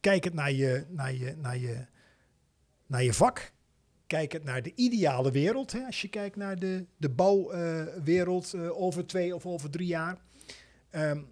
kijk 0.00 0.24
het 0.24 0.34
naar 0.34 0.52
je, 0.52 0.84
naar, 0.88 1.12
je, 1.12 1.36
naar, 1.36 1.58
je, 1.58 1.86
naar 2.86 3.02
je 3.02 3.12
vak. 3.14 3.52
Kijk 4.12 4.32
het 4.32 4.44
naar 4.44 4.62
de 4.62 4.72
ideale 4.74 5.30
wereld. 5.30 5.72
Hè? 5.72 5.84
Als 5.86 6.02
je 6.02 6.08
kijkt 6.08 6.36
naar 6.36 6.58
de, 6.58 6.84
de 6.96 7.08
bouwwereld 7.08 8.52
uh, 8.54 8.80
over 8.80 9.06
twee 9.06 9.34
of 9.34 9.46
over 9.46 9.70
drie 9.70 9.86
jaar. 9.86 10.18
Um, 10.90 11.26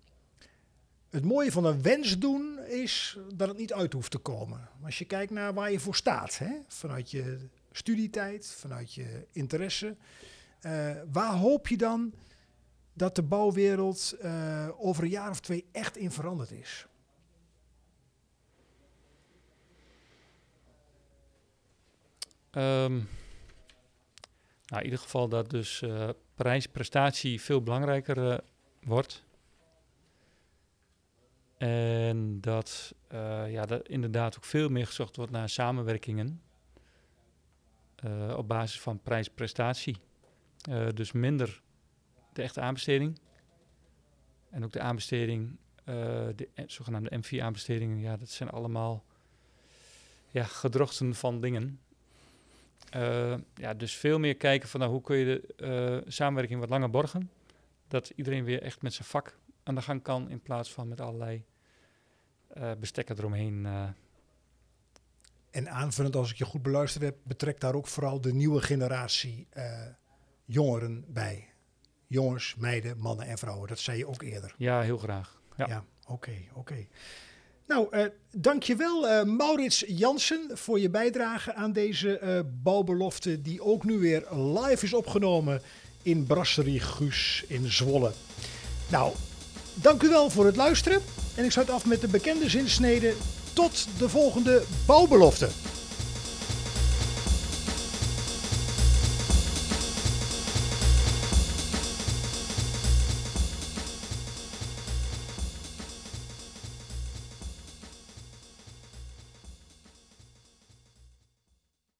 het 1.10 1.24
mooie 1.24 1.52
van 1.52 1.64
een 1.64 1.82
wens 1.82 2.18
doen 2.18 2.58
is 2.58 3.18
dat 3.34 3.48
het 3.48 3.56
niet 3.56 3.72
uit 3.72 3.92
hoeft 3.92 4.10
te 4.10 4.18
komen. 4.18 4.68
Als 4.82 4.98
je 4.98 5.04
kijkt 5.04 5.32
naar 5.32 5.54
waar 5.54 5.72
je 5.72 5.80
voor 5.80 5.96
staat, 5.96 6.38
hè? 6.38 6.50
vanuit 6.66 7.10
je 7.10 7.38
studietijd, 7.72 8.46
vanuit 8.46 8.94
je 8.94 9.26
interesse, 9.32 9.96
uh, 10.66 10.96
waar 11.12 11.34
hoop 11.34 11.68
je 11.68 11.76
dan 11.76 12.12
dat 12.92 13.14
de 13.14 13.22
bouwwereld 13.22 14.16
over 14.76 15.04
een 15.04 15.10
jaar 15.10 15.30
of 15.30 15.40
twee 15.40 15.64
echt 15.72 15.96
in 15.96 16.10
veranderd 16.10 16.50
is? 16.50 16.86
Um, 22.52 23.08
nou, 24.66 24.82
in 24.82 24.84
ieder 24.84 24.98
geval 24.98 25.28
dat 25.28 25.50
dus 25.50 25.82
uh, 25.82 26.08
prijs-prestatie 26.34 27.40
veel 27.40 27.62
belangrijker 27.62 28.40
wordt. 28.82 29.24
En 31.58 32.40
dat, 32.40 32.94
uh, 33.12 33.52
ja, 33.52 33.66
dat 33.66 33.88
inderdaad 33.88 34.36
ook 34.36 34.44
veel 34.44 34.68
meer 34.68 34.86
gezocht 34.86 35.16
wordt 35.16 35.32
naar 35.32 35.48
samenwerkingen 35.48 36.42
op 38.36 38.48
basis 38.48 38.80
van 38.80 39.00
prijs-prestatie. 39.00 39.96
Dus 40.94 41.12
minder 41.12 41.62
de 42.32 42.42
echte 42.42 42.60
aanbesteding. 42.60 43.18
En 44.50 44.64
ook 44.64 44.72
de 44.72 44.80
aanbesteding, 44.80 45.58
de 46.34 46.48
zogenaamde 46.66 47.10
M4-aanbestedingen, 47.18 48.00
ja, 48.00 48.16
dat 48.16 48.28
zijn 48.28 48.50
allemaal 48.50 49.04
ja, 50.30 50.44
gedrochten 50.44 51.14
van 51.14 51.40
dingen. 51.40 51.80
Ja, 53.54 53.74
dus 53.74 53.96
veel 53.96 54.18
meer 54.18 54.36
kijken 54.36 54.68
van 54.68 54.80
nou, 54.80 54.92
hoe 54.92 55.00
kun 55.00 55.16
je 55.16 55.54
de 55.56 56.04
samenwerking 56.06 56.60
wat 56.60 56.68
langer 56.68 56.90
borgen. 56.90 57.30
Dat 57.88 58.12
iedereen 58.16 58.44
weer 58.44 58.62
echt 58.62 58.82
met 58.82 58.94
zijn 58.94 59.08
vak 59.08 59.38
aan 59.62 59.74
de 59.74 59.82
gang 59.82 60.02
kan 60.02 60.30
in 60.30 60.40
plaats 60.40 60.72
van 60.72 60.88
met 60.88 61.00
allerlei 61.00 61.44
uh, 62.56 62.70
bestekken 62.80 63.18
eromheen. 63.18 63.66
En 65.50 65.70
aanvullend, 65.70 66.16
als 66.16 66.30
ik 66.30 66.36
je 66.36 66.44
goed 66.44 66.62
beluisterd 66.62 67.04
heb, 67.04 67.16
betrekt 67.22 67.60
daar 67.60 67.74
ook 67.74 67.86
vooral 67.86 68.20
de 68.20 68.32
nieuwe 68.32 68.62
generatie 68.62 69.48
jongeren 70.44 71.04
bij. 71.08 71.48
Jongens, 72.06 72.54
meiden, 72.54 72.98
mannen 72.98 73.26
en 73.26 73.38
vrouwen. 73.38 73.68
Dat 73.68 73.78
zei 73.78 73.98
je 73.98 74.06
ook 74.06 74.22
eerder. 74.22 74.54
Ja, 74.56 74.80
heel 74.80 74.98
graag. 74.98 75.40
Ja, 75.56 75.64
oké, 75.64 75.72
ja, 75.72 75.84
oké. 76.02 76.12
Okay, 76.12 76.48
okay. 76.54 76.88
Nou, 77.70 77.86
uh, 77.90 78.04
dankjewel 78.32 79.08
uh, 79.08 79.22
Maurits 79.22 79.84
Jansen 79.86 80.50
voor 80.52 80.80
je 80.80 80.90
bijdrage 80.90 81.54
aan 81.54 81.72
deze 81.72 82.20
uh, 82.22 82.40
bouwbelofte 82.62 83.42
die 83.42 83.62
ook 83.62 83.84
nu 83.84 83.98
weer 83.98 84.24
live 84.30 84.84
is 84.84 84.94
opgenomen 84.94 85.62
in 86.02 86.26
Brasserie 86.26 86.80
Guus 86.80 87.44
in 87.48 87.72
Zwolle. 87.72 88.12
Nou, 88.88 89.12
dank 89.74 90.02
u 90.02 90.08
wel 90.08 90.30
voor 90.30 90.46
het 90.46 90.56
luisteren. 90.56 91.02
En 91.36 91.44
ik 91.44 91.50
sluit 91.50 91.70
af 91.70 91.86
met 91.86 92.00
de 92.00 92.08
bekende 92.08 92.48
zinsnede. 92.48 93.14
Tot 93.52 93.88
de 93.98 94.08
volgende 94.08 94.62
bouwbelofte. 94.86 95.48